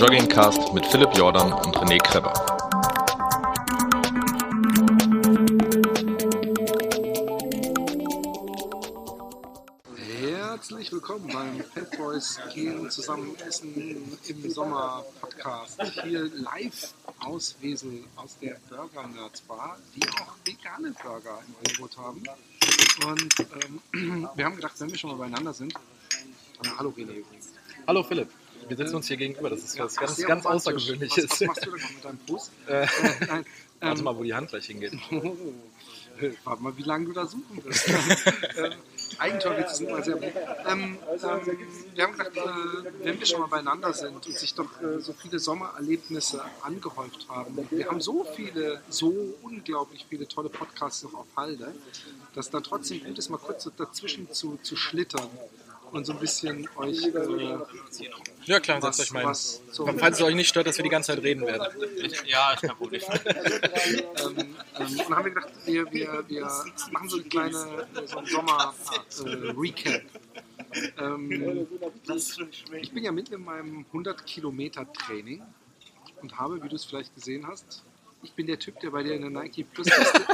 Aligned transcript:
Joggingcast 0.00 0.72
mit 0.72 0.86
Philipp 0.86 1.14
Jordan 1.14 1.52
und 1.52 1.76
René 1.76 1.98
Kreber. 1.98 2.32
Herzlich 10.22 10.90
willkommen 10.90 11.28
beim 11.30 11.62
Fat 11.74 11.98
Boys 11.98 12.40
Gehen 12.54 12.88
zusammen 12.88 13.36
essen 13.46 14.16
im 14.26 14.50
Sommer 14.50 15.04
Podcast. 15.20 15.82
Hier 16.02 16.30
live 16.32 16.94
aus 17.18 17.56
Wesel, 17.60 18.04
aus 18.16 18.38
der 18.38 18.56
Burger 18.70 19.06
Nerds 19.06 19.42
Bar, 19.42 19.76
die 19.94 20.08
auch 20.18 20.34
vegane 20.46 20.94
Burger 21.02 21.42
im 21.46 21.54
Angebot 21.58 21.98
haben. 21.98 22.22
Und 23.06 23.82
ähm, 23.92 24.28
wir 24.34 24.44
haben 24.46 24.56
gedacht, 24.56 24.76
wenn 24.78 24.88
wir 24.90 24.96
schon 24.96 25.10
mal 25.10 25.18
beieinander 25.18 25.52
sind, 25.52 25.74
äh, 25.74 26.68
hallo 26.78 26.88
René 26.96 27.16
übrigens. 27.16 27.52
Hallo 27.86 28.02
Philipp, 28.02 28.30
wir 28.70 28.76
sitzen 28.76 28.96
uns 28.96 29.08
hier 29.08 29.16
gegenüber. 29.16 29.50
Das 29.50 29.64
ist 29.64 29.78
was 29.78 29.96
ganz, 29.96 30.16
ganz. 30.24 30.46
Außergewöhnliches. 30.46 31.24
Was, 31.28 31.40
was 31.40 31.46
machst 31.48 31.66
du 31.66 31.70
denn 31.72 31.80
noch 31.80 31.90
mit 31.90 32.04
deinem 32.04 32.18
Fuß? 32.26 32.50
Äh, 32.68 32.86
nein, 33.26 33.44
Warte 33.80 33.98
ähm, 33.98 34.04
mal, 34.04 34.16
wo 34.16 34.22
die 34.22 34.34
Hand 34.34 34.50
gleich 34.50 34.66
hingeht. 34.66 34.92
Oh, 36.22 36.26
warte 36.44 36.62
mal, 36.62 36.76
wie 36.76 36.82
lange 36.82 37.06
du 37.06 37.12
da 37.12 37.24
suchen 37.24 37.64
wirst. 37.64 37.88
ähm, 38.58 38.72
Eigentorwitze 39.16 39.76
sind 39.76 39.88
immer 39.88 40.02
sehr 40.02 40.16
gut. 40.16 40.24
Ähm, 40.68 40.98
ähm, 41.08 41.58
wir 41.94 42.04
haben 42.04 42.12
gedacht, 42.12 42.36
äh, 42.36 43.04
wenn 43.04 43.18
wir 43.18 43.26
schon 43.26 43.40
mal 43.40 43.46
beieinander 43.46 43.94
sind 43.94 44.26
und 44.26 44.38
sich 44.38 44.54
doch 44.54 44.82
äh, 44.82 45.00
so 45.00 45.14
viele 45.14 45.38
Sommererlebnisse 45.38 46.42
angehäuft 46.60 47.26
haben, 47.30 47.66
wir 47.70 47.86
haben 47.86 48.02
so 48.02 48.26
viele, 48.36 48.82
so 48.90 49.34
unglaublich 49.40 50.04
viele 50.10 50.28
tolle 50.28 50.50
Podcasts 50.50 51.04
noch 51.04 51.14
auf 51.14 51.26
Halde, 51.36 51.74
dass 52.34 52.50
dann 52.50 52.64
trotzdem 52.64 53.02
gut 53.02 53.18
ist, 53.18 53.30
mal 53.30 53.38
kurz 53.38 53.64
so 53.64 53.70
dazwischen 53.74 54.30
zu, 54.30 54.58
zu 54.62 54.76
schlittern 54.76 55.30
und 55.92 56.04
so 56.04 56.12
ein 56.12 56.18
bisschen 56.18 56.68
euch 56.76 57.04
äh, 57.04 57.58
Ja 58.44 58.60
klar, 58.60 58.82
was, 58.82 58.96
setzt 58.96 59.10
euch 59.10 59.14
mal 59.14 59.24
was 59.24 59.60
so, 59.70 59.86
Falls 59.86 60.18
es 60.18 60.24
euch 60.24 60.34
nicht 60.34 60.48
stört, 60.48 60.66
dass 60.66 60.76
wir 60.76 60.82
die 60.82 60.90
ganze 60.90 61.14
Zeit 61.14 61.22
reden 61.22 61.46
werden. 61.46 61.66
Ja, 62.26 62.52
ist 62.52 62.62
kein 62.62 62.76
Problem. 62.76 63.02
ähm, 63.24 64.04
ähm, 64.26 64.54
und 64.78 64.98
dann 64.98 65.16
haben 65.16 65.24
wir 65.24 65.34
gedacht, 65.34 65.50
wir, 65.64 65.92
wir, 65.92 66.24
wir 66.28 66.50
machen 66.92 67.08
so 67.08 67.16
eine 67.16 67.24
kleine 67.26 67.56
äh, 67.94 68.06
so 68.06 68.18
ein 68.18 68.26
Sommer-Recap. 68.26 70.02
ähm, 70.98 71.66
ich 72.80 72.92
bin 72.92 73.04
ja 73.04 73.12
mitten 73.12 73.34
in 73.34 73.44
meinem 73.44 73.84
100 73.88 74.24
Kilometer 74.26 74.90
Training 74.92 75.42
und 76.22 76.38
habe, 76.38 76.62
wie 76.62 76.68
du 76.68 76.76
es 76.76 76.84
vielleicht 76.84 77.14
gesehen 77.14 77.46
hast, 77.46 77.82
ich 78.22 78.32
bin 78.32 78.46
der 78.46 78.58
Typ, 78.58 78.78
der 78.80 78.90
bei 78.90 79.02
dir 79.02 79.14
in 79.14 79.22
der 79.22 79.30
Nike 79.30 79.64
Plus 79.64 79.86
Liste 79.86 80.26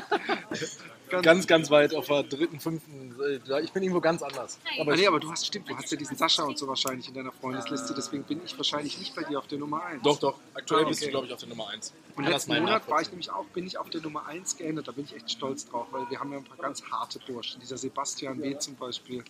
Ganz, 1.10 1.46
ganz 1.46 1.70
weit 1.70 1.94
auf 1.94 2.06
der 2.06 2.22
dritten, 2.24 2.58
fünften. 2.60 3.14
äh, 3.20 3.60
Ich 3.62 3.72
bin 3.72 3.82
irgendwo 3.82 4.00
ganz 4.00 4.22
anders. 4.22 4.58
Aber 4.80 4.92
Ah, 4.92 4.96
nee, 4.96 5.06
aber 5.06 5.20
du 5.20 5.30
hast 5.30 5.46
stimmt, 5.46 5.68
du 5.68 5.76
hast 5.76 5.90
ja 5.90 5.96
diesen 5.96 6.16
Sascha 6.16 6.42
und 6.44 6.58
so 6.58 6.66
wahrscheinlich 6.68 7.08
in 7.08 7.14
deiner 7.14 7.32
Freundesliste, 7.32 7.94
deswegen 7.94 8.24
bin 8.24 8.40
ich 8.44 8.56
wahrscheinlich 8.56 8.98
nicht 8.98 9.14
bei 9.14 9.22
dir 9.22 9.38
auf 9.38 9.46
der 9.46 9.58
Nummer 9.58 9.82
1. 9.84 10.02
doch, 10.02 10.18
doch. 10.18 10.38
Aktuell 10.54 10.84
Ah, 10.84 10.88
bist 10.88 11.00
du, 11.00 11.04
okay. 11.06 11.10
glaube 11.12 11.26
ich, 11.26 11.32
auf 11.32 11.40
der 11.40 11.48
Nummer 11.48 11.68
1. 11.70 11.92
Und 12.16 12.24
letzten 12.26 12.54
Monat 12.58 12.88
war 12.88 13.00
ich 13.02 13.10
nämlich 13.10 13.30
auch, 13.30 13.44
bin 13.46 13.66
ich 13.66 13.76
auf 13.78 13.90
der 13.90 14.00
Nummer 14.00 14.26
1 14.26 14.56
geändert. 14.56 14.88
Da 14.88 14.92
bin 14.92 15.04
ich 15.04 15.14
echt 15.14 15.30
stolz 15.30 15.68
drauf, 15.68 15.86
weil 15.90 16.08
wir 16.10 16.18
haben 16.18 16.32
ja 16.32 16.38
ein 16.38 16.44
paar 16.44 16.56
ganz 16.56 16.82
harte 16.90 17.18
Burschen. 17.26 17.60
Dieser 17.60 17.76
Sebastian 17.76 18.40
W. 18.42 18.58
zum 18.58 18.74
Beispiel, 18.76 19.22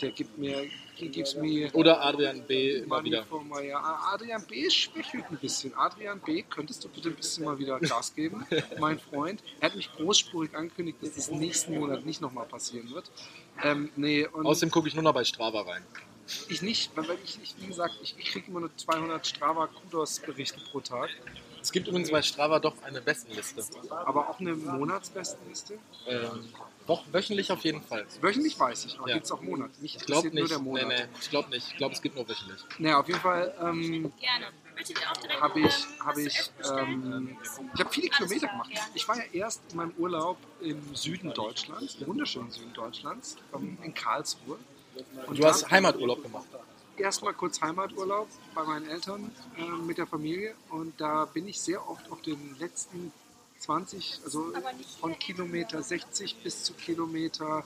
der 0.00 0.10
gibt 0.10 0.36
mir, 0.38 0.66
gives 0.98 1.34
me 1.36 1.70
Oder 1.72 2.04
Adrian 2.04 2.42
B. 2.46 2.78
immer 2.78 3.02
wieder. 3.04 3.24
Ah, 3.74 4.14
Adrian 4.14 4.44
B. 4.48 4.68
schwächelt 4.70 5.24
ein 5.30 5.36
bisschen. 5.38 5.72
Adrian 5.76 6.20
B., 6.20 6.42
könntest 6.42 6.82
du 6.84 6.88
bitte 6.88 7.10
ein 7.10 7.14
bisschen 7.14 7.44
mal 7.44 7.58
wieder 7.58 7.78
Gas 7.80 8.12
geben, 8.14 8.44
mein 8.80 8.98
Freund? 8.98 9.40
Er 9.60 9.68
hat 9.68 9.76
mich 9.76 9.92
großspurig 9.94 10.54
angekündigt, 10.56 10.98
dass 11.00 11.14
das 11.14 11.21
nächsten 11.30 11.78
Monat 11.78 12.04
nicht 12.04 12.20
nochmal 12.20 12.46
passieren 12.46 12.90
wird. 12.92 13.10
Ähm, 13.62 13.90
nee, 13.96 14.26
Außerdem 14.26 14.70
gucke 14.70 14.88
ich 14.88 14.94
nur 14.94 15.04
noch 15.04 15.14
bei 15.14 15.24
Strava 15.24 15.62
rein. 15.62 15.82
ich 16.48 16.62
nicht, 16.62 16.96
weil 16.96 17.08
weil 17.08 17.18
ich, 17.24 17.38
ich 17.42 17.54
wie 17.58 17.66
gesagt, 17.66 17.94
ich, 18.02 18.14
ich 18.18 18.32
kriege 18.32 18.48
immer 18.48 18.60
nur 18.60 18.76
200 18.76 19.26
Strava-Kudos-Berichte 19.26 20.60
pro 20.70 20.80
Tag. 20.80 21.10
Es 21.60 21.70
gibt 21.70 21.86
übrigens 21.86 22.10
bei 22.10 22.22
Strava 22.22 22.58
doch 22.58 22.74
eine 22.82 23.00
Bestenliste. 23.00 23.62
Aber 23.90 24.28
auch 24.28 24.40
eine 24.40 24.54
Monatsbestenliste. 24.54 25.78
Ähm, 26.08 26.44
doch, 26.86 27.04
wöchentlich 27.12 27.50
auf 27.52 27.62
jeden 27.64 27.82
Fall. 27.82 28.06
Wöchentlich 28.20 28.58
weiß 28.58 28.84
ich, 28.86 28.98
aber 28.98 29.08
Ja. 29.08 29.14
gibt 29.14 29.26
es 29.26 29.32
auch 29.32 29.40
Monat. 29.40 29.70
Nicht, 29.80 29.96
Ich 29.96 30.06
glaube 30.06 30.28
interessiert 30.28 30.34
nur 30.34 30.42
nicht. 30.42 30.50
der 30.50 30.58
Nee, 30.58 30.84
Monat. 30.98 31.08
nee, 31.10 31.18
ich 31.20 31.30
glaube 31.30 31.50
nicht. 31.50 31.68
Ich 31.68 31.76
glaube, 31.76 31.94
es 31.94 32.02
gibt 32.02 32.16
nur 32.16 32.28
wöchentlich. 32.28 32.60
Naja, 32.78 32.98
auf 33.00 33.08
jeden 33.08 33.20
Fall 33.20 33.54
ähm, 33.60 34.12
Gerne. 34.20 34.46
Habe 35.40 35.60
ich, 35.60 35.66
ähm, 35.66 36.06
hab 36.06 36.14
zu 36.14 36.20
ich, 36.26 36.38
essen 36.38 36.52
bestellen? 36.56 37.02
ähm, 37.12 37.36
ich 37.74 37.80
habe 37.80 37.90
viele 37.92 38.08
Kilometer 38.08 38.48
gemacht. 38.48 38.70
Ich 38.94 39.06
war 39.08 39.16
ja 39.16 39.24
erst 39.32 39.60
in 39.70 39.76
meinem 39.76 39.92
Urlaub 39.98 40.38
im 40.60 40.94
Süden 40.94 41.32
Deutschlands, 41.34 41.96
im 41.96 42.06
wunderschönen 42.06 42.50
Süden 42.50 42.72
Deutschlands, 42.72 43.36
ähm, 43.54 43.78
in 43.82 43.94
Karlsruhe. 43.94 44.58
Und 45.26 45.38
Du 45.38 45.44
hast 45.46 45.70
Heimaturlaub 45.70 46.22
gemacht. 46.22 46.46
erstmal 46.96 47.32
kurz 47.34 47.60
Heimaturlaub 47.60 48.28
bei 48.54 48.62
meinen 48.64 48.88
Eltern 48.88 49.30
äh, 49.56 49.62
mit 49.62 49.98
der 49.98 50.06
Familie 50.06 50.54
und 50.70 51.00
da 51.00 51.24
bin 51.26 51.46
ich 51.48 51.60
sehr 51.60 51.86
oft 51.88 52.10
auf 52.10 52.20
den 52.22 52.56
letzten 52.58 53.12
20, 53.62 54.20
also 54.24 54.52
von 55.00 55.18
Kilometer 55.18 55.82
60 55.82 56.36
bis 56.42 56.64
zu 56.64 56.74
Kilometer 56.74 57.64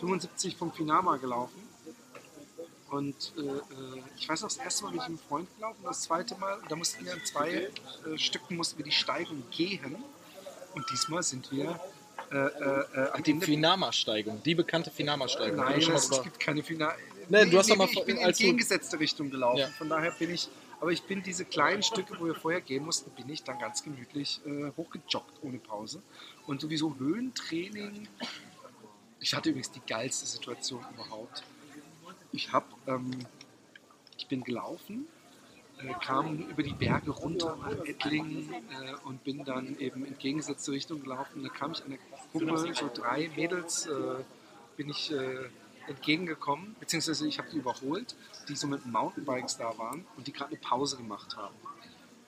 75 0.00 0.56
vom 0.56 0.72
Finama 0.72 1.16
gelaufen. 1.18 1.68
Und 2.90 3.32
äh, 3.36 3.40
äh, 3.40 4.02
ich 4.18 4.28
weiß 4.28 4.42
noch, 4.42 4.48
das 4.48 4.56
erste 4.56 4.84
Mal 4.84 4.90
bin 4.90 5.00
ich 5.00 5.08
mit 5.08 5.18
einem 5.18 5.28
Freund 5.28 5.48
gelaufen, 5.56 5.78
das 5.84 6.02
zweite 6.02 6.34
Mal, 6.36 6.58
da 6.68 6.74
mussten 6.74 7.04
wir 7.04 7.14
in 7.14 7.24
zwei 7.24 7.50
äh, 7.50 8.18
Stücken 8.18 8.56
mussten 8.56 8.78
wir 8.78 8.84
die 8.84 8.90
Steigung 8.90 9.44
gehen. 9.50 9.96
Und 10.74 10.86
diesmal 10.90 11.22
sind 11.22 11.50
wir 11.52 11.78
äh, 12.32 12.36
äh, 12.36 12.38
äh, 12.38 13.10
an 13.10 13.22
Die 13.22 13.32
dem 13.32 13.42
Finama-Steigung. 13.42 14.42
Die 14.42 14.54
bekannte 14.54 14.90
Finama-Steigung. 14.90 15.56
Nein, 15.56 15.80
es, 15.80 16.10
gibt 16.22 16.38
keine 16.40 16.62
Finale. 16.62 16.94
Nee, 17.28 17.46
du 17.46 17.58
hast 17.58 17.70
doch 17.70 17.76
mal 17.76 17.88
ich 17.90 18.04
bin 18.04 18.16
in 18.16 18.22
entgegengesetzte 18.22 18.98
Richtung 18.98 19.30
gelaufen. 19.30 19.58
Ja. 19.58 19.68
Von 19.68 19.88
daher 19.88 20.10
bin 20.12 20.30
ich, 20.30 20.48
aber 20.80 20.92
ich 20.92 21.02
bin 21.02 21.22
diese 21.22 21.44
kleinen 21.44 21.82
Stücke, 21.82 22.18
wo 22.18 22.24
wir 22.24 22.34
vorher 22.34 22.60
gehen 22.60 22.84
mussten, 22.84 23.10
bin 23.10 23.28
ich 23.28 23.44
dann 23.44 23.58
ganz 23.58 23.82
gemütlich 23.82 24.40
äh, 24.46 24.72
hochgejoggt 24.76 25.42
ohne 25.42 25.58
Pause. 25.58 26.02
Und 26.46 26.60
sowieso 26.60 26.98
Höhentraining. 26.98 28.08
Ich 29.20 29.34
hatte 29.34 29.50
übrigens 29.50 29.70
die 29.70 29.82
geilste 29.86 30.26
Situation 30.26 30.82
überhaupt. 30.94 31.44
Ich 32.32 32.52
habe, 32.52 32.66
ähm, 32.86 33.10
ich 34.16 34.26
bin 34.28 34.42
gelaufen, 34.42 35.06
äh, 35.78 35.92
kam 36.02 36.38
über 36.38 36.62
die 36.62 36.72
Berge 36.72 37.10
runter 37.10 37.56
nach 37.60 37.84
Ettlingen 37.84 38.50
äh, 38.52 38.94
und 39.04 39.22
bin 39.22 39.44
dann 39.44 39.78
eben 39.78 40.06
entgegengesetzte 40.06 40.72
Richtung 40.72 41.02
gelaufen. 41.02 41.42
Da 41.42 41.50
kam 41.50 41.72
ich 41.72 41.84
an 41.84 41.90
der 41.90 41.98
Gruppe, 42.32 42.74
so 42.74 42.90
drei 42.92 43.30
Mädels, 43.36 43.86
äh, 43.86 44.24
bin 44.76 44.88
ich 44.88 45.12
äh, 45.12 45.50
entgegengekommen, 45.90 46.76
beziehungsweise 46.80 47.26
ich 47.26 47.38
habe 47.38 47.50
die 47.50 47.58
überholt, 47.58 48.14
die 48.48 48.56
so 48.56 48.66
mit 48.66 48.86
Mountainbikes 48.86 49.58
da 49.58 49.76
waren 49.76 50.06
und 50.16 50.26
die 50.26 50.32
gerade 50.32 50.50
eine 50.50 50.60
Pause 50.60 50.96
gemacht 50.96 51.36
haben. 51.36 51.54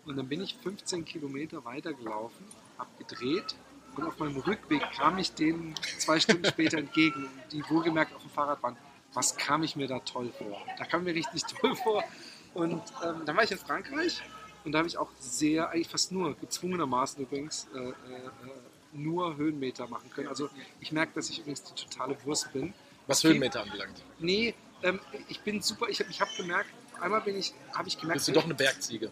Und 0.05 0.17
dann 0.17 0.28
bin 0.28 0.43
ich 0.43 0.56
15 0.56 1.05
Kilometer 1.05 1.65
weiter 1.65 1.95
gelaufen, 1.95 2.45
habe 2.77 2.91
gedreht 2.99 3.55
und 3.97 4.05
auf 4.05 4.19
meinem 4.19 4.37
Rückweg 4.37 4.83
kam 4.97 5.19
ich 5.19 5.33
denen 5.34 5.75
zwei 5.99 6.19
Stunden 6.19 6.45
später 6.45 6.78
entgegen, 6.78 7.28
die 7.53 7.62
wohlgemerkt 7.69 8.15
auf 8.15 8.23
dem 8.23 8.31
Fahrrad 8.31 8.62
waren. 8.62 8.77
Was 9.15 9.37
kam 9.37 9.62
ich 9.62 9.77
mir 9.77 9.87
da 9.87 10.00
toll 10.00 10.33
vor? 10.37 10.61
Da 10.79 10.85
kam 10.85 11.05
mir 11.05 11.15
richtig 11.15 11.43
toll 11.61 11.76
vor. 11.76 12.03
Und 12.55 12.82
ähm, 13.05 13.23
dann 13.25 13.37
war 13.37 13.44
ich 13.44 13.53
in 13.53 13.58
Frankreich 13.58 14.23
und 14.65 14.73
da 14.73 14.79
habe 14.79 14.88
ich 14.88 14.97
auch 14.97 15.11
sehr, 15.19 15.70
eigentlich 15.70 15.88
fast 15.88 16.12
nur, 16.12 16.37
gezwungenermaßen 16.37 17.23
übrigens, 17.23 17.69
äh, 17.75 17.79
äh, 17.79 17.91
äh, 17.91 17.93
nur 18.93 19.37
Höhenmeter 19.37 19.87
machen 19.88 20.11
können. 20.11 20.29
Also 20.29 20.49
ich 20.81 20.93
merke, 20.93 21.12
dass 21.15 21.31
ich 21.31 21.41
übrigens 21.41 21.62
die 21.65 21.75
totale 21.75 22.17
Wurst 22.25 22.53
bin. 22.53 22.75
Was 23.06 23.25
Höhenmeter 23.25 23.62
anbelangt. 23.62 24.02
Nee, 24.19 24.54
ähm, 24.82 25.00
ich 25.28 25.40
bin 25.40 25.60
super, 25.62 25.88
ich 25.88 26.00
habe 26.00 26.10
ich 26.10 26.20
hab 26.20 26.34
gemerkt, 26.37 26.70
einmal 27.00 27.20
bin 27.20 27.37
ich, 27.37 27.52
habe 27.75 27.88
ich 27.88 27.99
gemerkt, 27.99 28.19
Bist 28.19 28.28
du 28.28 28.32
doch 28.32 28.44
eine 28.44 28.54
Bergziege. 28.54 29.10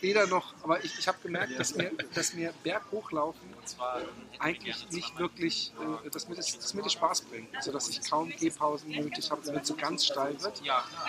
weder 0.00 0.26
noch, 0.26 0.52
aber 0.62 0.84
ich, 0.84 0.98
ich 0.98 1.06
habe 1.06 1.18
gemerkt, 1.22 1.58
dass 1.58 1.74
mir, 1.76 1.92
dass 2.14 2.34
mir 2.34 2.52
Berghochlaufen 2.64 3.48
eigentlich 4.40 4.90
nicht 4.90 5.16
wirklich, 5.18 5.72
äh, 6.04 6.10
dass, 6.10 6.28
mir 6.28 6.34
das, 6.34 6.58
dass 6.58 6.74
mir 6.74 6.82
das 6.82 6.92
Spaß 6.94 7.20
bringt, 7.22 7.48
sodass 7.62 7.88
ich 7.88 8.02
kaum 8.10 8.28
Gehpausen 8.30 8.90
nötig 8.90 9.30
habe, 9.30 9.46
wenn 9.46 9.56
es 9.58 9.68
so 9.68 9.74
ganz 9.76 10.04
steil 10.04 10.34
wird. 10.42 10.60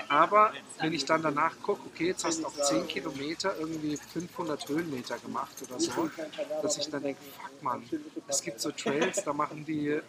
Aber 0.10 0.54
wenn 0.80 0.94
ich 0.94 1.06
dann 1.06 1.24
danach 1.24 1.60
gucke, 1.64 1.82
okay, 1.88 2.08
jetzt 2.08 2.24
hast 2.24 2.42
du 2.42 2.46
auf 2.46 2.62
10 2.62 2.88
Kilometer 2.88 3.58
irgendwie 3.58 3.98
500 3.98 4.70
Höhenmeter 4.70 5.18
gemacht 5.18 5.56
oder 5.68 5.80
so, 5.80 6.12
dass 6.62 6.78
ich 6.78 6.88
dann 6.90 7.02
denke, 7.02 7.20
fuck 7.42 7.64
man, 7.64 7.84
es 8.28 8.44
gibt 8.44 8.62
so 8.62 8.70
Trails, 8.72 9.24
da 9.24 9.34
machen 9.34 9.66
die, 9.66 10.00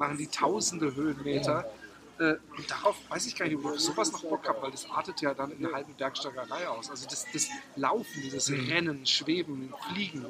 machen 0.00 0.16
die 0.18 0.26
tausende 0.26 0.94
Höhenmeter. 0.96 1.70
Äh, 2.18 2.34
Und 2.56 2.68
darauf 2.70 2.96
weiß 3.08 3.26
ich 3.26 3.36
gar 3.36 3.46
nicht, 3.46 3.64
ob 3.64 3.74
ich 3.74 3.80
sowas 3.80 4.10
noch 4.12 4.22
Bock 4.24 4.48
habe, 4.48 4.60
weil 4.62 4.70
das 4.72 4.88
artet 4.90 5.20
ja 5.20 5.32
dann 5.32 5.52
in 5.52 5.64
einer 5.64 5.74
halben 5.74 5.94
Bergsteigerei 5.94 6.66
aus. 6.68 6.90
Also 6.90 7.06
das, 7.08 7.26
das 7.32 7.48
Laufen, 7.76 8.20
dieses 8.22 8.50
Rennen, 8.50 9.06
Schweben, 9.06 9.72
Fliegen 9.92 10.26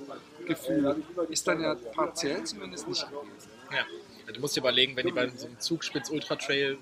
Gefühl 0.46 1.02
ist 1.31 1.46
dann 1.49 1.61
ja 1.62 1.75
partiell 1.94 2.44
zumindest 2.44 2.87
nicht 2.88 3.08
gewesen. 3.08 3.50
Ja. 3.72 3.84
Du 4.32 4.40
musst 4.40 4.55
dir 4.55 4.61
überlegen, 4.61 4.94
wenn 4.94 5.06
die 5.06 5.12
bei 5.12 5.28
so 5.28 5.46
einem 5.46 5.58
Zugspitz 5.58 6.08
Ultra 6.11 6.37
Trail 6.37 6.78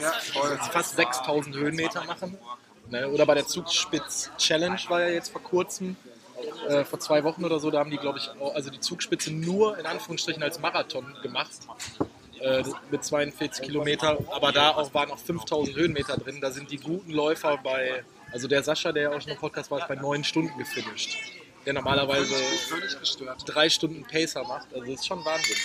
Ja, 0.00 0.10
voll. 0.10 0.58
fast 0.72 0.96
6000 0.96 1.54
Höhenmeter 1.54 2.02
machen. 2.04 2.36
Ne? 2.90 3.08
Oder 3.08 3.26
bei 3.26 3.34
der 3.34 3.46
Zugspitz 3.46 4.30
Challenge 4.38 4.80
war 4.88 5.02
ja 5.02 5.08
jetzt 5.10 5.30
vor 5.30 5.42
kurzem, 5.42 5.96
äh, 6.68 6.84
vor 6.84 6.98
zwei 6.98 7.22
Wochen 7.22 7.44
oder 7.44 7.60
so, 7.60 7.70
da 7.70 7.78
haben 7.78 7.90
die, 7.90 7.98
glaube 7.98 8.18
ich, 8.18 8.28
auch, 8.40 8.52
also 8.54 8.70
die 8.70 8.80
Zugspitze 8.80 9.32
nur 9.32 9.78
in 9.78 9.86
Anführungsstrichen 9.86 10.42
als 10.42 10.58
Marathon 10.58 11.14
gemacht. 11.22 11.52
Äh, 12.40 12.64
mit 12.90 13.04
42 13.04 13.66
Kilometer, 13.66 14.18
aber 14.30 14.52
da 14.52 14.70
auch 14.70 14.92
waren 14.94 15.10
auch 15.10 15.18
5000 15.18 15.76
Höhenmeter 15.76 16.16
drin. 16.16 16.40
Da 16.40 16.50
sind 16.50 16.70
die 16.70 16.78
guten 16.78 17.10
Läufer 17.10 17.58
bei, 17.58 18.04
also 18.32 18.48
der 18.48 18.62
Sascha, 18.62 18.92
der 18.92 19.02
ja 19.04 19.10
auch 19.10 19.20
schon 19.20 19.32
im 19.32 19.38
Podcast 19.38 19.70
war, 19.70 19.80
ist 19.80 19.88
bei 19.88 19.94
9 19.94 20.24
Stunden 20.24 20.56
gefinisht. 20.58 21.16
Der 21.66 21.74
normalerweise 21.74 22.34
drei 23.46 23.68
Stunden 23.68 24.04
Pacer 24.04 24.42
macht. 24.44 24.72
Also 24.72 24.86
das 24.86 25.00
ist 25.00 25.06
schon 25.06 25.24
Wahnsinn. 25.24 25.56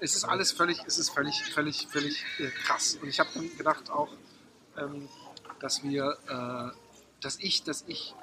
es 0.00 0.16
ist 0.16 0.24
alles 0.24 0.52
völlig, 0.52 0.78
es 0.86 0.98
ist 0.98 1.10
völlig, 1.10 1.42
völlig, 1.52 1.86
völlig 1.88 2.24
äh, 2.38 2.48
krass. 2.64 2.98
Und 3.00 3.08
ich 3.08 3.20
habe 3.20 3.28
gedacht 3.56 3.90
auch, 3.90 4.08
ähm, 4.78 5.08
dass 5.60 5.82
wir, 5.82 6.16
äh, 6.28 6.81
dass 7.22 7.38
ich, 7.38 7.62
dass 7.62 7.84
ich 7.86 8.14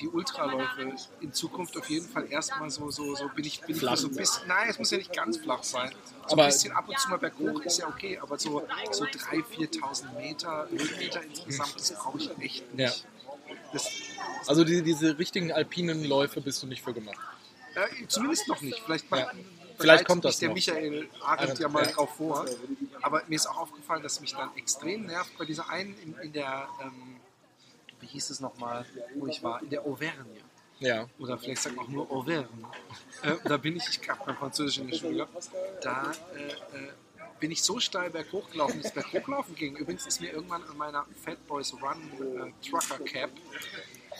die 0.00 0.08
Ultraläufe 0.08 0.94
in 1.20 1.32
Zukunft 1.32 1.76
auf 1.76 1.88
jeden 1.90 2.08
Fall 2.08 2.30
erstmal 2.30 2.70
so, 2.70 2.90
so, 2.90 3.14
so 3.14 3.28
bin 3.28 3.44
ich, 3.44 3.60
bin 3.60 3.74
ich 3.74 3.78
Flach. 3.80 3.96
so 3.96 4.08
ein 4.08 4.14
bisschen, 4.14 4.46
nein, 4.48 4.68
es 4.70 4.78
muss 4.78 4.90
ja 4.90 4.98
nicht 4.98 5.12
ganz 5.12 5.36
flach 5.38 5.62
sein. 5.62 5.92
So 6.26 6.32
Aber- 6.34 6.44
ein 6.44 6.48
bisschen 6.50 6.72
ab 6.72 6.88
und 6.88 6.98
zu 6.98 7.08
mal 7.10 7.18
berghoch 7.18 7.60
ist 7.62 7.78
ja 7.78 7.88
okay, 7.88 8.18
aber 8.18 8.38
so, 8.38 8.66
so 8.90 9.04
3.000, 9.04 9.44
4.000 9.44 10.12
Meter, 10.16 10.68
Höhenmeter 10.70 11.22
insgesamt, 11.22 11.74
das 11.76 11.92
brauche 11.94 12.18
ich 12.18 12.30
echt 12.38 12.74
nicht. 12.74 13.04
Das, 13.72 13.88
Also 14.46 14.64
die, 14.64 14.82
diese 14.82 15.18
richtigen 15.18 15.52
alpinen 15.52 16.04
Läufe 16.04 16.40
bist 16.40 16.62
du 16.62 16.66
nicht 16.66 16.82
für 16.82 16.92
gemacht. 16.94 17.18
Äh, 17.74 18.06
zumindest 18.06 18.46
noch 18.48 18.60
nicht. 18.60 18.78
Vielleicht, 18.84 19.10
Ja. 19.10 19.30
Vielleicht 19.76 20.06
kommt 20.06 20.24
das 20.24 20.38
der 20.38 20.50
noch. 20.50 20.54
Michael 20.54 21.08
Arendt 21.24 21.58
ja 21.58 21.68
mal 21.68 21.84
Ja. 21.84 21.90
drauf 21.90 22.14
vor. 22.16 22.46
Aber 23.02 23.22
mir 23.26 23.34
ist 23.34 23.46
auch 23.48 23.58
aufgefallen, 23.58 24.04
dass 24.04 24.20
mich 24.20 24.32
dann 24.32 24.50
extrem 24.56 25.06
nervt 25.06 25.36
bei 25.36 25.44
dieser 25.44 25.68
einen 25.68 25.98
in, 25.98 26.14
in 26.22 26.32
der, 26.32 26.68
ähm, 26.80 27.13
wie 28.04 28.08
hieß 28.08 28.30
es 28.30 28.40
nochmal, 28.40 28.84
wo 29.14 29.26
ich 29.26 29.42
war, 29.42 29.62
in 29.62 29.70
der 29.70 29.82
Auvergne. 29.84 30.40
Ja. 30.78 31.08
Oder 31.18 31.38
vielleicht 31.38 31.62
sagt 31.62 31.76
man 31.76 31.86
auch 31.86 31.90
nur 31.90 32.10
Auvergne. 32.10 32.48
Äh, 33.22 33.36
da 33.44 33.56
bin 33.56 33.76
ich, 33.76 33.84
ich 33.88 34.08
habe 34.08 34.20
beim 34.26 34.36
Französisch 34.36 34.78
in 34.78 34.88
der 34.88 34.96
Schule 34.96 35.14
gehabt, 35.14 35.50
da 35.80 36.12
äh, 36.36 36.76
äh, 36.76 36.92
bin 37.40 37.50
ich 37.50 37.62
so 37.62 37.80
steil 37.80 38.10
berghoch 38.10 38.50
gelaufen, 38.50 38.82
dass 38.82 38.86
es 38.86 38.92
berghochlaufen 38.92 39.54
ging. 39.54 39.76
Übrigens 39.76 40.06
ist 40.06 40.20
mir 40.20 40.32
irgendwann 40.32 40.62
an 40.64 40.76
meiner 40.76 41.06
Fat 41.24 41.46
Boys 41.46 41.72
Run 41.72 42.52
äh, 42.62 42.68
Trucker 42.68 43.02
Cap 43.04 43.30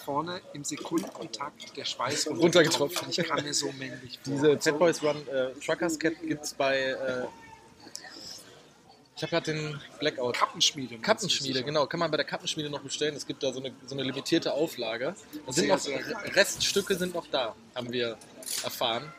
vorne 0.04 0.40
im 0.54 0.64
Sekundentakt 0.64 1.76
der 1.76 1.84
Schweiß 1.84 2.28
Runtergetropft. 2.28 3.04
Ich 3.10 3.26
kam 3.26 3.42
mir 3.42 3.54
so 3.54 3.70
männlich 3.72 4.18
vor. 4.22 4.32
Diese 4.32 4.58
Fat 4.58 4.78
Boys 4.78 5.02
Run 5.02 5.28
äh, 5.28 5.52
Truckers 5.64 5.98
Cat 5.98 6.14
gibt 6.22 6.44
es 6.44 6.54
bei. 6.54 6.96
Ich 9.24 9.32
habe 9.32 9.42
gerade 9.42 9.58
den 9.58 9.80
Blackout. 9.98 10.36
Kappenschmiede. 10.36 10.98
Kappenschmiede, 10.98 11.64
genau. 11.64 11.86
Kann 11.86 11.98
man 11.98 12.10
bei 12.10 12.18
der 12.18 12.26
Kappenschmiede 12.26 12.68
noch 12.68 12.82
bestellen. 12.82 13.16
Es 13.16 13.26
gibt 13.26 13.42
da 13.42 13.52
so 13.54 13.60
eine, 13.60 13.72
so 13.86 13.94
eine 13.94 14.02
limitierte 14.02 14.52
Auflage. 14.52 15.14
Sind 15.48 15.68
noch, 15.68 15.80
Reststücke 16.34 16.94
sind 16.94 17.14
noch 17.14 17.26
da, 17.28 17.54
haben 17.74 17.90
wir 17.90 18.18
erfahren. 18.62 19.10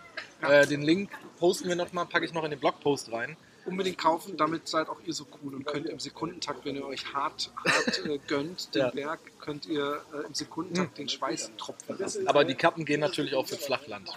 Äh, 0.47 0.67
den 0.67 0.83
Link 0.83 1.09
posten 1.39 1.69
wir 1.69 1.75
nochmal, 1.75 2.05
packe 2.05 2.23
ich 2.23 2.33
noch 2.33 2.43
in 2.43 2.51
den 2.51 2.59
Blogpost 2.59 3.11
rein. 3.11 3.35
Unbedingt 3.65 3.97
kaufen, 3.97 4.37
damit 4.37 4.67
seid 4.67 4.89
auch 4.89 4.99
ihr 5.07 5.13
so 5.13 5.25
cool 5.41 5.55
und 5.55 5.65
könnt 5.65 5.87
im 5.87 5.99
Sekundentakt, 5.99 6.65
wenn 6.65 6.75
ihr 6.75 6.85
euch 6.85 7.11
hart, 7.11 7.49
hart 7.65 8.05
äh, 8.05 8.19
gönnt, 8.27 8.75
den 8.75 8.81
Ja. 8.81 8.89
Berg, 8.91 9.19
könnt 9.39 9.65
ihr 9.65 10.03
äh, 10.13 10.27
im 10.27 10.35
Sekundentakt 10.35 10.99
den 10.99 11.09
Schweiß 11.09 11.49
tropfen 11.57 11.97
lassen. 11.97 12.27
Aber 12.27 12.43
die 12.43 12.53
Kappen 12.53 12.85
gehen 12.85 12.99
natürlich 12.99 13.33
auch 13.33 13.47
für 13.47 13.57
Flachland. 13.57 14.11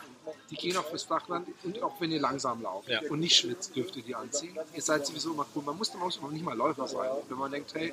Die 0.51 0.57
gehen 0.57 0.77
auch 0.79 0.85
fürs 0.89 1.03
Flachland 1.03 1.47
und 1.63 1.83
auch 1.83 2.01
wenn 2.01 2.11
ihr 2.11 2.21
langsam 2.21 2.63
lauft 2.63 2.89
Ja. 2.89 3.01
und 3.11 3.21
nicht 3.21 3.37
schwitzt, 3.37 3.77
dürft 3.77 3.97
ihr 3.97 4.03
die 4.03 4.15
anziehen. 4.15 4.57
Ihr 4.75 4.81
seid 4.83 5.05
sowieso 5.07 5.33
immer 5.33 5.47
cool. 5.55 5.63
Man 5.63 5.77
muss, 5.77 5.93
man 5.93 6.03
muss 6.05 6.19
auch 6.23 6.31
nicht 6.31 6.43
mal 6.45 6.57
Läufer 6.57 6.89
sein. 6.89 7.11
Wenn 7.29 7.37
man 7.39 7.51
denkt, 7.53 7.75
hey, 7.75 7.93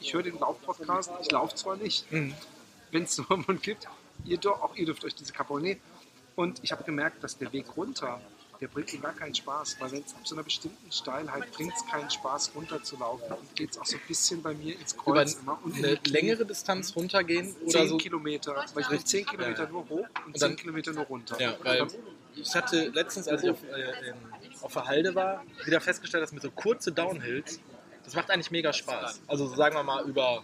ich 0.00 0.12
höre 0.12 0.22
den 0.24 0.38
Lauf-Podcast, 0.38 1.10
ich 1.22 1.30
laufe 1.30 1.54
zwar 1.54 1.76
nicht, 1.76 2.10
Mhm. 2.10 2.34
wenn 2.90 3.04
es 3.04 3.14
so 3.16 3.24
einen 3.28 3.60
gibt, 3.62 3.86
ihr, 4.24 4.38
auch 4.46 4.74
ihr 4.74 4.86
dürft 4.86 5.04
euch 5.04 5.14
diese 5.14 5.32
nehmen. 5.60 5.80
Und 6.36 6.58
ich 6.64 6.72
habe 6.72 6.82
gemerkt, 6.82 7.22
dass 7.22 7.38
der 7.38 7.52
Weg 7.52 7.76
runter, 7.76 8.20
der 8.60 8.68
bringt 8.68 8.92
mir 8.92 9.00
gar 9.00 9.12
keinen 9.12 9.34
Spaß, 9.34 9.76
weil 9.80 9.92
wenn 9.92 10.02
es 10.02 10.14
ab 10.14 10.20
so 10.24 10.34
einer 10.34 10.44
bestimmten 10.44 10.90
Steilheit 10.92 11.50
bringt 11.52 11.72
es 11.76 11.84
keinen 11.86 12.10
Spaß 12.10 12.52
runterzulaufen 12.54 13.32
und 13.32 13.56
geht 13.56 13.72
es 13.72 13.78
auch 13.78 13.84
so 13.86 13.96
ein 13.96 14.02
bisschen 14.06 14.42
bei 14.42 14.54
mir 14.54 14.78
ins 14.78 14.92
Über 14.94 15.02
Kreuz 15.14 15.38
in 15.66 15.84
eine 15.84 15.98
längere 16.06 16.46
Distanz 16.46 16.94
runtergehen 16.94 17.54
oder 17.62 17.70
10 17.80 17.88
so. 17.88 17.96
Kilometer, 17.96 18.64
weil 18.74 18.82
ich 18.82 18.88
bin 18.88 19.04
10 19.04 19.26
Kilometer 19.26 19.68
nur 19.68 19.88
hoch 19.88 19.90
und, 19.90 20.26
Und 20.26 20.42
dann- 20.42 20.50
10 20.52 20.56
Kilometer 20.56 20.92
nur 20.92 21.04
runter. 21.04 21.40
Ja, 21.40 21.54
weil 21.62 21.86
ich 22.36 22.54
hatte 22.54 22.88
letztens, 22.88 23.28
als 23.28 23.42
ich 23.42 23.50
auf, 23.50 23.62
äh, 23.64 24.08
in, 24.10 24.14
auf 24.62 24.72
der 24.72 24.84
Halde 24.86 25.14
war, 25.14 25.44
wieder 25.64 25.80
festgestellt, 25.80 26.22
dass 26.22 26.32
mit 26.32 26.42
so 26.42 26.50
kurze 26.50 26.90
Downhills, 26.92 27.60
das 28.04 28.14
macht 28.14 28.30
eigentlich 28.30 28.50
mega 28.50 28.72
Spaß. 28.72 29.20
Also 29.26 29.46
sagen 29.54 29.74
wir 29.76 29.82
mal 29.82 30.04
über 30.04 30.42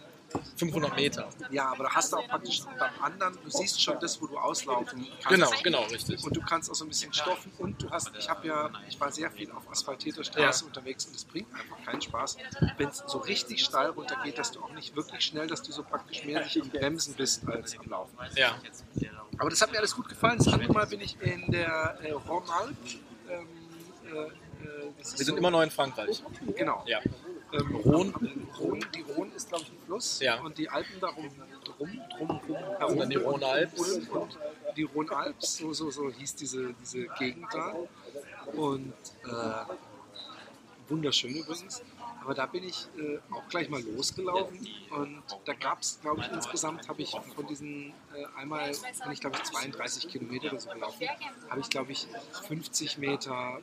500 0.56 0.94
Meter. 0.96 1.28
Ja, 1.50 1.70
aber 1.72 1.84
da 1.84 1.90
hast 1.94 2.12
du 2.12 2.16
auch 2.18 2.28
praktisch 2.28 2.62
beim 2.78 2.90
anderen, 3.02 3.38
du 3.42 3.50
siehst 3.50 3.82
schon 3.82 3.98
das, 4.00 4.20
wo 4.20 4.26
du 4.26 4.38
auslaufen 4.38 5.06
kannst. 5.22 5.28
Genau, 5.28 5.50
genau, 5.62 5.82
richtig. 5.84 6.22
Und 6.24 6.36
du 6.36 6.40
kannst 6.42 6.70
auch 6.70 6.74
so 6.74 6.84
ein 6.84 6.88
bisschen 6.88 7.12
stoffen 7.12 7.50
und 7.58 7.82
du 7.82 7.90
hast, 7.90 8.10
ich 8.18 8.28
habe 8.28 8.46
ja, 8.46 8.70
ich 8.88 9.00
war 9.00 9.10
sehr 9.10 9.30
viel 9.30 9.50
auf 9.52 9.68
asphaltierter 9.70 10.22
Straße 10.24 10.62
Ja. 10.64 10.66
unterwegs 10.68 11.06
und 11.06 11.16
es 11.16 11.24
bringt 11.24 11.52
einfach 11.54 11.82
keinen 11.84 12.00
Spaß, 12.02 12.36
wenn 12.76 12.88
es 12.88 13.02
so 13.06 13.18
richtig 13.18 13.64
steil 13.64 13.90
runtergeht, 13.90 14.38
dass 14.38 14.52
du 14.52 14.60
auch 14.62 14.72
nicht 14.72 14.94
wirklich 14.94 15.24
schnell, 15.24 15.46
dass 15.46 15.62
du 15.62 15.72
so 15.72 15.82
praktisch 15.82 16.24
mehr 16.24 16.42
dich 16.42 16.60
am 16.60 16.68
Bremsen 16.68 17.14
bist 17.14 17.46
als 17.48 17.76
am 17.78 17.86
Laufen. 17.88 18.16
Ja. 18.36 18.56
Aber 19.38 19.50
das 19.50 19.60
hat 19.62 19.72
mir 19.72 19.78
alles 19.78 19.94
gut 19.96 20.08
gefallen. 20.08 20.38
Das 20.38 20.48
andere 20.52 20.72
Mal 20.72 20.86
bin 20.86 21.00
ich 21.00 21.20
in 21.22 21.50
der 21.50 21.98
äh, 22.02 22.12
Rhône-Alpes. 22.12 22.98
Ähm, 23.28 23.48
äh, 24.04 24.08
äh, 24.08 24.30
Wir 24.98 25.04
sind 25.04 25.26
so- 25.26 25.36
immer 25.36 25.50
noch 25.50 25.62
in 25.62 25.70
Frankreich. 25.70 26.22
Genau. 26.56 26.82
Ja. 26.86 27.00
Ähm, 27.52 27.76
Rhône, 27.76 28.12
Rhône, 28.58 28.80
die 28.94 29.02
Rhône 29.04 29.34
ist, 29.34 29.48
glaube 29.48 29.64
ich, 29.64 29.72
ein 29.72 29.78
Fluss. 29.86 30.20
Ja. 30.20 30.40
Und 30.40 30.56
die 30.56 30.68
Alpen 30.68 31.00
darum, 31.00 31.28
drum, 31.64 32.00
drum, 32.16 32.40
drum 32.46 32.56
herum. 32.78 32.92
Und 32.92 32.98
dann 32.98 33.10
die 33.10 33.18
Rhône-Alpes. 33.18 33.92
Und, 33.92 34.10
und 34.10 34.38
die 34.76 34.86
Rhône-Alpes, 34.86 35.56
so, 35.56 35.72
so, 35.72 35.90
so 35.90 36.10
hieß 36.10 36.36
diese, 36.36 36.72
diese 36.74 37.06
Gegend 37.18 37.46
da. 37.52 37.74
Und 38.52 38.92
äh, 39.24 39.74
wunderschön 40.88 41.34
übrigens. 41.34 41.82
Aber 42.22 42.34
da 42.34 42.46
bin 42.46 42.64
ich 42.64 42.86
äh, 42.98 43.18
auch 43.32 43.48
gleich 43.48 43.70
mal 43.70 43.82
losgelaufen 43.82 44.68
und 44.90 45.22
da 45.46 45.54
gab 45.54 45.80
es, 45.80 45.98
glaube 46.02 46.20
ich, 46.20 46.30
insgesamt 46.30 46.86
habe 46.88 47.00
ich 47.00 47.16
von 47.34 47.46
diesen 47.46 47.94
äh, 48.14 48.26
einmal, 48.36 48.70
bin 48.70 49.12
ich 49.12 49.20
glaube 49.20 49.36
ich 49.38 49.44
32 49.44 50.08
Kilometer 50.08 50.48
oder 50.48 50.60
so 50.60 50.70
gelaufen, 50.70 51.08
habe 51.48 51.60
ich 51.60 51.70
glaube 51.70 51.92
ich 51.92 52.06
50 52.46 52.98
Meter 52.98 53.60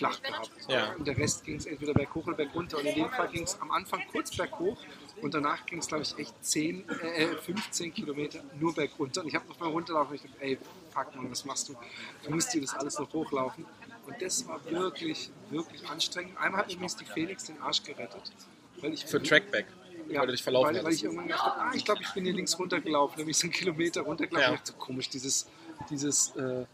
flach 0.00 0.22
gehabt. 0.22 0.50
Ja. 0.68 0.94
Und 0.94 1.06
der 1.06 1.16
Rest 1.16 1.44
ging 1.44 1.56
es 1.56 1.66
entweder 1.66 1.92
berghoch 1.92 2.26
oder 2.26 2.36
bergunter. 2.36 2.78
Und 2.78 2.86
in 2.86 2.94
dem 2.94 3.10
Fall 3.10 3.28
ging 3.28 3.44
es 3.44 3.60
am 3.60 3.70
Anfang 3.70 4.00
kurz 4.10 4.34
berghoch 4.34 4.78
und 5.20 5.34
danach 5.34 5.66
ging 5.66 5.78
es, 5.78 5.88
glaube 5.88 6.02
ich, 6.04 6.18
echt 6.18 6.34
10, 6.42 6.88
äh, 6.88 7.26
15 7.36 7.92
Kilometer 7.92 8.40
nur 8.58 8.74
bergunter. 8.74 9.20
Und 9.20 9.28
ich 9.28 9.34
habe 9.34 9.46
noch 9.46 9.60
mal 9.60 9.68
runterlaufen 9.68 10.12
und 10.12 10.16
ich 10.16 10.22
dachte, 10.22 10.42
ey, 10.42 10.58
fuck 10.90 11.14
man, 11.14 11.30
was 11.30 11.44
machst 11.44 11.68
du? 11.68 11.76
Du 12.24 12.30
musst 12.30 12.52
dir 12.54 12.62
das 12.62 12.74
alles 12.74 12.98
noch 12.98 13.12
hochlaufen. 13.12 13.66
Und 14.06 14.22
das 14.22 14.46
war 14.48 14.58
wirklich, 14.70 15.30
wirklich 15.50 15.86
anstrengend. 15.88 16.36
Einmal 16.38 16.60
hat 16.62 16.68
mir 16.68 16.74
übrigens 16.74 16.96
die 16.96 17.04
Felix 17.04 17.44
den 17.44 17.60
Arsch 17.60 17.82
gerettet. 17.82 18.32
Weil 18.80 18.94
ich 18.94 19.04
Für 19.04 19.22
Trackback. 19.22 19.66
ja, 20.08 20.20
weil 20.20 20.28
du 20.28 20.32
dich 20.32 20.42
verlaufen 20.42 20.74
weil, 20.74 20.84
weil 20.84 20.92
ich 20.94 21.04
irgendwann 21.04 21.26
gedacht 21.26 21.44
habe, 21.44 21.60
ah, 21.60 21.72
ich 21.74 21.84
glaube, 21.84 22.00
ich 22.02 22.12
bin 22.14 22.24
hier 22.24 22.32
links 22.32 22.58
runtergelaufen, 22.58 23.18
nämlich 23.18 23.36
so 23.36 23.44
einen 23.44 23.52
Kilometer 23.52 24.00
runtergelaufen. 24.00 24.48
Ja. 24.48 24.54
Ich 24.54 24.60
dachte, 24.60 24.72
so 24.72 24.78
komisch, 24.78 25.10
dieses, 25.10 25.46
dieses 25.90 26.34
äh, 26.36 26.64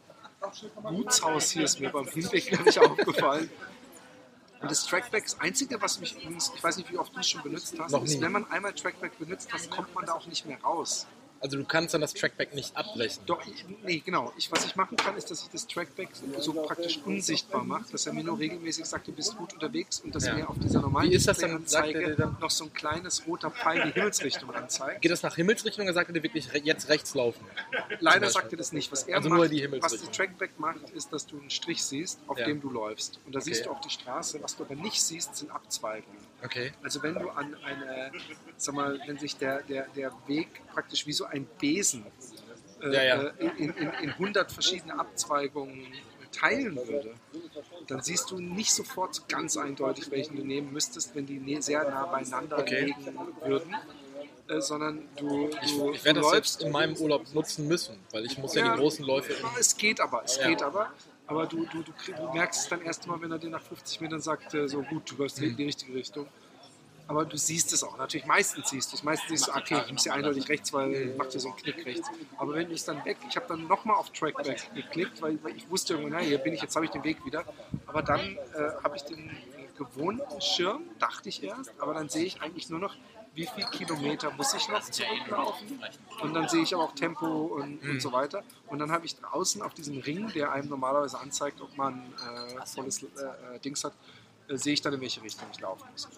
Gutshaus 0.82 1.50
hier 1.50 1.64
ist 1.64 1.80
mir 1.80 1.90
beim 1.90 2.06
Hinweg 2.06 2.46
glaube 2.46 2.68
ich 2.68 2.78
aufgefallen. 2.78 3.50
Und 4.60 4.70
das 4.70 4.86
Trackback, 4.86 5.24
das 5.24 5.38
Einzige, 5.38 5.80
was 5.82 6.00
mich 6.00 6.16
übrigens, 6.16 6.50
ich 6.54 6.64
weiß 6.64 6.78
nicht, 6.78 6.90
wie 6.90 6.98
oft 6.98 7.14
du 7.14 7.20
es 7.20 7.28
schon 7.28 7.42
benutzt 7.42 7.78
hast, 7.78 7.92
ist, 7.92 8.20
wenn 8.20 8.32
man 8.32 8.50
einmal 8.50 8.72
Trackback 8.72 9.18
benutzt 9.18 9.52
hat, 9.52 9.68
kommt 9.70 9.94
man 9.94 10.06
da 10.06 10.14
auch 10.14 10.26
nicht 10.26 10.46
mehr 10.46 10.58
raus. 10.62 11.06
Also 11.40 11.58
du 11.58 11.64
kannst 11.64 11.92
dann 11.94 12.00
das 12.00 12.14
Trackback 12.14 12.54
nicht 12.54 12.76
abbrechen. 12.76 13.22
Doch, 13.26 13.46
ich, 13.46 13.64
nee, 13.84 13.98
genau. 14.04 14.32
Ich, 14.36 14.50
was 14.50 14.64
ich 14.64 14.74
machen 14.74 14.96
kann, 14.96 15.16
ist, 15.16 15.30
dass 15.30 15.42
ich 15.42 15.48
das 15.50 15.66
Trackback 15.66 16.08
so 16.38 16.52
praktisch 16.54 16.98
unsichtbar 17.04 17.62
mache, 17.62 17.84
dass 17.92 18.06
er 18.06 18.12
mir 18.14 18.24
nur 18.24 18.38
regelmäßig 18.38 18.84
sagt, 18.86 19.06
du 19.06 19.12
bist 19.12 19.36
gut 19.36 19.52
unterwegs 19.52 20.00
und 20.00 20.14
dass 20.14 20.26
Ja. 20.26 20.34
mir 20.34 20.48
auf 20.48 20.58
dieser 20.58 20.80
normalen 20.80 21.10
Wie 21.10 21.14
ist 21.14 21.28
das 21.28 21.38
dann? 21.38 21.64
Er 21.72 21.82
dir 21.92 22.14
dann- 22.16 22.36
noch 22.40 22.50
so 22.50 22.64
ein 22.64 22.72
kleines 22.72 23.26
roter 23.26 23.50
Pfeil 23.50 23.82
die 23.86 23.92
Himmelsrichtung 23.92 24.50
anzeigt. 24.54 25.02
Geht 25.02 25.10
das 25.12 25.22
nach 25.22 25.36
Himmelsrichtung 25.36 25.84
oder 25.84 25.94
sagt 25.94 26.08
er 26.10 26.14
dir 26.14 26.22
wirklich 26.22 26.48
jetzt 26.64 26.88
rechts 26.88 27.14
laufen? 27.14 27.44
Leider 28.00 28.30
sagt 28.30 28.52
er 28.52 28.58
das 28.58 28.72
nicht. 28.72 28.90
Was 28.90 29.04
er 29.04 29.16
Also 29.18 29.28
macht, 29.28 29.36
nur 29.38 29.48
die 29.48 29.56
was 29.56 29.62
Himmelsrichtung. 29.62 30.10
die 30.10 30.16
Trackback 30.16 30.58
macht, 30.58 30.90
ist, 30.94 31.12
dass 31.12 31.26
du 31.26 31.38
einen 31.38 31.50
Strich 31.50 31.84
siehst, 31.84 32.18
auf 32.26 32.38
Ja. 32.38 32.46
dem 32.46 32.60
du 32.60 32.70
läufst. 32.70 33.20
Und 33.26 33.34
da 33.34 33.40
siehst 33.40 33.60
Okay. 33.62 33.68
du 33.70 33.76
auch 33.76 33.80
die 33.80 33.90
Straße. 33.90 34.42
Was 34.42 34.56
du 34.56 34.64
aber 34.64 34.74
nicht 34.74 35.02
siehst, 35.02 35.36
sind 35.36 35.50
Abzweigungen. 35.50 36.25
Okay. 36.46 36.72
Also 36.82 37.02
wenn 37.02 37.14
du 37.14 37.28
an 37.30 37.54
eine, 37.64 38.12
sag 38.56 38.74
mal, 38.74 38.98
wenn 39.06 39.18
sich 39.18 39.36
der, 39.36 39.62
der, 39.62 39.86
der 39.88 40.12
Weg 40.26 40.48
praktisch 40.72 41.06
wie 41.06 41.12
so 41.12 41.24
ein 41.26 41.44
Besen 41.60 42.06
äh, 42.82 42.94
Ja, 42.94 43.02
ja. 43.02 43.22
äh, 43.22 43.46
in, 43.58 43.70
in, 43.74 43.88
in 44.02 44.10
100 44.10 44.50
verschiedene 44.52 44.98
Abzweigungen 44.98 45.86
teilen 46.32 46.76
würde, 46.76 47.14
dann 47.88 48.02
siehst 48.02 48.30
du 48.30 48.38
nicht 48.38 48.72
sofort 48.72 49.14
so 49.14 49.22
ganz 49.28 49.56
eindeutig, 49.56 50.10
welchen 50.10 50.36
du 50.36 50.44
nehmen 50.44 50.72
müsstest, 50.72 51.14
wenn 51.14 51.24
die 51.26 51.38
ne- 51.38 51.62
sehr 51.62 51.82
nah 51.88 52.06
beieinander 52.06 52.58
Okay. 52.58 52.84
liegen 52.86 53.18
würden. 53.44 53.74
Äh, 54.48 54.60
sondern 54.60 55.08
du, 55.16 55.48
Ich, 55.64 55.72
du, 55.76 55.92
ich 55.92 56.04
werde 56.04 56.20
du 56.20 56.26
das 56.26 56.34
jetzt 56.36 56.62
in 56.62 56.70
meinem 56.70 56.94
Urlaub 56.96 57.24
nutzen 57.34 57.66
müssen, 57.66 57.98
weil 58.12 58.24
ich 58.26 58.38
muss 58.38 58.54
ja, 58.54 58.64
Ja. 58.64 58.72
die 58.74 58.78
großen 58.80 59.04
Läufe. 59.04 59.34
Es 59.58 59.76
geht 59.76 60.00
aber, 60.00 60.22
es 60.24 60.36
Ja. 60.36 60.46
geht 60.48 60.62
aber. 60.62 60.92
Aber 61.28 61.46
du, 61.46 61.66
du, 61.66 61.82
du, 61.82 61.92
du 61.92 62.32
merkst 62.32 62.62
es 62.62 62.68
dann 62.68 62.82
erst 62.82 63.06
mal, 63.06 63.20
wenn 63.20 63.32
er 63.32 63.38
dir 63.38 63.50
nach 63.50 63.62
50 63.62 64.00
Metern 64.00 64.20
sagt, 64.20 64.54
äh, 64.54 64.68
so 64.68 64.82
gut, 64.82 65.10
du 65.10 65.16
läufst 65.16 65.40
Mhm. 65.40 65.48
in 65.48 65.56
die 65.56 65.64
richtige 65.64 65.94
Richtung. 65.94 66.26
Aber 67.08 67.24
du 67.24 67.36
siehst 67.36 67.72
es 67.72 67.84
auch. 67.84 67.96
Natürlich, 67.98 68.26
meistens 68.26 68.70
siehst 68.70 68.90
du 68.92 68.96
es. 68.96 69.04
Meistens 69.04 69.28
siehst 69.28 69.46
du, 69.48 69.52
okay, 69.52 69.80
ich 69.86 69.92
muss 69.92 70.04
ja 70.06 70.14
eindeutig 70.14 70.48
rechts, 70.48 70.72
weil 70.72 71.14
macht 71.16 71.32
ja 71.34 71.38
so 71.40 71.48
einen 71.48 71.56
Knick 71.56 71.86
rechts. 71.86 72.08
Aber 72.36 72.54
wenn 72.54 72.68
du 72.68 72.74
es 72.74 72.84
dann 72.84 73.04
weg, 73.04 73.16
ich 73.28 73.36
habe 73.36 73.46
dann 73.48 73.66
nochmal 73.68 73.96
auf 73.96 74.10
Trackback 74.10 74.74
geklickt, 74.74 75.22
weil, 75.22 75.38
weil 75.44 75.56
ich 75.56 75.70
wusste 75.70 75.94
irgendwann, 75.94 76.20
na, 76.20 76.26
hier 76.26 76.38
bin 76.38 76.52
ich, 76.52 76.62
jetzt 76.62 76.74
habe 76.74 76.84
ich 76.84 76.90
den 76.90 77.04
Weg 77.04 77.24
wieder. 77.24 77.44
Aber 77.86 78.02
dann 78.02 78.20
äh, 78.20 78.38
habe 78.82 78.96
ich 78.96 79.02
den 79.02 79.30
gewohnten 79.78 80.40
Schirm, 80.40 80.82
dachte 80.98 81.28
ich 81.28 81.44
erst, 81.44 81.70
aber 81.78 81.94
dann 81.94 82.08
sehe 82.08 82.24
ich 82.24 82.42
eigentlich 82.42 82.70
nur 82.70 82.80
noch, 82.80 82.96
wie 83.36 83.46
viel 83.46 83.64
Kilometer 83.66 84.30
muss 84.32 84.54
ich 84.54 84.66
noch 84.68 84.80
zurücklaufen. 84.80 85.78
Und 86.22 86.34
dann 86.34 86.48
sehe 86.48 86.62
ich 86.62 86.74
aber 86.74 86.84
auch 86.84 86.94
Tempo 86.94 87.26
und, 87.26 87.82
und 87.82 88.00
so 88.00 88.10
weiter. 88.10 88.42
Und 88.66 88.78
dann 88.78 88.90
habe 88.90 89.04
ich 89.04 89.14
draußen 89.16 89.60
auf 89.60 89.74
diesem 89.74 89.98
Ring, 89.98 90.32
der 90.32 90.52
einem 90.52 90.70
normalerweise 90.70 91.18
anzeigt, 91.18 91.60
ob 91.60 91.76
man 91.76 92.12
äh, 92.14 92.66
volles 92.66 93.02
äh, 93.02 93.06
äh, 93.06 93.58
Dings 93.60 93.84
hat, 93.84 93.92
äh, 94.48 94.56
sehe 94.56 94.72
ich 94.72 94.80
dann, 94.80 94.94
in 94.94 95.00
welche 95.02 95.22
Richtung 95.22 95.46
ich 95.52 95.60
laufen 95.60 95.86
muss. 95.92 96.08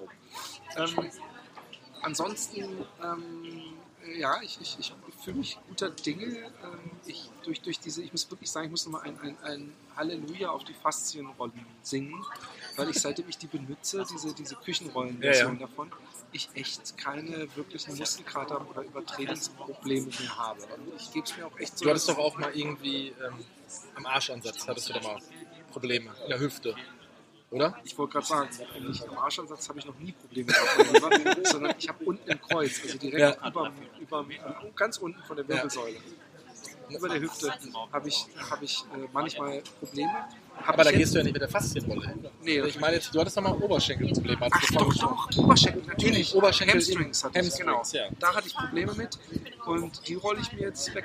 Ähm, 0.77 1.11
ansonsten, 2.03 2.87
ähm, 3.03 3.63
ja, 4.17 4.41
ich, 4.41 4.61
ich, 4.61 4.79
ich 4.79 4.95
fühle 5.21 5.39
mich 5.39 5.59
guter 5.69 5.91
Dinge. 5.91 6.25
Ähm, 6.25 6.91
ich, 7.05 7.29
durch, 7.43 7.61
durch 7.61 7.81
diese, 7.81 8.01
ich 8.01 8.13
muss 8.13 8.31
wirklich 8.31 8.51
sagen, 8.51 8.67
ich 8.67 8.71
muss 8.71 8.87
nochmal 8.87 9.03
ein, 9.03 9.19
ein, 9.21 9.37
ein 9.43 9.73
Halleluja 9.97 10.51
auf 10.51 10.63
die 10.63 10.75
Faszienrollen 10.75 11.67
singen, 11.83 12.25
weil 12.79 12.91
ich 12.91 13.01
seitdem 13.01 13.29
ich 13.29 13.37
die 13.39 13.49
benutze, 13.49 14.05
diese, 14.11 14.33
diese 14.33 14.55
Küchenrollen-Version 14.55 15.55
Ja, 15.55 15.61
ja. 15.61 15.67
davon, 15.67 15.91
ich 16.33 16.49
echt 16.55 16.97
keine 16.97 17.49
wirklichen 17.57 17.97
Muskelkater 17.97 18.65
oder 18.69 18.83
Übertretungsprobleme 18.83 20.07
mehr 20.07 20.39
habe. 20.39 20.63
Und 20.63 20.95
ich 20.97 21.11
gebe 21.13 21.27
es 21.27 21.37
mir 21.37 21.47
auch 21.47 21.59
echt 21.59 21.77
so. 21.77 21.85
Du 21.85 21.91
hattest 21.91 22.09
doch 22.09 22.19
auch 22.19 22.39
mal 22.39 22.53
irgendwie 22.55 23.09
ähm, 23.09 23.45
am 23.97 24.07
Arschansatz, 24.07 24.67
hattest 24.67 24.89
du 24.89 24.93
doch 24.93 25.03
mal 25.03 25.19
Probleme 25.73 26.11
in 26.23 26.29
der 26.31 26.39
Hüfte, 26.39 26.75
oder? 27.51 27.77
Ich 27.85 27.97
wollte 27.99 28.13
gerade 28.13 28.27
sagen, 28.27 28.49
wenn 28.75 28.91
ich 28.91 29.09
am 29.09 29.19
Arschansatz 29.19 29.69
habe 29.69 29.79
ich 29.81 29.87
noch 29.87 29.99
nie 29.99 30.13
Probleme 30.13 30.53
gehabt, 30.53 31.47
sondern 31.49 31.75
ich 31.79 31.89
habe 31.89 32.05
unten 32.05 32.31
im 32.31 32.41
Kreuz, 32.41 32.81
also 32.83 32.99
direkt 32.99 33.41
Ja. 33.41 33.49
über, 33.49 33.73
über, 33.99 34.27
ganz 34.77 34.99
unten 34.99 35.23
von 35.25 35.37
der 35.37 35.49
Wirbelsäule. 35.49 35.99
Über 36.91 37.09
der 37.09 37.21
Hüfte 37.21 37.53
habe 37.93 38.09
ich, 38.09 38.27
hab 38.51 38.63
ich 38.63 38.85
äh, 38.95 39.09
manchmal 39.13 39.63
Probleme. 39.81 40.29
Aber 40.67 40.85
da 40.85 40.93
gehst 40.93 41.15
du 41.15 41.19
ja 41.19 41.25
nicht 41.25 41.33
mit 41.33 41.41
der 41.43 41.49
Faszienrolle 41.49 42.07
hin. 42.09 42.27
Nee, 42.43 42.61
Ich 42.61 42.79
meine 42.79 42.97
jetzt, 42.97 43.15
du 43.15 43.21
hattest 43.21 43.37
doch 43.37 43.43
mal 43.43 43.53
Oberschenkelprobleme. 43.55 44.49
Ach 44.51 44.71
doch, 44.73 44.95
doch, 44.95 45.29
Oberschenkel, 45.39 45.83
natürlich. 45.87 46.35
Oberschenkel- 46.35 46.75
Hamstrings 46.75 47.25
hatte 47.25 47.41
ich, 47.41 47.57
genau. 47.57 47.83
Ja. 47.93 48.09
Da 48.19 48.35
hatte 48.35 48.49
ich 48.49 48.55
Probleme 48.55 48.93
mit 48.95 49.19
und 49.67 50.07
die 50.09 50.15
rolle 50.15 50.41
ich 50.41 50.53
mir 50.53 50.63
jetzt 50.63 50.95
weg. 50.95 51.05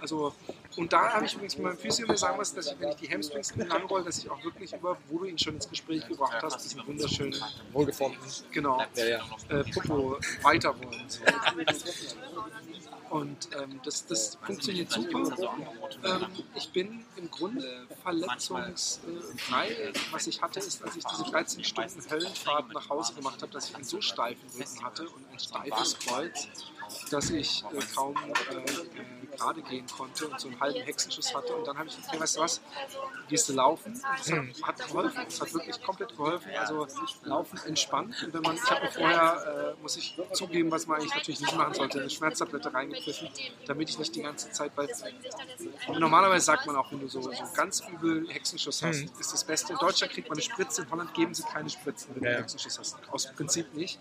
Also, 0.00 0.34
und 0.76 0.92
da 0.92 1.12
habe 1.14 1.24
ich 1.26 1.34
übrigens 1.34 1.56
mit 1.56 1.64
meinem 1.66 1.78
Physio 1.78 2.06
mir 2.06 2.16
sagen 2.16 2.38
lassen, 2.38 2.56
dass 2.56 2.66
ich, 2.70 2.78
wenn 2.80 2.90
ich 2.90 2.96
die 2.96 3.08
Hamstrings 3.08 3.54
lang 3.56 3.84
rolle, 3.86 4.04
dass 4.04 4.18
ich 4.18 4.30
auch 4.30 4.42
wirklich 4.44 4.72
über, 4.72 4.96
wo 5.08 5.18
du 5.18 5.24
ihn 5.24 5.38
schon 5.38 5.54
ins 5.54 5.68
Gespräch 5.68 6.06
gebracht 6.06 6.36
hast, 6.42 6.62
diesen 6.62 6.86
wunderschönen, 6.86 7.34
wohlgeformten. 7.72 8.20
genau, 8.52 8.82
Ja, 8.94 9.04
ja. 9.06 9.20
äh, 9.48 9.64
Popo 9.72 10.18
weiter 10.42 10.74
wollen. 10.78 11.04
Und 13.10 13.48
ähm, 13.58 13.80
das, 13.84 14.06
das 14.06 14.38
funktioniert 14.42 14.90
super. 14.90 15.22
Ähm, 16.04 16.26
ich 16.54 16.70
bin 16.70 17.04
im 17.16 17.30
Grunde 17.30 17.86
verletzungsfrei. 18.02 19.92
Was 20.10 20.26
ich 20.26 20.42
hatte, 20.42 20.60
ist, 20.60 20.82
als 20.82 20.96
ich 20.96 21.04
diese 21.04 21.24
13 21.24 21.64
Stunden 21.64 22.10
Höllenfahrt 22.10 22.72
nach 22.72 22.88
Hause 22.88 23.14
gemacht 23.14 23.40
habe, 23.40 23.52
dass 23.52 23.70
ich 23.70 23.74
einen 23.74 23.84
so 23.84 24.00
steifen 24.00 24.48
Rücken 24.50 24.84
hatte 24.84 25.08
und 25.08 25.30
ein 25.30 25.38
steifes 25.38 25.98
Kreuz, 25.98 26.48
dass 27.10 27.30
ich 27.30 27.64
äh, 27.72 27.80
kaum 27.94 28.14
äh, 28.16 29.36
gerade 29.36 29.62
gehen 29.62 29.86
konnte 29.86 30.28
und 30.28 30.40
so 30.40 30.48
einen 30.48 30.60
halben 30.60 30.80
Hexenschuss 30.80 31.34
hatte. 31.34 31.54
Und 31.54 31.66
dann 31.66 31.78
habe 31.78 31.88
ich 31.88 31.96
hey, 32.08 32.20
weißt 32.20 32.36
du 32.36 32.40
was, 32.40 32.60
gehst 33.28 33.48
du 33.48 33.52
laufen? 33.54 34.00
Das 34.16 34.30
hat, 34.30 34.62
hat 34.62 34.88
geholfen. 34.88 35.20
Das 35.24 35.40
hat 35.40 35.54
wirklich 35.54 35.82
komplett 35.82 36.10
geholfen. 36.16 36.50
Also 36.58 36.86
laufen 37.24 37.58
entspannt. 37.66 38.14
Und 38.24 38.34
wenn 38.34 38.42
man, 38.42 38.56
ich 38.56 38.70
habe 38.70 38.88
vorher, 38.90 39.74
äh, 39.78 39.82
muss 39.82 39.96
ich 39.96 40.18
zugeben, 40.32 40.70
was 40.70 40.86
man 40.86 41.00
eigentlich 41.00 41.14
natürlich 41.14 41.40
nicht 41.40 41.56
machen 41.56 41.74
sollte, 41.74 42.00
eine 42.00 42.10
Schmerztablette 42.10 42.72
reingepfiffen, 42.72 43.28
damit 43.66 43.90
ich 43.90 43.98
nicht 43.98 44.14
die 44.14 44.22
ganze 44.22 44.50
Zeit, 44.50 44.72
weil 44.76 44.88
normalerweise 45.98 46.44
sagt 46.44 46.66
man 46.66 46.76
auch, 46.76 46.90
wenn 46.90 47.00
du 47.00 47.08
so, 47.08 47.22
so 47.22 47.30
ganz 47.54 47.82
übel 47.88 48.28
Hexenschuss 48.28 48.82
hast, 48.82 48.98
Mhm. 48.98 49.10
ist 49.20 49.32
das 49.32 49.44
Beste. 49.44 49.72
In 49.72 49.78
Deutschland 49.78 50.12
kriegt 50.12 50.28
man 50.28 50.36
eine 50.38 50.42
Spritze, 50.42 50.82
in 50.82 50.90
Holland 50.90 51.14
geben 51.14 51.34
sie 51.34 51.42
keine 51.42 51.70
Spritzen, 51.70 52.14
wenn 52.14 52.22
du 52.22 52.28
ja. 52.28 52.34
einen 52.36 52.42
Hexenschuss 52.42 52.78
hast. 52.78 52.96
Aus 53.10 53.32
Prinzip 53.32 53.72
nicht. 53.74 53.98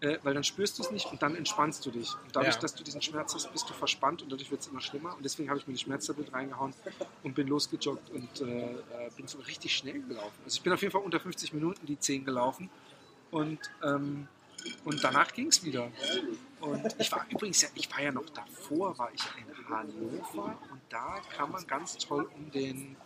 Äh, 0.00 0.18
weil 0.22 0.32
dann 0.32 0.44
spürst 0.44 0.78
du 0.78 0.84
es 0.84 0.92
nicht 0.92 1.06
und 1.06 1.22
dann 1.22 1.34
entspannst 1.34 1.84
du 1.84 1.90
dich. 1.90 2.14
Und 2.24 2.36
dadurch, 2.36 2.54
Ja. 2.54 2.60
dass 2.60 2.72
du 2.72 2.84
diesen 2.84 3.02
Schmerz 3.02 3.34
hast, 3.34 3.50
bist 3.52 3.68
du 3.68 3.74
verspannt 3.74 4.22
und 4.22 4.30
dadurch 4.30 4.48
wird 4.48 4.60
es 4.60 4.68
immer 4.68 4.80
schlimmer. 4.80 5.16
Und 5.16 5.24
deswegen 5.24 5.48
habe 5.50 5.58
ich 5.58 5.66
mir 5.66 5.72
die 5.72 5.80
Schmerztablette 5.80 6.32
reingehauen 6.32 6.72
und 7.24 7.34
bin 7.34 7.48
losgejoggt 7.48 8.08
und 8.10 8.40
äh, 8.40 8.74
äh, 8.74 8.76
bin 9.16 9.26
so 9.26 9.38
richtig 9.38 9.74
schnell 9.76 10.00
gelaufen. 10.02 10.38
Also 10.44 10.56
ich 10.56 10.62
bin 10.62 10.72
auf 10.72 10.80
jeden 10.82 10.92
Fall 10.92 11.02
unter 11.02 11.18
50 11.18 11.52
Minuten 11.52 11.84
die 11.84 11.98
10 11.98 12.24
gelaufen 12.24 12.70
und, 13.32 13.58
ähm, 13.82 14.28
und 14.84 15.02
danach 15.02 15.32
ging 15.32 15.48
es 15.48 15.64
wieder. 15.64 15.90
Und 16.60 16.94
ich 17.00 17.10
war 17.10 17.26
übrigens 17.28 17.62
ja, 17.62 17.68
ich 17.74 17.90
war 17.90 18.00
ja 18.00 18.12
noch 18.12 18.28
davor, 18.30 18.96
war 18.98 19.10
ich 19.12 19.22
in 19.36 19.68
Hannover 19.68 20.58
und 20.70 20.80
da 20.90 21.20
kann 21.36 21.50
man 21.50 21.66
ganz 21.66 21.96
toll 21.98 22.28
um 22.36 22.52
den 22.52 22.96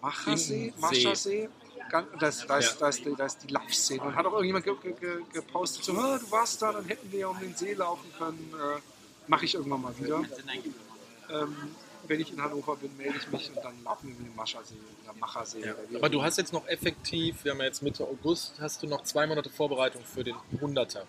Machersee, 0.00 0.70
See. 0.70 0.80
Maschersee, 0.80 1.48
ganz- 1.90 2.08
das, 2.18 2.46
da, 2.46 2.58
ist, 2.58 2.72
Ja. 2.72 2.76
da, 2.80 2.88
ist, 2.88 3.04
die- 3.04 3.14
da 3.16 3.26
ist 3.26 3.38
die 3.42 3.48
Laufszene. 3.52 4.02
Und 4.02 4.14
hat 4.16 4.26
auch 4.26 4.32
irgendjemand 4.32 4.64
ge, 4.64 4.74
ge, 4.82 4.92
ge, 5.00 5.22
gepostet, 5.32 5.84
so, 5.84 5.92
"Ah, 5.96 6.18
du 6.18 6.30
warst 6.30 6.60
da, 6.62 6.72
dann 6.72 6.84
hätten 6.86 7.10
wir 7.12 7.18
ja 7.20 7.26
um 7.28 7.38
den 7.38 7.54
See 7.54 7.72
laufen 7.74 8.10
können. 8.18 8.52
Äh, 8.54 8.80
Mache 9.28 9.44
ich 9.44 9.54
irgendwann 9.54 9.82
mal 9.82 9.98
wieder. 9.98 10.22
Ähm, 11.30 11.56
wenn 12.06 12.20
ich 12.20 12.32
in 12.32 12.40
Hannover 12.40 12.76
bin, 12.76 12.96
melde 12.96 13.16
ich 13.18 13.26
mich 13.28 13.48
und 13.48 13.56
dann 13.56 13.74
laufen 13.82 14.08
wir 14.08 14.14
mit 14.16 14.28
dem 14.28 14.36
Maschersee 14.36 14.76
oder 15.04 15.14
Machersee. 15.18 15.60
Ja. 15.66 15.74
Oder 15.90 15.98
Aber 15.98 16.08
du 16.08 16.22
hast 16.22 16.38
jetzt 16.38 16.52
noch 16.52 16.64
effektiv, 16.68 17.42
wir 17.44 17.50
haben 17.52 17.58
ja 17.58 17.64
jetzt 17.64 17.82
Mitte 17.82 18.04
August, 18.04 18.54
hast 18.60 18.82
du 18.84 18.86
noch 18.86 19.02
zwei 19.02 19.26
Monate 19.26 19.50
Vorbereitung 19.50 20.04
für 20.04 20.22
den 20.22 20.36
100er 20.60 21.02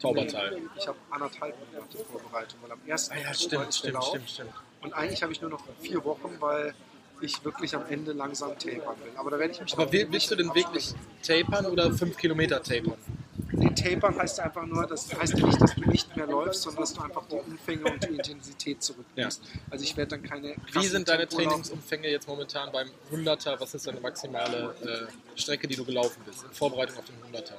Taubertal. 0.00 0.60
Ich 0.76 0.88
habe 0.88 0.98
anderthalb 1.10 1.54
Monate 1.72 1.98
Vorbereitung, 2.10 2.58
weil 2.62 2.72
am 2.72 2.80
1. 2.84 3.10
Ah 3.12 3.16
ja, 3.18 3.32
stimmt, 3.34 3.72
stimmt, 3.74 4.02
stimmt, 4.02 4.28
stimmt. 4.30 4.50
Und 4.82 4.92
eigentlich 4.94 5.22
habe 5.22 5.30
ich 5.32 5.40
nur 5.40 5.50
noch 5.50 5.62
vier 5.80 6.02
Wochen, 6.04 6.34
weil 6.40 6.74
ich 7.22 7.44
wirklich 7.44 7.74
am 7.74 7.84
Ende 7.88 8.12
langsam 8.12 8.50
tapern 8.58 8.96
will. 9.02 9.12
Aber 9.16 9.30
da 9.30 9.38
werde 9.38 9.52
ich 9.52 9.60
mich 9.60 9.72
Aber 9.72 9.90
will, 9.92 10.06
willst 10.10 10.30
du 10.30 10.36
denn 10.36 10.54
wirklich 10.54 10.94
tapern 11.22 11.66
oder 11.66 11.92
5 11.92 12.16
Kilometer 12.16 12.62
tapern? 12.62 12.96
Nee, 13.52 13.74
tapern 13.74 14.16
heißt 14.16 14.38
ja 14.38 14.44
einfach 14.44 14.64
nur, 14.64 14.86
das 14.86 15.12
heißt 15.12 15.38
ja 15.38 15.46
nicht, 15.46 15.60
dass 15.60 15.74
du 15.74 15.80
nicht 15.90 16.16
mehr 16.16 16.26
läufst, 16.26 16.62
sondern 16.62 16.82
dass 16.82 16.94
du 16.94 17.02
einfach 17.02 17.22
die 17.26 17.34
Umfänge 17.34 17.84
und 17.90 18.02
die 18.04 18.14
Intensität 18.14 18.82
zurücknimmst. 18.82 19.42
Also 19.70 19.84
ich 19.84 19.96
werde 19.96 20.16
dann 20.16 20.22
keine 20.22 20.54
Wie 20.72 20.86
sind 20.86 21.08
deine 21.08 21.26
Tempo. 21.26 21.48
Trainingsumfänge 21.48 22.08
jetzt 22.08 22.28
momentan 22.28 22.70
beim 22.72 22.88
100er? 23.12 23.60
Was 23.60 23.74
ist 23.74 23.86
deine 23.86 24.00
maximale 24.00 24.74
äh, 24.82 25.38
Strecke, 25.38 25.66
die 25.66 25.76
du 25.76 25.84
gelaufen 25.84 26.22
bist 26.24 26.44
in 26.44 26.50
Vorbereitung 26.50 26.98
auf 26.98 27.04
den 27.04 27.16
100er? 27.34 27.54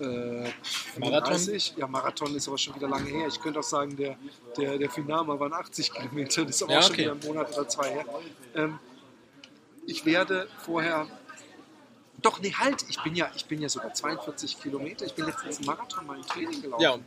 Äh, 0.00 0.50
Marathon? 0.98 1.34
35? 1.38 1.74
Ja, 1.76 1.86
Marathon 1.86 2.34
ist 2.34 2.48
aber 2.48 2.58
schon 2.58 2.74
wieder 2.74 2.88
lange 2.88 3.08
her. 3.10 3.28
Ich 3.28 3.40
könnte 3.40 3.60
auch 3.60 3.64
sagen, 3.64 3.96
der, 3.96 4.16
der, 4.56 4.78
der 4.78 4.90
Finama 4.90 5.38
waren 5.38 5.52
80 5.52 5.92
Kilometer. 5.92 6.44
Das 6.44 6.56
ist 6.56 6.62
aber 6.62 6.72
Ja, 6.72 6.78
auch 6.78 6.82
schon 6.84 6.92
okay. 6.92 7.02
wieder 7.02 7.12
ein 7.12 7.20
Monat 7.26 7.52
oder 7.56 7.68
zwei 7.68 7.90
her. 7.90 8.04
Ähm, 8.54 8.78
ich 9.86 10.04
werde 10.04 10.48
vorher. 10.64 11.06
Doch, 12.22 12.38
nee, 12.40 12.52
halt, 12.52 12.84
ich 12.88 13.02
bin 13.02 13.14
ja, 13.14 13.30
ich 13.34 13.46
bin 13.46 13.62
ja 13.62 13.68
sogar 13.70 13.94
42 13.94 14.60
Kilometer. 14.60 15.06
Ich 15.06 15.14
bin 15.14 15.24
letztens 15.24 15.56
einen 15.58 15.66
Marathon 15.66 16.06
mal 16.06 16.16
im 16.16 16.26
Training 16.26 16.60
gelaufen. 16.60 16.82
Ja, 16.82 16.98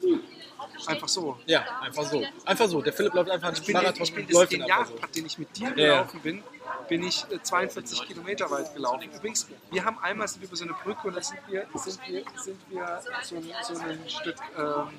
Einfach 0.88 1.08
so. 1.08 1.38
ja, 1.46 1.64
einfach 1.82 2.04
so. 2.06 2.24
Einfach 2.46 2.68
so. 2.68 2.82
Der 2.82 2.94
Philipp 2.94 3.14
läuft 3.14 3.30
einfach 3.30 3.50
einen 3.50 3.58
Ich 3.58 3.66
bin, 3.66 3.74
Marathon 3.74 4.04
ich 4.04 4.14
bin 4.16 4.26
das, 4.26 4.34
läuft 4.34 4.52
den 4.54 4.64
einfach 4.64 4.88
so. 4.88 4.96
Den 5.14 5.26
ich 5.26 5.38
mit 5.38 5.56
dir 5.56 5.68
Ja, 5.70 5.74
gelaufen 5.74 6.20
bin, 6.22 6.44
bin 6.88 7.04
ich 7.04 7.26
äh, 7.32 7.42
42 7.42 8.06
Kilometer 8.08 8.50
weit 8.52 8.74
gelaufen. 8.74 9.10
Übrigens, 9.14 9.48
wir 9.72 9.84
haben 9.86 9.98
einmal 10.00 10.28
sind 10.28 10.42
wir 10.42 10.48
über 10.48 10.58
so 10.58 10.64
eine 10.66 10.74
Brücke 10.74 11.08
und 11.08 11.16
da 11.16 11.22
sind 11.22 11.40
wir, 11.48 11.66
sind 11.76 12.00
wir, 12.08 12.24
sind 12.42 12.60
wir 12.70 13.02
so, 13.24 13.36
ein, 13.36 13.44
so 13.64 13.78
ein 13.82 14.10
Stück 14.10 14.36
ähm, 14.58 14.90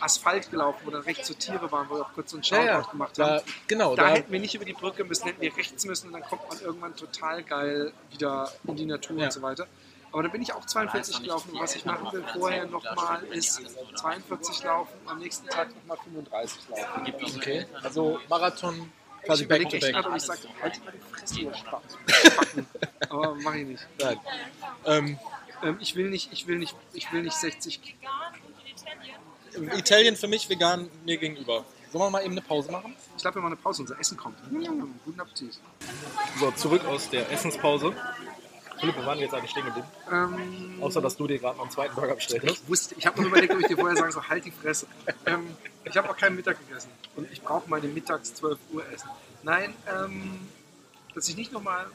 Asphalt 0.00 0.50
gelaufen, 0.50 0.80
wo 0.84 0.90
dann 0.90 1.02
rechts 1.02 1.28
so 1.28 1.34
Tiere 1.34 1.70
waren, 1.70 1.88
wo 1.88 1.94
wir 1.96 2.02
auch 2.02 2.12
kurz 2.12 2.30
so 2.32 2.36
einen 2.36 2.42
Ja, 2.44 2.56
Shoutout 2.56 2.66
ja. 2.86 2.90
gemacht 2.90 3.18
Da, 3.18 3.26
haben. 3.36 3.44
genau, 3.68 3.94
Da 3.96 4.02
da, 4.02 4.14
hätten 4.14 4.32
wir 4.32 4.40
nicht 4.40 4.54
über 4.54 4.64
die 4.64 4.72
Brücke 4.72 5.04
müssen, 5.04 5.26
hätten 5.26 5.40
wir 5.40 5.56
rechts 5.56 5.84
müssen 5.86 6.08
und 6.08 6.14
dann 6.14 6.22
kommt 6.24 6.48
man 6.48 6.60
irgendwann 6.60 6.96
total 6.96 7.42
geil 7.44 7.92
wieder 8.10 8.50
in 8.66 8.76
die 8.76 8.86
Natur 8.86 9.18
Ja. 9.18 9.26
und 9.26 9.32
so 9.32 9.40
weiter. 9.42 9.66
Aber 10.10 10.22
da 10.22 10.28
bin 10.28 10.42
ich 10.42 10.52
auch 10.52 10.64
42 10.64 11.22
gelaufen 11.22 11.50
und 11.52 11.60
was 11.60 11.74
ich 11.74 11.84
machen 11.84 12.12
will 12.12 12.24
vorher 12.36 12.66
nochmal 12.66 13.24
ist 13.32 13.60
42 13.96 14.62
laufen, 14.62 14.92
am 15.06 15.18
nächsten 15.18 15.48
Tag 15.48 15.74
nochmal 15.74 15.96
35 16.04 16.60
laufen. 16.70 17.14
okay. 17.36 17.66
Also 17.82 18.20
Marathon 18.28 18.92
Ich 19.24 19.28
quasi 19.28 19.46
back 19.46 19.60
überlege 19.60 19.80
to 19.80 19.86
back. 19.92 20.04
gerade, 20.04 20.16
ich 20.16 20.22
sage, 20.22 20.40
halt 20.62 20.84
mal 20.84 20.92
die 20.92 21.14
Fresse, 21.14 21.40
ihr 21.40 21.54
Spacken. 21.54 22.66
Aber 23.08 23.34
mache 23.36 23.58
ich 23.58 23.66
nicht. 23.66 23.86
Nein. 23.98 24.18
Ähm, 24.86 25.18
Ähm, 25.62 25.78
ich 25.80 25.96
will 25.96 26.10
nicht, 26.10 26.30
ich 26.32 26.46
will 26.46 26.58
nicht, 26.58 26.74
ich 26.92 27.10
will 27.10 27.22
nicht 27.22 27.36
60. 27.36 27.96
Italien 29.78 30.16
für 30.16 30.26
mich, 30.28 30.48
vegan 30.50 30.90
mir 31.04 31.16
gegenüber. 31.16 31.64
Sollen 31.92 32.04
wir 32.04 32.10
mal 32.10 32.22
eben 32.22 32.32
eine 32.32 32.42
Pause 32.42 32.70
machen? 32.72 32.94
Ich 33.16 33.22
glaube, 33.22 33.36
wir 33.36 33.42
machen 33.42 33.52
eine 33.54 33.62
Pause, 33.62 33.82
unser 33.82 33.98
Essen 33.98 34.16
kommt. 34.16 34.36
Guten 35.04 35.20
Appetit. 35.20 35.58
So, 36.40 36.50
zurück 36.50 36.84
aus 36.86 37.08
der 37.08 37.30
Essenspause. 37.30 37.94
Philipp, 38.80 38.96
wir 38.96 39.06
waren 39.06 39.18
jetzt 39.20 39.32
eigentlich 39.32 39.52
stehen 39.52 39.64
geblieben. 39.64 39.86
Ähm, 40.10 40.82
Außer, 40.82 41.00
dass 41.00 41.16
du 41.16 41.26
dir 41.28 41.38
gerade 41.38 41.56
noch 41.56 41.64
einen 41.64 41.70
zweiten 41.72 41.94
Burger 41.94 42.16
bestellt 42.16 42.42
hast. 42.42 42.62
ich 42.62 42.68
wusste, 42.68 42.94
ich 42.98 43.06
habe 43.06 43.20
noch 43.22 43.28
überlegt, 43.28 43.54
ob 43.54 43.60
ich 43.60 43.68
dir 43.68 43.76
vorher 43.78 43.96
sage, 43.96 44.12
so 44.12 44.28
halt 44.28 44.44
die 44.44 44.50
Fresse. 44.50 44.86
Ähm, 45.24 45.56
ich 45.84 45.96
habe 45.96 46.10
auch 46.10 46.16
keinen 46.16 46.36
Mittag 46.36 46.58
gegessen 46.66 46.90
und 47.16 47.30
ich 47.30 47.42
brauche 47.42 47.68
meine 47.68 47.88
mittags 47.88 48.34
12 48.34 48.58
Uhr 48.72 48.86
Essen. 48.90 49.08
Nein, 49.42 49.74
ähm, 49.92 50.48
dass 51.14 51.28
ich 51.28 51.36
nicht 51.36 51.52
nochmal 51.52 51.86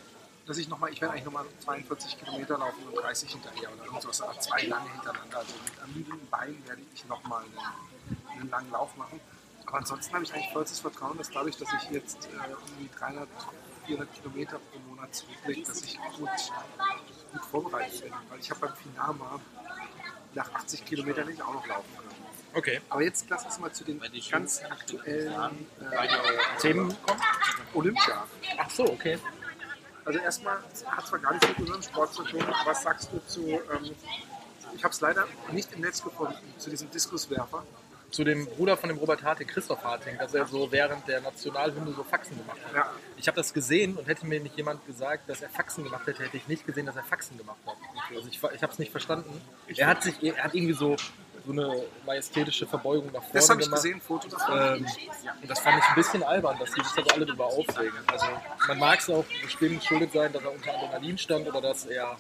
dass 0.50 0.58
ich 0.58 0.68
nochmal, 0.68 0.92
ich 0.92 1.00
werde 1.00 1.14
eigentlich 1.14 1.26
nochmal 1.26 1.46
42 1.60 2.18
Kilometer 2.18 2.58
laufen 2.58 2.82
und 2.88 2.96
30 2.96 3.30
hinterher 3.30 3.72
oder 3.72 3.86
irgendwas, 3.86 4.20
aber 4.20 4.40
zwei 4.40 4.64
lange 4.64 4.92
hintereinander. 4.94 5.38
Also 5.38 5.54
mit 5.64 5.80
ermüdeten 5.80 6.28
Beinen 6.32 6.68
werde 6.68 6.82
ich 6.92 7.06
nochmal 7.06 7.44
einen, 7.44 8.40
einen 8.40 8.50
langen 8.50 8.72
Lauf 8.72 8.98
machen. 8.98 9.20
Aber 9.68 9.78
ansonsten 9.78 10.12
habe 10.12 10.24
ich 10.24 10.34
eigentlich 10.34 10.52
vollstes 10.52 10.80
Vertrauen, 10.80 11.20
dass 11.20 11.30
dadurch, 11.30 11.56
dass 11.56 11.70
ich 11.74 11.92
jetzt 11.92 12.26
äh, 12.26 12.50
irgendwie 12.50 12.90
300, 12.98 13.30
400 13.86 14.14
Kilometer 14.16 14.58
pro 14.58 14.80
Monat 14.90 15.14
zurücklege, 15.14 15.68
dass 15.68 15.84
ich 15.84 16.00
gut, 16.18 16.30
gut 17.32 17.46
vorbereitet 17.46 18.02
bin. 18.02 18.14
Weil 18.30 18.40
ich 18.40 18.50
habe 18.50 18.62
beim 18.62 18.76
Finama 18.76 19.40
nach 20.34 20.52
80 20.52 20.84
Kilometern 20.84 21.28
nicht 21.28 21.44
auch 21.44 21.54
noch 21.54 21.68
laufen 21.68 21.96
können. 21.96 22.29
Okay. 22.54 22.82
Aber 22.90 23.02
jetzt 23.02 23.26
lass 23.30 23.46
uns 23.46 23.60
mal 23.60 23.72
zu 23.72 23.84
den 23.84 24.02
ganz 24.32 24.62
aktuellen 24.64 25.68
äh, 25.92 26.60
Themen 26.60 26.96
kommen? 27.04 27.22
Olympia. 27.74 28.26
Ach 28.58 28.70
so, 28.70 28.86
okay. 28.86 29.18
Also 30.06 30.20
erstmal 30.20 30.58
hat 30.88 31.08
zwar 31.08 31.20
gar 31.20 31.34
nichts 31.34 31.48
mit 31.48 31.60
unserem 31.60 31.82
Sport 31.84 32.14
zu 32.14 32.24
tun. 32.24 32.44
Was 32.66 32.82
sagst 32.82 33.10
du 33.12 33.20
zu, 33.28 33.48
ähm, 33.48 33.96
ich 34.76 34.84
habe 34.84 34.94
es 34.94 35.02
leider 35.02 35.28
nicht 35.52 35.72
im 35.74 35.82
Netz 35.82 36.04
gefunden, 36.04 36.38
zu 36.58 36.70
diesem 36.70 36.90
Diskuswerfer. 36.90 37.64
Zu 38.10 38.24
dem 38.24 38.48
Bruder 38.48 38.76
von 38.76 38.90
dem 38.90 38.98
Robert 38.98 39.22
Harting, 39.22 39.46
Christoph 39.46 39.84
Harting, 39.84 40.18
dass 40.18 40.34
er 40.34 40.48
so 40.48 40.72
während 40.72 41.08
der 41.08 41.22
Nationalhymne 41.22 41.94
so 41.94 42.04
Faxen 42.04 42.36
gemacht 42.40 42.58
hat. 42.66 42.74
Ja. 42.74 42.92
Ich 43.18 43.28
habe 43.28 43.36
das 43.36 43.54
gesehen 43.54 43.98
und 43.98 44.08
hätte 44.08 44.26
mir 44.26 44.40
nicht 44.40 44.58
jemand 44.58 44.84
gesagt, 44.88 45.30
dass 45.30 45.44
er 45.44 45.50
Faxen 45.50 45.84
gemacht 45.84 46.08
hätte, 46.08 46.24
hätte 46.24 46.38
ich 46.38 46.48
nicht 46.48 46.66
gesehen, 46.66 46.88
dass 46.88 46.96
er 46.96 47.04
Faxen 47.04 47.38
gemacht 47.38 47.60
hat. 47.68 47.76
Also 48.16 48.28
ich, 48.28 48.38
ich 48.38 48.64
habe 48.64 48.74
es 48.74 48.80
nicht 48.80 48.92
verstanden. 48.92 49.40
Er 49.68 49.86
hat 49.86 50.02
sich, 50.02 50.24
er 50.24 50.44
hat 50.44 50.56
irgendwie 50.56 50.74
so, 50.74 50.96
so 51.46 51.52
eine 51.52 51.84
majestätische 52.06 52.66
Verbeugung 52.68 53.08
nach 53.08 53.22
vorne 53.22 53.34
Das 53.34 53.50
habe 53.50 53.62
ich 53.62 53.66
gemacht. 53.68 53.82
gesehen, 53.84 53.98
ein 53.98 54.02
Foto 54.02 54.28
davon. 54.30 54.58
Ähm, 54.78 54.86
und 55.42 55.50
das 55.50 55.60
fand 55.60 55.78
ich 55.80 55.84
ein 55.86 55.96
bisschen 55.96 56.24
albern, 56.24 56.58
dass 56.60 56.72
die 56.72 56.82
sich 56.84 56.94
da 56.94 57.04
so 57.04 57.10
alle 57.16 57.26
drüber 57.26 57.46
aufregen. 57.46 57.98
Also 58.08 58.26
man 58.68 58.80
mag 58.80 59.00
es 59.00 59.10
auch 59.10 59.26
bestimmt 59.44 59.84
schuldet 59.84 60.12
sein, 60.14 60.32
dass 60.34 60.44
er 60.44 60.52
unter 60.54 60.74
Adrenalin 60.74 61.18
stand 61.18 61.48
oder 61.48 61.62
dass 61.62 61.86
er. 61.86 62.18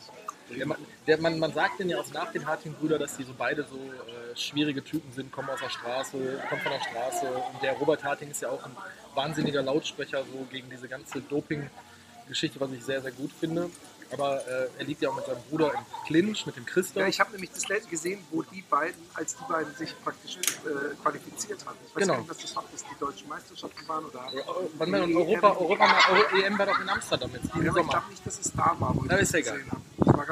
Der, 0.55 0.65
man- 0.65 0.77
der, 1.05 1.21
man, 1.21 1.37
man 1.37 1.53
sagt 1.53 1.79
denn 1.79 1.89
ja 1.89 1.99
auch 1.99 2.11
nach 2.11 2.31
den 2.31 2.47
Harting-Brüder, 2.47 2.97
dass 2.97 3.15
die 3.17 3.23
so 3.23 3.33
beide 3.37 3.63
so 3.65 3.75
äh, 3.75 4.35
schwierige 4.35 4.83
Typen 4.83 5.11
sind, 5.13 5.31
kommen 5.31 5.47
aus 5.49 5.59
der 5.59 5.69
Straße, 5.69 6.17
kommen 6.49 6.61
von 6.61 6.71
der 6.71 6.79
Straße. 6.79 7.27
Und 7.53 7.61
der 7.61 7.73
Robert 7.73 8.03
Harting 8.03 8.31
ist 8.31 8.41
ja 8.41 8.49
auch 8.49 8.63
ein 8.65 8.75
wahnsinniger 9.13 9.61
Lautsprecher 9.61 10.23
so 10.23 10.47
gegen 10.51 10.67
diese 10.71 10.87
ganze 10.87 11.21
Doping-Geschichte, 11.21 12.59
was 12.59 12.71
ich 12.71 12.83
sehr, 12.83 12.99
sehr 13.01 13.11
gut 13.11 13.31
finde. 13.39 13.69
Aber 14.11 14.45
äh, 14.47 14.67
er 14.77 14.85
liegt 14.85 15.01
ja 15.01 15.09
auch 15.09 15.15
mit 15.15 15.25
seinem 15.25 15.41
Bruder 15.49 15.71
im 15.73 15.79
Clinch, 16.07 16.45
mit 16.45 16.55
dem 16.55 16.65
Christoph. 16.65 17.01
ja, 17.01 17.07
ich 17.07 17.19
habe 17.19 17.31
nämlich 17.31 17.51
das 17.51 17.67
letzte 17.67 17.89
gesehen, 17.89 18.23
wo 18.31 18.41
die 18.41 18.61
beiden, 18.63 18.99
als 19.13 19.35
die 19.35 19.43
beiden 19.47 19.73
sich 19.75 19.93
praktisch 20.03 20.37
äh, 20.37 20.95
qualifiziert 21.01 21.65
hatten. 21.65 21.77
Ich 21.87 21.95
weiß 21.95 22.01
Genau. 22.01 22.13
gar 22.13 22.19
nicht, 22.21 22.29
was 22.29 22.37
das 22.39 22.55
war, 22.55 22.63
dass 22.71 22.83
die 22.83 22.99
deutschen 22.99 23.29
Meisterschaften 23.29 23.87
waren 23.87 24.05
oder. 24.05 24.25
Ja, 24.33 24.41
Wann 24.77 24.91
war 24.91 24.99
denn 24.99 25.15
Europa, 25.15 25.51
Europa, 25.51 25.85
Euro, 26.11 26.43
EM 26.43 26.57
war 26.57 26.65
doch 26.65 26.79
in 26.79 26.89
Amsterdam 26.89 27.29
jetzt, 27.33 27.45
Ja, 27.45 27.69
aber 27.69 27.79
ich 27.81 27.87
glaube 27.89 28.09
nicht, 28.09 28.25
dass 28.25 28.39
es 28.39 28.51
da 28.53 28.75
war, 28.79 28.95
wo 28.95 29.03
das 29.05 29.21
ist 29.21 29.33
ja 29.33 29.39
egal. 29.39 29.61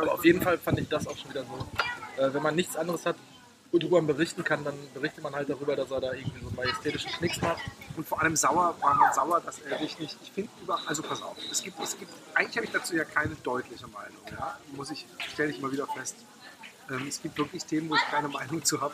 auf 0.10 0.26
jeden 0.26 0.42
Fall 0.42 0.58
fand 0.58 0.80
ich 0.80 0.90
das 0.90 1.08
auch 1.08 1.18
schon 1.18 1.30
wieder 1.30 1.44
so. 1.46 2.22
Äh, 2.22 2.34
wenn 2.34 2.42
man 2.44 2.56
nichts 2.56 2.76
anderes 2.76 3.06
hat, 3.06 3.16
worüber 3.72 3.98
man 3.98 4.08
berichten 4.08 4.44
kann, 4.44 4.64
dann 4.64 4.76
berichtet 4.94 5.24
man 5.24 5.36
halt 5.36 5.50
darüber, 5.50 5.76
dass 5.76 5.92
er 5.92 6.02
da 6.02 6.14
irgendwie 6.14 6.40
so 6.40 6.48
einen 6.48 6.56
majestätischen 6.56 7.12
Knicks 7.14 7.42
macht. 7.42 7.62
Und 7.96 8.08
vor 8.08 8.22
allem 8.22 8.36
sauer 8.36 8.76
war 8.80 8.96
man 8.96 9.14
sauer, 9.14 9.42
dass 9.42 9.60
er 9.60 9.78
sich 9.80 10.00
nicht. 10.00 10.18
Ich 10.24 10.32
finde 10.32 10.52
über. 10.62 10.80
Also 10.86 11.04
pass 11.04 11.22
auf, 11.22 11.38
es 11.52 11.62
gibt, 11.62 11.80
es 11.82 11.98
gibt. 11.98 12.12
Eigentlich 12.34 12.58
habe 12.58 12.66
ich 12.66 12.72
dazu 12.72 12.96
ja 12.96 13.04
keine 13.04 13.36
deutliche 13.36 13.88
Meinung. 13.88 14.22
Ja? 14.32 14.58
Muss 14.76 14.92
ich, 14.92 15.06
stelle 15.34 15.52
ich 15.52 15.60
immer 15.60 15.72
wieder 15.72 15.88
fest. 15.88 16.16
Ähm, 16.90 17.08
es 17.08 17.22
gibt 17.22 17.38
wirklich 17.38 17.66
Themen, 17.66 17.90
wo 17.90 17.96
ich 17.96 18.02
keine 18.10 18.30
Meinung 18.30 18.64
zu 18.64 18.80
habe. 18.80 18.94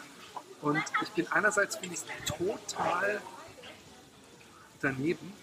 Und 0.62 0.82
ich 1.02 1.10
bin 1.10 1.28
einerseits 1.32 1.76
finde 1.76 1.96
ich 1.96 2.02
es 2.02 2.38
total 2.38 3.22
daneben, 4.82 5.34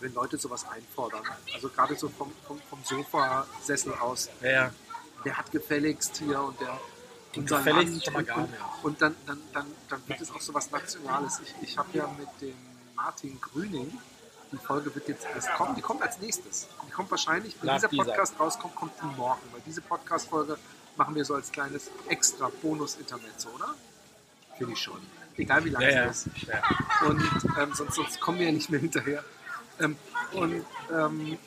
wenn 0.00 0.14
Leute 0.14 0.38
sowas 0.38 0.66
einfordern. 0.68 1.22
Also 1.54 1.68
gerade 1.68 1.94
so 1.96 2.08
vom, 2.08 2.32
vom, 2.46 2.58
vom 2.68 2.82
Sofasessel 2.84 3.94
aus. 3.94 4.30
Ja, 4.40 4.50
ja. 4.50 4.70
Der 5.24 5.38
hat 5.38 5.52
gefälligst 5.52 6.16
hier 6.16 6.40
und 6.40 6.60
der 6.60 6.80
unser 7.36 7.58
gefälligst 7.58 8.04
schon 8.04 8.12
mal 8.14 8.20
und, 8.20 8.26
gar 8.26 8.36
und, 8.38 8.50
nicht. 8.50 8.60
und 8.82 9.02
dann, 9.02 9.16
dann, 9.26 9.38
dann, 9.52 9.66
dann 9.88 10.08
wird 10.08 10.20
es 10.20 10.30
auch 10.30 10.40
so 10.40 10.54
was 10.54 10.70
Nationales. 10.70 11.40
Ich, 11.40 11.54
ich 11.70 11.78
habe 11.78 11.88
ja 11.96 12.06
mit 12.18 12.28
dem 12.40 12.54
Martin 12.94 13.40
Grüning, 13.40 13.98
die 14.52 14.56
Folge 14.58 14.94
wird 14.94 15.08
jetzt 15.08 15.26
erst 15.34 15.52
kommen, 15.54 15.74
die 15.74 15.80
kommt 15.80 16.02
als 16.02 16.18
nächstes. 16.20 16.68
Die 16.86 16.90
kommt 16.90 17.10
wahrscheinlich, 17.10 17.56
wenn 17.60 17.68
Nach 17.68 17.76
dieser 17.76 17.88
dieser. 17.88 18.04
Podcast 18.04 18.38
rauskommt, 18.38 18.74
kommt 18.74 18.92
die 19.00 19.16
morgen, 19.16 19.40
weil 19.52 19.62
diese 19.66 19.80
Podcast-Folge 19.80 20.58
machen 20.96 21.14
wir 21.14 21.24
so 21.24 21.34
als 21.34 21.50
kleines 21.50 21.90
extra 22.08 22.50
Bonus-Intermezzo, 22.60 23.48
oder? 23.54 23.74
Finde 24.58 24.74
ich 24.74 24.80
schon. 24.80 25.00
Egal 25.36 25.64
wie 25.64 25.70
lang 25.70 25.82
Ja, 25.82 25.88
ja. 25.90 26.04
es 26.04 26.26
ist. 26.26 26.42
ja. 26.46 26.62
Und 27.06 27.22
ähm, 27.58 27.72
sonst, 27.72 27.94
sonst 27.94 28.20
kommen 28.20 28.38
wir 28.38 28.46
ja 28.46 28.52
nicht 28.52 28.68
mehr 28.68 28.80
hinterher. 28.80 29.24
Ähm, 29.80 29.96
und 30.32 30.64
ähm, 30.92 31.38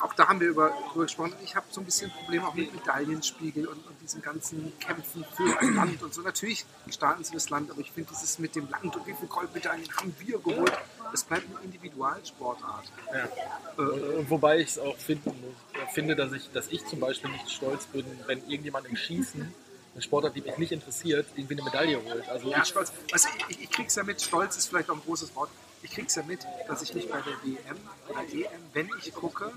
auch 0.00 0.14
da 0.14 0.28
haben 0.28 0.40
wir 0.40 0.48
über, 0.48 0.72
drüber 0.90 1.04
gesprochen. 1.04 1.32
Ich 1.42 1.56
habe 1.56 1.66
so 1.70 1.80
ein 1.80 1.84
bisschen 1.84 2.10
Probleme 2.10 2.46
auch 2.46 2.54
mit 2.54 2.72
Medaillenspiegel 2.74 3.66
und, 3.66 3.86
und 3.86 4.00
diesen 4.00 4.22
ganzen 4.22 4.72
Kämpfen 4.78 5.24
für 5.36 5.58
ein 5.60 5.74
Land 5.74 6.02
und 6.02 6.14
so. 6.14 6.22
Natürlich 6.22 6.64
starten 6.90 7.24
sie 7.24 7.34
das 7.34 7.50
Land, 7.50 7.70
aber 7.70 7.80
ich 7.80 7.90
finde 7.90 8.10
dieses 8.12 8.38
mit 8.38 8.54
dem 8.54 8.68
Land 8.70 8.96
und 8.96 9.06
wie 9.06 9.14
viele 9.14 9.28
Goldmedaillen 9.28 9.88
haben 9.96 10.14
wir 10.18 10.38
geholt, 10.38 10.72
das 11.10 11.24
bleibt 11.24 11.44
eine 11.50 11.64
Individualsportart. 11.64 12.84
Ja. 13.12 13.24
Äh, 13.24 13.28
Und, 13.76 14.02
und 14.02 14.30
wobei 14.30 14.58
ich 14.58 14.70
es 14.70 14.78
auch 14.78 14.96
finden 14.96 15.30
muss, 15.40 15.82
äh, 15.82 15.86
finde, 15.92 16.16
dass 16.16 16.32
ich, 16.32 16.50
dass 16.52 16.68
ich 16.68 16.84
zum 16.86 17.00
Beispiel 17.00 17.30
nicht 17.30 17.50
stolz 17.50 17.86
bin, 17.86 18.04
wenn 18.26 18.38
irgendjemand 18.48 18.86
im 18.86 18.96
Schießen, 18.96 19.54
eine 19.94 20.02
Sportart, 20.02 20.36
die 20.36 20.42
mich 20.42 20.58
nicht 20.58 20.72
interessiert, 20.72 21.26
irgendwie 21.34 21.54
eine 21.54 21.64
Medaille 21.64 22.00
holt. 22.02 22.28
Also 22.28 22.50
Ja, 22.50 22.62
ich, 22.62 22.68
Stolz. 22.68 22.92
Du, 22.92 23.16
ich, 23.48 23.62
ich 23.62 23.70
krieg's 23.70 23.96
ja 23.96 24.04
mit, 24.04 24.20
Stolz 24.20 24.56
ist 24.56 24.68
vielleicht 24.68 24.90
auch 24.90 24.94
ein 24.94 25.02
großes 25.04 25.34
Wort. 25.34 25.50
Ich 25.82 25.90
krieg's 25.92 26.14
ja 26.16 26.22
mit, 26.24 26.46
dass 26.66 26.82
ich 26.82 26.94
mich 26.94 27.08
bei 27.08 27.20
der 27.20 27.34
WM 27.42 27.76
oder 28.08 28.20
EM, 28.22 28.62
wenn 28.72 28.90
ich 28.98 29.14
gucke, 29.14 29.52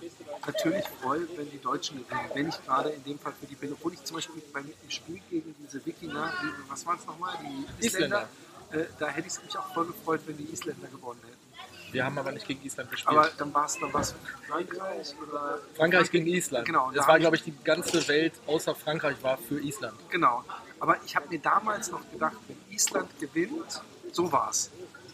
natürlich 0.45 0.86
freue, 1.01 1.27
wenn 1.36 1.49
die 1.49 1.60
Deutschen 1.60 1.97
gewinnen. 1.97 2.29
Wenn 2.34 2.49
ich 2.49 2.63
gerade 2.65 2.89
in 2.89 3.03
dem 3.03 3.19
Fall 3.19 3.34
für 3.39 3.47
die 3.47 3.55
bin, 3.55 3.73
obwohl 3.73 3.93
ich 3.93 4.03
zum 4.03 4.15
Beispiel 4.15 4.41
beim 4.53 4.65
im 4.84 4.89
Spiel 4.89 5.19
gegen 5.29 5.55
diese 5.60 5.84
Wikinger, 5.86 6.31
die, 6.43 6.69
was 6.71 6.86
waren 6.86 6.97
es 6.99 7.05
nochmal, 7.05 7.38
die 7.41 7.86
Isländer, 7.86 8.29
äh, 8.71 8.86
da 8.99 9.07
hätte 9.10 9.27
ich 9.27 9.43
mich 9.43 9.57
auch 9.57 9.73
voll 9.73 9.86
gefreut, 9.88 10.21
wenn 10.25 10.38
die 10.38 10.51
Isländer 10.51 10.88
gewonnen 10.88 11.19
hätten. 11.23 11.93
wir 11.93 12.05
haben 12.05 12.17
aber 12.17 12.31
nicht 12.31 12.47
gegen 12.47 12.63
Island 12.63 12.91
gespielt. 12.91 13.17
Aber 13.17 13.29
dann 13.38 13.53
war 13.53 13.65
es 13.65 13.77
dann 13.79 13.93
war's 13.93 14.15
Frankreich 14.47 15.13
oder. 15.21 15.60
Frankreich 15.75 16.12
gegen 16.12 16.27
Island. 16.27 16.65
Genau, 16.65 16.89
da 16.91 16.97
Das 16.97 17.07
war, 17.07 17.19
glaube 17.19 17.36
ich, 17.36 17.43
die 17.43 17.53
ganze 17.63 18.07
Welt 18.07 18.34
außer 18.47 18.75
Frankreich 18.75 19.21
war 19.21 19.38
für 19.38 19.60
Island. 19.60 19.97
Genau. 20.10 20.43
Aber 20.79 20.97
ich 21.05 21.15
habe 21.15 21.27
mir 21.29 21.39
damals 21.39 21.91
noch 21.91 22.01
gedacht, 22.12 22.38
wenn 22.47 22.57
Island 22.73 23.10
gewinnt, 23.19 23.81
so 24.13 24.31
war 24.31 24.49
es. 24.49 24.71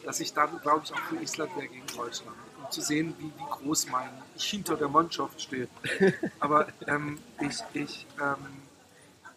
Dass 0.08 0.22
ich 0.22 0.34
dann, 0.34 0.50
glaube 0.62 0.82
ich, 0.86 0.94
auch 0.94 1.00
für 1.10 1.18
Island 1.22 1.54
wäre 1.58 1.68
gegen 1.68 1.86
Deutschland. 1.96 2.36
Um 2.64 2.72
zu 2.72 2.82
sehen, 2.82 3.14
wie, 3.20 3.26
wie 3.26 3.50
groß 3.50 3.90
mein 3.90 4.10
ich 4.38 4.46
hinter 4.46 4.76
der 4.78 4.88
Mannschaft 4.88 5.42
steht. 5.42 5.70
Aber 6.40 6.68
ähm, 6.88 7.20
ich, 7.42 7.58
ich, 7.74 8.08
ähm, 8.22 8.36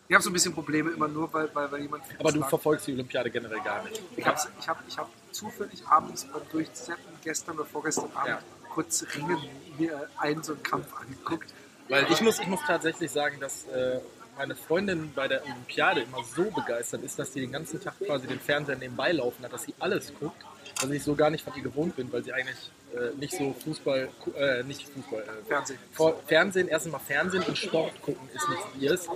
ich 0.09 0.15
habe 0.15 0.23
so 0.23 0.31
ein 0.31 0.33
bisschen 0.33 0.55
Probleme 0.55 0.91
immer 0.91 1.09
nur, 1.09 1.33
weil, 1.33 1.53
weil, 1.55 1.71
weil 1.73 1.83
jemand. 1.83 2.05
Aber 2.21 2.31
du 2.31 2.39
sagt- 2.39 2.51
verfolgst 2.51 2.87
die 2.87 2.93
Olympiade 2.93 3.31
generell 3.31 3.61
gar 3.63 3.83
nicht. 3.83 4.01
ich 4.17 4.25
habe 4.25 4.39
ich 4.61 4.69
hab, 4.69 4.83
ich 4.89 4.97
hab 4.99 5.09
zufällig 5.33 5.85
abends 5.89 6.25
beim 6.25 6.43
Durchzeppen 6.53 7.13
gestern 7.25 7.57
oder 7.57 7.67
vorgestern 7.67 8.11
Abend 8.15 8.29
Ja. 8.29 8.41
kurz 8.73 9.05
Ringen 9.17 9.39
mir 9.79 10.09
einen 10.19 10.43
so 10.45 10.53
einen 10.53 10.63
Kampf 10.63 10.87
angeguckt. 11.01 11.53
Weil 11.89 12.07
ich 12.13 12.21
muss, 12.21 12.39
ich 12.39 12.47
muss 12.47 12.61
tatsächlich 12.65 13.11
sagen, 13.11 13.41
dass 13.41 13.65
äh, 13.67 13.99
meine 14.37 14.55
Freundin 14.55 15.13
bei 15.15 15.27
der 15.27 15.43
Olympiade 15.45 16.03
immer 16.03 16.23
so 16.25 16.45
begeistert 16.45 17.03
ist, 17.03 17.19
dass 17.19 17.33
sie 17.33 17.41
den 17.41 17.51
ganzen 17.53 17.81
Tag 17.83 17.95
quasi 17.99 18.29
den 18.29 18.39
Fernseher 18.41 18.77
nebenbei 18.77 19.11
laufen 19.13 19.45
hat, 19.45 19.53
dass 19.53 19.65
sie 19.65 19.75
alles 19.81 20.13
guckt, 20.19 20.41
was 20.83 20.91
ich 20.91 21.03
so 21.03 21.15
gar 21.15 21.31
nicht 21.31 21.45
von 21.45 21.55
ihr 21.57 21.63
gewohnt 21.63 21.97
bin, 21.97 22.13
weil 22.13 22.23
sie 22.23 22.33
eigentlich 22.33 22.71
äh, 22.95 23.17
nicht 23.19 23.33
so 23.35 23.55
Fußball, 23.65 24.09
äh, 24.37 24.63
nicht 24.65 24.89
Fußball, 24.89 25.23
äh, 25.23 25.47
Fernsehen. 25.47 25.79
vor, 25.93 26.21
Fernsehen, 26.27 26.69
erstens 26.69 26.93
mal 26.93 26.99
Fernsehen 26.99 27.43
und 27.45 27.57
Sport 27.57 28.01
gucken 28.03 28.29
ist 28.35 28.49
nicht 28.49 28.83
ihres. 28.83 29.09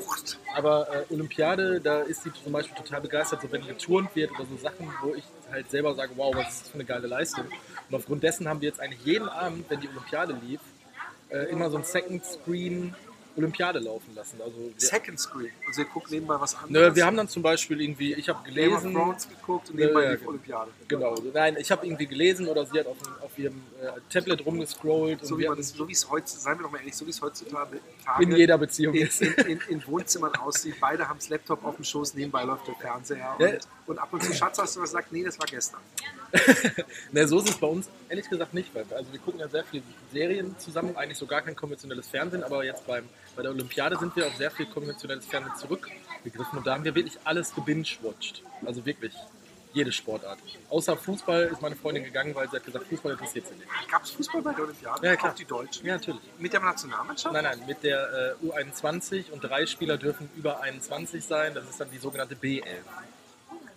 Aber 0.55 0.89
äh, 0.93 1.13
Olympiade, 1.13 1.81
da 1.81 2.01
ist 2.03 2.23
sie 2.23 2.33
zum 2.33 2.53
Beispiel 2.53 2.77
total 2.77 3.01
begeistert, 3.01 3.43
so 3.43 3.51
wenn 3.51 3.67
geturnt 3.67 4.15
wird 4.15 4.31
oder 4.33 4.47
so 4.47 4.57
Sachen, 4.57 4.93
wo 5.03 5.15
ich 5.15 5.25
halt 5.51 5.71
selber 5.71 5.95
sage, 5.95 6.13
wow, 6.17 6.35
was 6.35 6.49
ist 6.49 6.63
das 6.63 6.69
für 6.69 6.75
eine 6.75 6.85
geile 6.85 7.07
Leistung. 7.07 7.47
Und 7.89 7.97
aufgrund 7.97 8.23
dessen 8.23 8.49
haben 8.49 8.61
wir 8.61 8.69
jetzt 8.69 8.81
eigentlich 8.81 9.05
jeden 9.05 9.29
Abend, 9.29 9.69
wenn 9.69 9.81
die 9.81 9.89
Olympiade 9.89 10.37
lief, 10.47 10.61
äh, 11.31 11.51
immer 11.51 11.71
so 11.71 11.79
ein 11.79 11.85
Second 11.85 12.25
Screen 12.25 12.95
Olympiade 13.37 13.79
laufen 13.79 14.15
lassen. 14.15 14.41
Also 14.43 14.57
wir, 14.57 14.73
Second 14.77 15.19
Screen. 15.19 15.51
Also 15.67 15.79
wir 15.79 15.85
gucken 15.87 16.11
nebenbei 16.13 16.41
was 16.41 16.55
anderes. 16.55 16.89
ne, 16.91 16.97
wir 16.97 17.07
haben 17.07 17.17
dann 17.17 17.29
zum 17.29 17.43
Beispiel 17.43 17.81
irgendwie, 17.81 18.15
ich 18.15 18.29
habe 18.29 18.41
Game 18.45 18.73
of 18.73 18.83
gelesen, 18.83 18.95
Thrones 18.95 19.29
geguckt 19.29 19.71
und 19.71 19.77
nebenbei 19.77 20.05
ja, 20.05 20.17
die 20.17 20.27
Olympiade. 20.27 20.71
genau, 20.89 21.15
nein, 21.33 21.57
ich 21.59 21.71
habe 21.71 21.87
irgendwie 21.87 22.07
gelesen 22.07 22.49
oder 22.49 22.65
sie 22.67 22.79
hat 22.79 22.87
auf, 22.87 22.97
auf 23.23 23.39
ihrem 23.39 23.63
äh, 23.81 24.01
Tablet 24.09 24.45
rumgescrollt 24.45 25.25
So 25.25 25.39
wie 25.39 25.49
man 25.49 25.63
so 25.63 25.89
wie 25.89 25.93
es 25.93 26.09
heute, 26.09 26.29
seien 26.29 26.59
wir 26.59 26.65
doch 26.65 26.71
mal 26.71 26.79
ehrlich, 26.79 26.97
so 26.97 27.07
wie 27.07 27.11
es 27.11 27.21
heutzutage 27.21 27.81
in 28.21 28.33
jeder 28.33 28.59
Beziehung 28.59 28.95
in, 28.95 29.07
ist. 29.07 29.23
in, 29.23 29.33
in, 29.33 29.61
in 29.69 29.87
Wohnzimmern 29.87 30.35
aussieht. 30.37 30.77
Beide 30.81 31.09
haben 31.09 31.19
das 31.19 31.29
Laptop 31.29 31.65
auf 31.65 31.77
dem 31.77 31.85
Schoß, 31.85 32.15
nebenbei 32.15 32.45
läuft 32.45 32.69
der 32.69 32.75
Fernseher. 32.75 33.37
Ja. 33.39 33.59
Und, 33.87 33.99
ab 33.99 34.13
und 34.13 34.23
zu 34.23 34.33
Schatz 34.33 34.59
hast 34.59 34.77
du 34.77 34.81
was 34.81 34.91
gesagt, 34.91 35.13
nee, 35.13 35.23
das 35.23 35.39
war 35.39 35.47
gestern. 35.47 35.81
Ne, 37.13 37.29
so 37.29 37.39
ist 37.39 37.51
es 37.51 37.57
bei 37.57 37.67
uns 37.67 37.89
ehrlich 38.09 38.29
gesagt 38.29 38.55
nicht. 38.55 38.75
Weil, 38.75 38.85
also 38.95 39.13
wir 39.13 39.21
gucken 39.21 39.41
ja 39.41 39.49
sehr 39.49 39.65
viele 39.65 39.83
Serien 40.13 40.59
zusammen, 40.59 40.97
eigentlich 40.97 41.19
so 41.19 41.27
gar 41.27 41.43
kein 41.43 41.55
konventionelles 41.55 42.09
Fernsehen, 42.09 42.43
aber 42.43 42.65
jetzt 42.65 42.87
beim, 42.87 43.09
bei 43.37 43.43
der 43.43 43.51
Olympiade 43.53 43.97
sind 43.99 44.15
wir 44.17 44.27
auf 44.27 44.35
sehr 44.37 44.51
viel 44.51 44.67
konventionelles 44.67 45.27
Fernsehen 45.27 45.55
zurückgegriffen 45.57 46.59
und 46.59 46.67
da 46.67 46.75
haben 46.75 46.85
wir 46.85 46.95
wirklich 46.95 47.19
alles 47.25 47.55
gebingewatcht. 47.55 48.43
Also 48.65 48.85
wirklich. 48.85 49.13
Jede 49.75 49.91
Sportart. 49.91 50.39
Außer 50.71 50.97
Fußball 50.97 51.47
ist 51.47 51.61
meine 51.61 51.75
Freundin 51.75 52.05
gegangen, 52.05 52.33
weil 52.33 52.49
sie 52.49 52.57
hat 52.57 52.65
gesagt, 52.65 52.87
Fußball 52.87 53.11
interessiert 53.11 53.49
sie 53.49 53.55
nicht. 53.55 53.67
Gab 53.91 54.05
es 54.05 54.11
Fußball 54.11 54.41
bei 54.41 54.53
der 54.53 54.63
Olympiade? 54.63 55.05
Ja, 55.05 55.17
klar. 55.17 55.33
Auch 55.33 55.37
die 55.37 55.45
Deutschen? 55.45 55.85
Ja, 55.85 55.95
natürlich. 55.95 56.21
Mit 56.39 56.53
der 56.53 56.61
Nationalmannschaft? 56.61 57.33
Nein, 57.33 57.43
nein, 57.43 57.59
mit 57.67 57.83
der 57.83 58.37
äh, 58.41 58.47
U21 58.47 59.33
und 59.33 59.43
drei 59.43 59.67
Spieler 59.67 59.97
dürfen 59.97 60.31
über 60.37 60.61
21 60.61 61.25
sein. 61.25 61.55
Das 61.55 61.69
ist 61.69 61.81
dann 61.81 61.91
die 61.91 61.99
sogenannte 61.99 62.37
B11. 62.37 62.63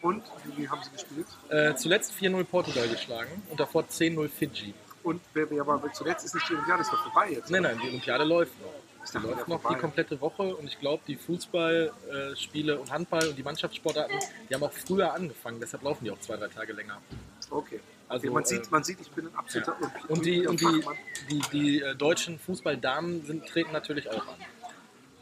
Und 0.02 0.24
wie 0.56 0.70
haben 0.70 0.82
sie 0.84 0.92
gespielt? 0.92 1.28
Äh, 1.50 1.76
zuletzt 1.76 2.14
4-0 2.14 2.44
Portugal 2.44 2.88
geschlagen 2.88 3.42
und 3.50 3.60
davor 3.60 3.84
10-0 3.84 4.30
Fidji. 4.30 4.74
Und 5.04 5.22
war 5.34 5.94
zuletzt 5.94 6.26
ist 6.26 6.36
nicht 6.36 6.50
die 6.50 6.54
Olympiade, 6.54 6.82
ist 6.82 6.92
doch 6.92 7.04
vorbei 7.12 7.32
jetzt. 7.32 7.50
Nein, 7.50 7.64
nein, 7.64 7.80
die 7.82 7.88
Olympiade 7.88 8.24
läuft 8.26 8.52
noch. 8.62 8.74
Ist 9.04 9.14
Die 9.14 9.20
läuft 9.20 9.48
noch 9.48 9.58
die 9.58 9.62
vorbei. 9.64 9.80
komplette 9.80 10.20
Woche 10.20 10.44
und 10.56 10.68
ich 10.68 10.80
glaube, 10.80 11.02
die 11.08 11.16
Fußballspiele 11.16 12.78
und 12.80 12.92
Handball 12.92 13.28
und 13.30 13.38
die 13.38 13.44
Mannschaftssportarten, 13.44 14.20
die 14.50 14.54
haben 14.54 14.64
auch 14.64 14.72
früher 14.74 15.14
angefangen, 15.14 15.60
deshalb 15.62 15.84
laufen 15.84 16.04
die 16.04 16.12
auch 16.12 16.20
zwei, 16.20 16.36
drei 16.36 16.48
Tage 16.50 16.74
länger. 16.74 17.02
Okay. 17.50 17.80
Also, 18.10 18.26
okay 18.28 18.34
man, 18.34 18.44
äh, 18.44 18.48
sieht, 18.48 18.72
man 18.72 18.84
sieht, 18.84 19.00
ich 19.02 19.10
bin 19.12 19.28
ein 19.28 19.36
absoluter 19.36 19.76
Ja. 19.82 19.92
Und 20.10 20.26
die, 20.26 20.46
und 20.46 20.60
die, 20.60 20.66
Fachmann. 20.82 20.98
die, 21.30 21.40
die 21.54 21.82
äh, 21.82 21.96
deutschen 21.96 22.38
Fußballdamen 22.40 23.26
sind, 23.26 23.46
treten 23.48 23.72
natürlich 23.72 24.10
auch 24.10 24.28
an. 24.28 24.36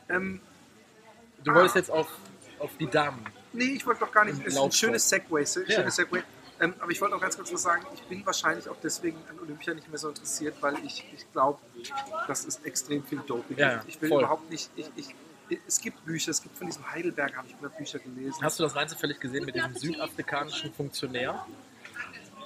Ähm, 0.10 0.42
Du 1.44 1.52
Ah. 1.52 1.56
wolltest 1.56 1.76
jetzt 1.76 1.92
auf, 1.92 2.08
auf 2.58 2.72
die 2.80 2.88
Damen. 2.88 3.24
Nee, 3.56 3.74
ich 3.76 3.86
wollte 3.86 4.02
doch 4.02 4.12
gar 4.12 4.26
nicht. 4.26 4.40
Es 4.46 4.54
ist 4.54 4.60
ein 4.60 4.72
schönes 4.72 5.08
Segway. 5.10 5.44
se- 5.46 5.66
Ja. 5.68 5.76
Schönes 5.76 5.96
Segway. 5.96 6.24
Ähm, 6.60 6.74
aber 6.80 6.90
ich 6.92 7.02
wollte 7.02 7.16
auch 7.16 7.22
ganz 7.22 7.36
kurz 7.36 7.52
was 7.52 7.64
sagen. 7.64 7.86
Ich 7.94 8.02
bin 8.04 8.26
wahrscheinlich 8.26 8.70
auch 8.70 8.78
deswegen 8.82 9.18
an 9.30 9.38
Olympia 9.40 9.74
nicht 9.74 9.90
mehr 9.90 9.98
so 9.98 10.08
interessiert, 10.10 10.56
weil 10.62 10.76
ich, 10.86 11.04
ich 11.14 11.30
glaube, 11.34 11.60
das 12.28 12.46
ist 12.46 12.66
extrem 12.66 13.04
viel 13.04 13.20
Doping. 13.28 13.58
Ja, 13.58 13.84
ich 13.88 14.02
will 14.02 14.08
voll. 14.10 14.20
überhaupt 14.22 14.50
nicht. 14.50 14.70
Ich, 14.78 14.90
ich, 14.96 15.16
es 15.68 15.80
gibt 15.82 16.06
Bücher, 16.06 16.32
es 16.32 16.42
gibt 16.42 16.58
von 16.58 16.68
diesem 16.68 16.90
Heidelberg, 16.90 17.36
habe 17.36 17.48
ich 17.50 17.60
mal 17.60 17.70
Bücher 17.70 18.00
gelesen. 18.00 18.42
Hast 18.42 18.58
du 18.60 18.64
das 18.64 18.74
rein 18.76 18.88
zufällig 18.88 19.20
gesehen 19.20 19.44
mit 19.46 19.56
diesem 19.56 19.76
südafrikanischen 19.76 20.74
Funktionär? 20.74 21.46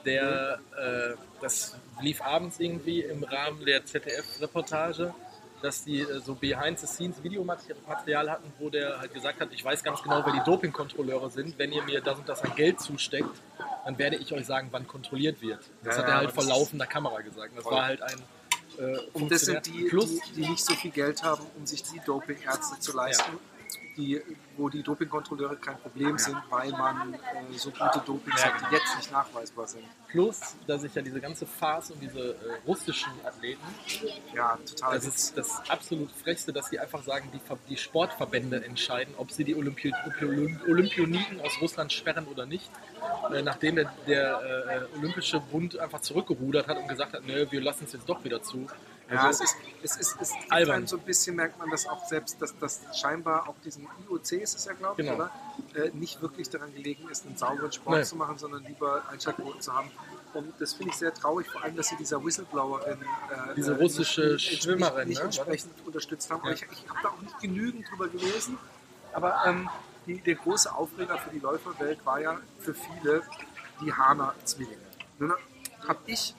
Der, 0.05 0.59
äh, 0.77 1.15
das 1.41 1.75
lief 2.01 2.21
abends 2.21 2.59
irgendwie 2.59 3.01
im 3.01 3.23
Rahmen 3.23 3.63
der 3.65 3.85
ZDF-Reportage, 3.85 5.13
dass 5.61 5.83
die 5.83 6.01
äh, 6.01 6.19
so 6.19 6.35
Behind-the-Scenes-Videomaterial 6.35 8.29
hatten, 8.29 8.51
wo 8.59 8.69
der 8.69 8.99
halt 8.99 9.13
gesagt 9.13 9.41
hat, 9.41 9.49
ich 9.51 9.63
weiß 9.63 9.83
ganz 9.83 10.01
genau, 10.01 10.23
wer 10.25 10.33
die 10.33 10.43
Dopingkontrolleure 10.45 11.29
sind. 11.29 11.57
Wenn 11.57 11.71
ihr 11.71 11.83
mir 11.83 12.01
das 12.01 12.17
und 12.17 12.27
das 12.27 12.41
an 12.43 12.55
Geld 12.55 12.79
zusteckt, 12.79 13.29
dann 13.85 13.97
werde 13.97 14.17
ich 14.17 14.33
euch 14.33 14.45
sagen, 14.45 14.69
wann 14.71 14.87
kontrolliert 14.87 15.41
wird. 15.41 15.59
Das 15.83 15.95
Ja, 15.95 16.01
hat 16.01 16.09
er 16.09 16.13
ja, 16.13 16.17
halt 16.19 16.31
vor 16.31 16.43
laufender 16.45 16.85
Kamera 16.85 17.21
gesagt. 17.21 17.57
Das 17.57 17.65
war 17.65 17.85
halt 17.85 18.01
ein 18.01 18.19
äh, 18.77 18.97
Und 19.13 19.31
das 19.31 19.41
sind 19.41 19.65
die, 19.65 19.85
Plus, 19.85 20.09
die, 20.09 20.41
die 20.41 20.49
nicht 20.49 20.63
so 20.63 20.73
viel 20.73 20.91
Geld 20.91 21.23
haben, 21.23 21.45
um 21.57 21.65
sich 21.65 21.83
die 21.83 21.99
Dopingärzte 22.05 22.79
zu 22.79 22.95
leisten, 22.95 23.37
die, 23.99 24.21
wo 24.57 24.69
die 24.69 24.81
Dopingkontrolleure 24.81 25.57
kein 25.57 25.77
Problem 25.79 26.17
sind, 26.17 26.37
weil 26.49 26.71
man 26.71 27.13
äh, 27.13 27.17
so 27.57 27.69
gute 27.71 27.99
Dopings 28.05 28.41
Ja, 28.41 28.53
hat, 28.53 28.61
die 28.71 28.75
jetzt 28.75 28.95
nicht 28.97 29.11
nachweisbar 29.11 29.67
sind. 29.67 29.83
plus, 30.07 30.55
dass 30.67 30.83
ich 30.83 30.95
ja 30.95 31.01
diese 31.01 31.19
ganze 31.19 31.45
Farce 31.45 31.91
und 31.91 31.99
diese 32.01 32.31
äh, 32.31 32.35
russischen 32.65 33.11
Athleten 33.25 33.61
Ja, 34.33 34.57
total. 34.65 34.95
Das 34.95 35.05
ist 35.05 35.37
das 35.37 35.61
absolut 35.69 36.09
Frechste, 36.11 36.53
dass 36.53 36.69
die 36.69 36.79
einfach 36.79 37.03
sagen, 37.03 37.29
die, 37.33 37.41
die 37.69 37.77
Sportverbände 37.77 38.63
entscheiden, 38.63 39.13
ob 39.17 39.31
sie 39.31 39.43
die 39.43 39.55
Olympi 39.55 39.93
Olympi 40.21 40.71
Olympioniken 40.71 41.41
aus 41.41 41.59
Russland 41.61 41.91
sperren 41.91 42.25
oder 42.27 42.45
nicht. 42.45 42.69
Äh, 43.33 43.41
nachdem 43.41 43.75
der, 43.75 43.91
der 44.07 44.87
äh, 44.93 44.97
Olympische 44.97 45.39
Bund 45.39 45.77
einfach 45.77 46.01
zurückgerudert 46.01 46.67
hat 46.67 46.77
und 46.77 46.87
gesagt 46.87 47.13
hat, 47.13 47.25
nö, 47.25 47.45
wir 47.49 47.61
lassen 47.61 47.83
es 47.85 47.93
jetzt 47.93 48.07
doch 48.07 48.23
wieder 48.23 48.41
zu. 48.41 48.67
Ja, 49.11 49.29
es 49.29 49.41
Also, 49.41 49.43
ist, 49.43 49.55
es 49.83 49.97
ist, 49.97 50.17
es 50.21 50.31
Albern. 50.49 50.75
einem 50.77 50.87
so 50.87 50.97
ein 50.97 51.03
bisschen, 51.03 51.35
merkt 51.35 51.57
man 51.57 51.69
das 51.69 51.87
auch 51.87 52.05
selbst, 52.07 52.41
dass 52.41 52.57
das 52.59 52.81
scheinbar 52.93 53.47
auch 53.49 53.55
diesen 53.65 53.87
IOC 54.07 54.31
ist 54.33 54.55
es 54.55 54.65
ja, 54.65 54.73
glaube 54.73 55.01
ich, 55.01 55.07
Genau. 55.07 55.17
oder? 55.23 55.31
Äh, 55.75 55.89
nicht 55.93 56.21
wirklich 56.21 56.49
daran 56.49 56.73
gelegen 56.73 57.09
ist, 57.09 57.25
einen 57.25 57.37
sauberen 57.37 57.71
Sport 57.71 57.97
Nee. 57.97 58.03
zu 58.03 58.15
machen, 58.15 58.37
sondern 58.37 58.63
lieber 58.65 59.03
Einschaltquoten 59.09 59.61
zu 59.61 59.73
haben. 59.73 59.89
Und 60.33 60.53
das 60.59 60.73
finde 60.73 60.91
ich 60.91 60.97
sehr 60.97 61.11
traurig, 61.13 61.47
vor 61.49 61.63
allem, 61.63 61.75
dass 61.75 61.87
sie 61.87 61.95
dieser 61.95 62.23
Whistleblowerin, 62.23 63.01
äh, 63.01 63.55
Diese 63.55 63.73
äh, 63.73 63.77
russische 63.81 64.21
nicht, 64.33 64.51
nicht, 64.51 64.63
Schwimmerin, 64.63 65.07
nicht 65.07 65.17
ne? 65.19 65.25
entsprechend 65.25 65.71
unterstützt 65.87 66.29
haben. 66.29 66.45
Ja. 66.45 66.51
ich, 66.53 66.61
ich 66.71 66.87
habe 66.89 66.99
da 67.01 67.09
auch 67.09 67.21
nicht 67.21 67.39
genügend 67.39 67.89
drüber 67.89 68.07
gelesen. 68.09 68.57
Aber 69.13 69.41
ähm, 69.47 69.67
die, 70.05 70.19
der 70.21 70.35
große 70.35 70.71
Aufreger 70.73 71.17
für 71.17 71.31
die 71.31 71.39
Läuferwelt 71.39 72.05
war 72.05 72.19
ja 72.19 72.39
für 72.59 72.75
viele 72.75 73.23
die 73.81 73.91
Hana-Zwillinge. 73.91 74.77
Nun 75.17 75.33
habe 75.87 75.99
ich 76.05 76.35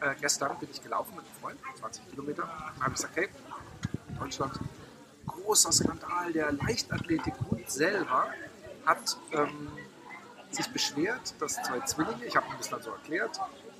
äh, 0.00 0.14
gestern 0.20 0.58
bin 0.58 0.68
ich 0.70 0.82
gelaufen 0.82 1.14
mit 1.16 1.24
einem 1.24 1.34
Freund, 1.40 1.78
20 1.78 2.10
Kilometer, 2.10 2.42
und 2.44 2.82
habe 2.82 2.92
gesagt, 2.92 3.16
hey, 3.16 3.28
in 4.08 4.18
Deutschland 4.18 4.58
großer 5.26 5.72
Skandal, 5.72 6.32
der 6.32 6.52
Leichtathletikbund 6.52 7.70
selber 7.70 8.28
hat 8.86 9.16
ähm, 9.32 9.68
sich 10.50 10.68
beschwert, 10.72 11.34
dass 11.38 11.54
zwei 11.62 11.80
Zwillinge, 11.80 12.24
ich 12.24 12.36
habe 12.36 12.46
ihm 12.46 12.54
das 12.58 12.68
dann 12.68 12.82
so 12.82 12.90
erklärt, 12.90 13.38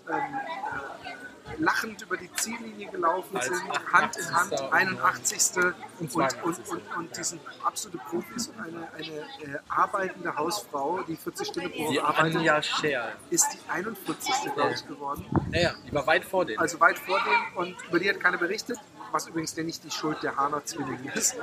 ähm, 0.09 0.17
äh, 0.17 1.30
lachend 1.61 2.03
über 2.03 2.17
die 2.17 2.33
Ziellinie 2.33 2.89
gelaufen 2.91 3.39
sind, 3.41 3.63
Hand 3.93 4.17
in 4.17 4.35
Hand, 4.35 4.53
88. 4.55 4.73
81. 4.73 5.57
Und 5.65 5.75
Und, 6.01 6.11
82. 6.13 6.69
und, 6.71 6.97
und, 6.97 7.17
die 7.17 7.23
sind 7.25 7.41
absolute 7.63 7.99
Profis 7.99 8.49
und 8.49 8.61
eine, 8.61 8.89
eine 8.93 9.55
äh, 9.55 9.59
arbeitende 9.69 10.35
Hausfrau, 10.35 11.03
die 11.03 11.17
40 11.17 11.49
Stunden 11.49 11.71
pro 11.71 11.85
Woche 11.89 12.03
arbeitet, 12.05 12.37
Anja 12.37 12.63
Scherl. 12.63 13.13
ist 13.31 13.47
die 13.53 13.71
41. 13.71 14.35
glaube 14.55 14.73
ich 14.75 14.87
geworden. 14.87 15.27
Naja, 15.51 15.75
die 15.87 15.93
war 15.93 16.07
weit 16.07 16.25
vor 16.25 16.45
denen. 16.45 16.59
Also 16.59 16.81
weit 16.81 16.99
vor 16.99 17.19
dem 17.21 17.57
und 17.57 17.77
über 17.89 17.99
die 17.99 18.09
hat 18.09 18.21
keiner 18.21 18.39
berichtet, 18.39 18.79
was 19.13 19.27
übrigens 19.27 19.55
ja 19.57 19.63
nicht 19.63 19.85
die 19.85 19.91
Schuld 19.91 20.23
der 20.23 20.37
Hana-Zwillinge 20.37 21.13
ist. 21.15 21.37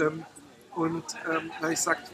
Ähm, 0.00 0.24
und 0.74 1.04
ähm, 1.28 1.50
hab 1.60 1.64
ich 1.64 1.76
gesagt, 1.76 2.10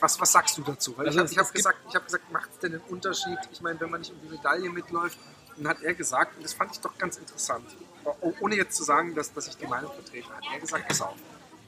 was, 0.00 0.18
was 0.18 0.32
sagst 0.32 0.56
du 0.56 0.62
dazu? 0.62 0.96
Weil 0.96 1.06
Also 1.08 1.24
ich 1.24 1.36
habe 1.36 1.46
hab 1.48 1.52
gesagt, 1.54 1.78
ich 1.88 1.94
hab 1.94 2.04
gesagt, 2.06 2.32
macht 2.32 2.50
es 2.52 2.58
denn 2.60 2.72
einen 2.72 2.82
Unterschied? 2.88 3.38
Ich 3.52 3.60
meine, 3.60 3.78
wenn 3.80 3.90
man 3.90 4.00
nicht 4.00 4.12
um 4.12 4.20
die 4.22 4.28
Medaille 4.28 4.70
mitläuft, 4.70 5.18
dann 5.60 5.68
hat 5.76 5.82
er 5.82 5.94
gesagt, 5.94 6.36
und 6.36 6.44
das 6.44 6.54
fand 6.54 6.72
ich 6.72 6.80
doch 6.80 6.96
ganz 6.96 7.18
interessant, 7.18 7.64
oh- 8.04 8.32
ohne 8.40 8.56
jetzt 8.56 8.76
zu 8.76 8.82
sagen, 8.82 9.14
dass, 9.14 9.32
dass 9.32 9.46
ich 9.48 9.56
die 9.56 9.66
Meinung 9.66 9.92
vertrete, 9.92 10.28
hat 10.28 10.42
er 10.52 10.58
gesagt, 10.58 10.88
pass 10.88 11.02
auf, 11.02 11.16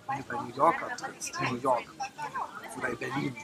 wenn 0.09 0.19
du 0.19 0.25
bei 0.25 0.43
New 0.43 0.55
York 0.55 0.83
antrittst, 0.83 1.33
in 1.41 1.55
New 1.55 1.61
York 1.61 1.85
oder 2.77 2.89
in 2.89 2.97
Berlin, 2.99 3.37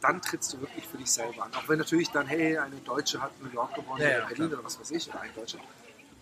dann 0.00 0.20
trittst 0.22 0.52
du 0.52 0.60
wirklich 0.60 0.86
für 0.86 0.98
dich 0.98 1.10
selber 1.10 1.44
an. 1.44 1.54
Auch 1.54 1.68
wenn 1.68 1.78
natürlich 1.78 2.10
dann, 2.10 2.26
hey, 2.26 2.56
eine 2.58 2.76
Deutsche 2.76 3.20
hat 3.20 3.32
New 3.42 3.50
York 3.50 3.74
gewonnen 3.74 4.00
Ja, 4.02 4.08
ja, 4.10 4.18
oder 4.18 4.26
Berlin 4.26 4.52
oder 4.54 4.64
was 4.64 4.78
weiß 4.78 4.90
ich, 4.92 5.08
oder 5.08 5.20
ein 5.22 5.34
Deutscher, 5.34 5.58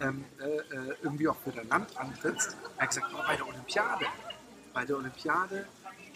ähm, 0.01 0.25
äh, 0.41 0.45
äh, 0.45 0.97
irgendwie 1.03 1.29
auch 1.29 1.37
für 1.37 1.51
dein 1.51 1.69
Land 1.69 1.97
antrittst. 1.99 2.57
Er 2.77 2.83
hat 2.83 2.89
gesagt, 2.91 3.13
aber 3.13 3.25
bei 3.27 3.37
der 3.37 3.47
Olympiade, 3.49 4.07
bei 4.73 4.85
der 4.85 4.97
Olympiade 4.97 5.67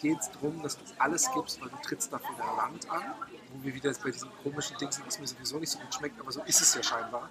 geht 0.01 0.19
es 0.19 0.31
darum, 0.31 0.61
dass 0.61 0.77
du 0.77 0.83
alles 0.97 1.29
gibst, 1.33 1.61
weil 1.61 1.69
du 1.69 1.77
trittst 1.77 2.11
dafür 2.11 2.35
dein 2.37 2.55
Land 2.55 2.89
an, 2.89 3.03
wo 3.53 3.63
wir 3.63 3.73
wieder 3.73 3.89
jetzt 3.89 4.03
bei 4.03 4.11
diesen 4.11 4.29
komischen 4.43 4.77
Dingen 4.77 4.91
sind, 4.91 5.05
was 5.05 5.19
mir 5.19 5.27
sowieso 5.27 5.59
nicht 5.59 5.71
so 5.71 5.79
gut 5.79 5.93
schmeckt, 5.93 6.19
aber 6.19 6.31
so 6.31 6.41
ist 6.43 6.61
es 6.61 6.73
ja 6.75 6.83
scheinbar. 6.83 7.29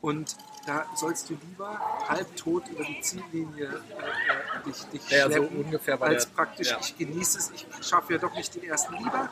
Und 0.00 0.36
da 0.66 0.86
sollst 0.94 1.30
du 1.30 1.34
lieber 1.34 1.80
halbtot 2.08 2.68
über 2.68 2.84
die 2.84 3.00
Ziellinie 3.00 3.64
äh, 3.64 3.68
äh, 3.68 4.62
dich, 4.66 4.84
dich 4.84 5.10
Ja, 5.10 5.30
so 5.30 5.48
schleppen, 5.48 5.98
bei 5.98 6.06
als 6.06 6.26
praktisch, 6.26 6.70
ja. 6.70 6.78
ich 6.80 6.96
genieße 6.96 7.38
es, 7.38 7.50
ich 7.50 7.66
schaffe 7.80 8.14
ja 8.14 8.18
doch 8.18 8.34
nicht 8.34 8.54
den 8.54 8.64
ersten. 8.64 8.94
Lieber 8.94 9.30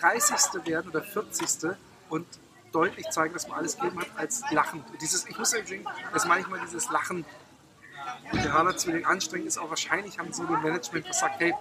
30. 0.00 0.66
werden 0.66 0.90
oder 0.90 1.02
40. 1.02 1.76
und 2.08 2.26
deutlich 2.72 3.08
zeigen, 3.10 3.34
dass 3.34 3.46
man 3.48 3.58
alles 3.58 3.76
gegeben 3.76 4.00
hat, 4.00 4.08
als 4.16 4.42
lachen. 4.50 4.84
Dieses, 5.00 5.26
ich 5.26 5.38
muss 5.38 5.52
ja 5.52 5.64
sehen, 5.64 5.86
dass 6.12 6.26
manchmal 6.26 6.60
dieses 6.60 6.90
Lachen 6.90 7.24
mit 8.32 8.44
der 8.44 8.52
Hana-Zwilling 8.52 9.04
anstrengend 9.04 9.48
ist, 9.48 9.58
auch 9.58 9.70
wahrscheinlich 9.70 10.18
haben 10.18 10.32
sie 10.32 10.44
dem 10.46 10.62
Management 10.62 11.06
gesagt, 11.06 11.40
hey, 11.40 11.54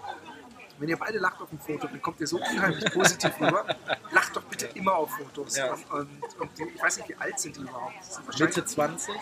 wenn 0.77 0.89
ihr 0.89 0.97
beide 0.97 1.19
lacht 1.19 1.41
auf 1.41 1.49
dem 1.49 1.59
Foto, 1.59 1.87
dann 1.87 2.01
kommt 2.01 2.19
ihr 2.19 2.27
so 2.27 2.37
unheimlich 2.37 2.91
positiv 2.91 3.39
rüber. 3.39 3.65
Lacht 4.11 4.35
doch 4.35 4.43
bitte 4.43 4.65
immer 4.73 4.95
auf 4.95 5.11
Fotos. 5.11 5.55
Ja. 5.55 5.73
Und, 5.73 5.91
und, 5.91 6.39
und 6.39 6.57
die, 6.57 6.63
ich 6.63 6.81
weiß 6.81 6.97
nicht, 6.97 7.09
wie 7.09 7.15
alt 7.15 7.39
sind 7.39 7.55
die 7.55 7.61
überhaupt? 7.61 8.03
Sind 8.03 8.39
Mitte 8.39 8.65
20. 8.65 9.15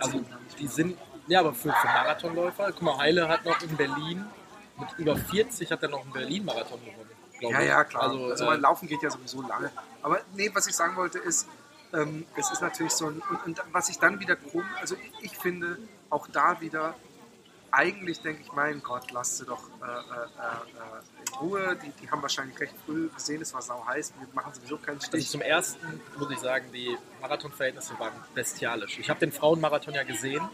Also 0.00 0.24
die 0.58 0.66
sind, 0.66 0.98
ja, 1.26 1.40
aber 1.40 1.52
für, 1.52 1.72
für 1.72 1.86
Marathonläufer, 1.86 2.72
guck 2.72 2.82
mal, 2.82 2.98
Heile 2.98 3.28
hat 3.28 3.44
noch 3.44 3.60
in 3.62 3.76
Berlin, 3.76 4.24
mit 4.78 4.88
über 4.98 5.16
40 5.16 5.70
hat 5.72 5.82
er 5.82 5.88
noch 5.88 6.02
einen 6.02 6.12
Berlin-Marathon 6.12 6.80
gewonnen. 6.84 7.10
Ja, 7.40 7.60
ja, 7.60 7.84
klar. 7.84 8.04
Also, 8.04 8.24
Also, 8.26 8.44
äh, 8.44 8.48
mein 8.48 8.60
Laufen 8.60 8.88
geht 8.88 9.02
ja 9.02 9.10
sowieso 9.10 9.42
lange. 9.42 9.70
Aber 10.02 10.20
nee, 10.34 10.50
was 10.54 10.66
ich 10.66 10.74
sagen 10.74 10.96
wollte 10.96 11.18
ist, 11.18 11.48
ähm, 11.92 12.26
es 12.36 12.50
ist 12.50 12.62
natürlich 12.62 12.92
so 12.92 13.06
ein, 13.06 13.22
und, 13.30 13.44
und 13.46 13.62
was 13.72 13.88
ich 13.88 13.98
dann 13.98 14.20
wieder 14.20 14.36
krumm, 14.36 14.64
also 14.80 14.96
ich, 14.96 15.32
ich 15.32 15.38
finde 15.38 15.78
auch 16.10 16.26
da 16.28 16.60
wieder, 16.60 16.94
eigentlich 17.70 18.20
denke 18.20 18.42
ich, 18.42 18.52
mein 18.52 18.82
Gott, 18.82 19.10
lasst 19.12 19.38
sie 19.38 19.44
doch 19.44 19.62
äh, 19.82 19.84
äh, 19.84 19.90
äh, 19.90 21.26
in 21.26 21.34
Ruhe. 21.40 21.76
Die, 21.82 21.90
die 22.02 22.10
haben 22.10 22.22
wahrscheinlich 22.22 22.58
recht 22.60 22.74
früh 22.84 23.08
gesehen, 23.08 23.42
es 23.42 23.52
war 23.54 23.62
sau 23.62 23.84
heiß, 23.86 24.12
wir 24.18 24.28
machen 24.34 24.52
sowieso 24.54 24.78
keinen 24.78 24.96
Also 24.96 25.08
Stich. 25.08 25.28
zum 25.28 25.40
ersten 25.40 26.00
muss 26.18 26.30
ich 26.30 26.38
sagen, 26.38 26.66
die 26.72 26.96
Marathonverhältnisse 27.20 27.98
waren 27.98 28.12
bestialisch. 28.34 28.98
Ich 28.98 29.10
habe 29.10 29.20
den 29.20 29.32
Frauenmarathon 29.32 29.94
ja 29.94 30.02
gesehen. 30.02 30.48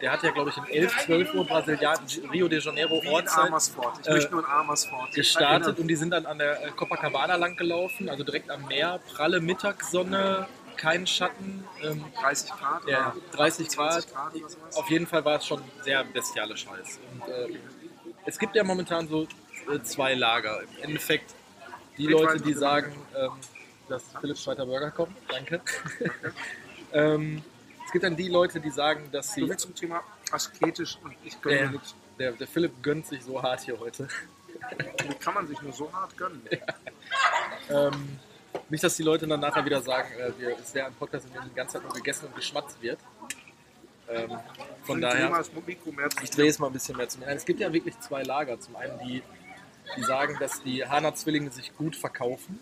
Der 0.00 0.12
hat 0.12 0.22
ja, 0.22 0.32
glaube 0.32 0.50
ich, 0.50 0.56
in 0.56 0.64
11, 0.64 1.04
12 1.06 1.34
Uhr 1.34 1.46
Brasilian 1.46 1.98
Rio 2.32 2.48
de 2.48 2.60
Janeiro 2.60 3.00
Wie 3.02 3.08
Ortszeit 3.08 3.46
Amersfoort. 3.46 4.00
Ich 4.00 4.08
äh, 4.08 4.12
möchte 4.12 4.32
nur 4.32 4.40
in 4.40 4.50
Amersfoort. 4.50 5.12
gestartet 5.12 5.78
und 5.78 5.86
die 5.88 5.96
sind 5.96 6.10
dann 6.10 6.26
an 6.26 6.38
der 6.38 6.62
äh, 6.66 6.70
Copacabana 6.72 7.36
lang 7.36 7.56
gelaufen, 7.56 8.08
also 8.08 8.24
direkt 8.24 8.50
am 8.50 8.66
Meer, 8.66 9.00
pralle 9.14 9.40
Mittagssonne, 9.40 10.46
kein 10.76 11.06
Schatten, 11.06 11.64
ähm, 11.82 12.04
30 12.20 12.50
Grad. 12.50 12.86
ja, 12.88 13.12
oder 13.12 13.36
30 13.36 13.68
Grad. 13.68 13.92
20 14.02 14.12
Grad 14.14 14.34
oder 14.34 14.48
sowas. 14.48 14.76
Auf 14.76 14.90
jeden 14.90 15.06
Fall 15.06 15.24
war 15.24 15.36
es 15.38 15.46
schon 15.46 15.62
sehr 15.82 16.04
bestialisch 16.04 16.66
heiß. 16.66 16.98
Und, 17.12 17.28
äh, 17.28 17.58
es 18.26 18.38
gibt 18.38 18.54
ja 18.56 18.64
momentan 18.64 19.06
so 19.08 19.26
äh, 19.70 19.80
zwei 19.82 20.14
Lager. 20.14 20.62
Im 20.62 20.82
Endeffekt 20.84 21.34
die 21.98 22.06
Leute, 22.06 22.40
die 22.40 22.54
sagen, 22.54 22.94
ähm, 23.16 23.30
dass 23.88 24.02
Philips 24.20 24.42
zweiter 24.44 24.66
Burger 24.66 24.90
kommt. 24.90 25.16
Danke. 25.28 25.60
ähm, 26.92 27.42
es 27.86 27.92
gibt 27.92 28.04
dann 28.04 28.16
die 28.16 28.28
Leute, 28.28 28.60
die 28.60 28.70
sagen, 28.70 29.08
dass 29.12 29.28
So 29.28 29.34
sie. 29.34 29.46
viel 29.46 29.56
zum 29.56 29.74
Thema 29.74 30.02
asketisch 30.32 30.98
und 31.04 31.14
ich 31.24 31.40
gönne 31.40 31.56
Ja. 31.60 31.66
mir 31.66 31.72
nichts. 31.72 31.94
Der, 32.18 32.32
der 32.32 32.46
Philipp 32.46 32.82
gönnt 32.82 33.06
sich 33.06 33.22
so 33.22 33.42
hart 33.42 33.60
hier 33.62 33.78
heute. 33.78 34.08
Wie 35.08 35.14
kann 35.14 35.34
man 35.34 35.46
sich 35.46 35.60
nur 35.62 35.72
so 35.72 35.92
hart 35.92 36.16
gönnen? 36.16 36.42
Ähm, 37.70 38.18
nicht, 38.70 38.82
dass 38.84 38.96
die 38.96 39.02
Leute 39.02 39.26
dann 39.26 39.40
nachher 39.40 39.64
wieder 39.64 39.80
sagen, 39.82 40.08
äh, 40.18 40.32
wir, 40.38 40.58
es 40.58 40.74
wäre 40.74 40.86
ein 40.88 40.94
Podcast, 40.94 41.26
in 41.26 41.32
dem 41.32 41.44
die 41.48 41.54
ganze 41.54 41.74
Zeit 41.74 41.82
nur 41.82 41.92
gegessen 41.92 42.26
und 42.26 42.34
geschmatzt 42.36 42.80
wird. 42.82 42.98
Ähm, 44.08 44.30
von 44.84 45.00
daher. 45.00 45.30
Ich 46.22 46.30
drehe 46.30 46.48
es 46.50 46.58
mal 46.58 46.66
ein 46.68 46.72
bisschen 46.72 46.96
mehr 46.96 47.08
zu 47.08 47.18
mir. 47.18 47.26
Nein, 47.26 47.36
Es 47.36 47.44
gibt 47.44 47.60
ja 47.60 47.72
wirklich 47.72 47.98
zwei 48.00 48.22
Lager. 48.22 48.60
Zum 48.60 48.76
einen 48.76 48.98
die, 49.00 49.22
die 49.96 50.02
sagen, 50.02 50.36
dass 50.40 50.62
die 50.62 50.86
Hana-Zwillinge 50.86 51.50
sich 51.50 51.74
gut 51.76 51.96
verkaufen. 51.96 52.60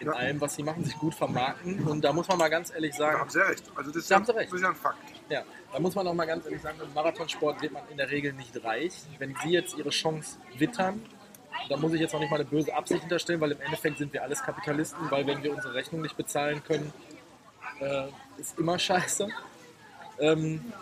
In 0.00 0.06
Ja. 0.06 0.12
allem, 0.14 0.40
was 0.40 0.54
sie 0.54 0.62
machen, 0.62 0.82
sich 0.82 0.96
gut 0.96 1.14
vermarkten. 1.14 1.86
Und 1.86 2.02
da 2.02 2.14
muss 2.14 2.26
man 2.26 2.38
mal 2.38 2.48
ganz 2.48 2.70
ehrlich 2.70 2.92
Da 2.92 2.98
sagen, 2.98 3.18
haben 3.20 3.28
Sie 3.30 3.38
recht. 3.40 3.64
Also 3.76 3.90
das 3.90 4.08
Da 4.08 4.14
haben 4.14 4.24
Sie 4.24 4.34
recht. 4.34 4.48
das 4.50 4.54
ist 4.56 4.62
ja 4.62 4.70
ein 4.70 4.74
Fakt. 4.74 4.98
ja, 5.28 5.42
da 5.70 5.78
muss 5.78 5.94
man 5.94 6.06
auch 6.06 6.14
mal 6.14 6.24
ganz 6.26 6.46
ehrlich 6.46 6.62
sagen, 6.62 6.78
im 6.82 6.94
Marathonsport 6.94 7.60
wird 7.60 7.72
man 7.74 7.82
in 7.90 7.98
der 7.98 8.10
Regel 8.10 8.32
nicht 8.32 8.64
reich. 8.64 8.94
Wenn 9.18 9.36
sie 9.42 9.50
jetzt 9.50 9.76
ihre 9.76 9.90
Chance 9.90 10.38
wittern, 10.56 11.02
da 11.68 11.76
muss 11.76 11.92
ich 11.92 12.00
jetzt 12.00 12.12
noch 12.12 12.20
nicht 12.20 12.30
mal 12.30 12.36
eine 12.36 12.44
böse 12.44 12.74
Absicht 12.74 13.00
hinterstellen, 13.00 13.40
weil 13.40 13.52
im 13.52 13.60
Endeffekt 13.60 13.98
sind 13.98 14.12
wir 14.12 14.22
alles 14.22 14.42
Kapitalisten, 14.42 15.10
weil 15.10 15.26
wenn 15.26 15.42
wir 15.42 15.54
unsere 15.54 15.74
Rechnung 15.74 16.02
nicht 16.02 16.16
bezahlen 16.16 16.62
können, 16.64 16.92
äh, 17.80 18.08
ist 18.38 18.58
immer 18.58 18.78
scheiße. 18.78 19.28
Ähm, 20.18 20.72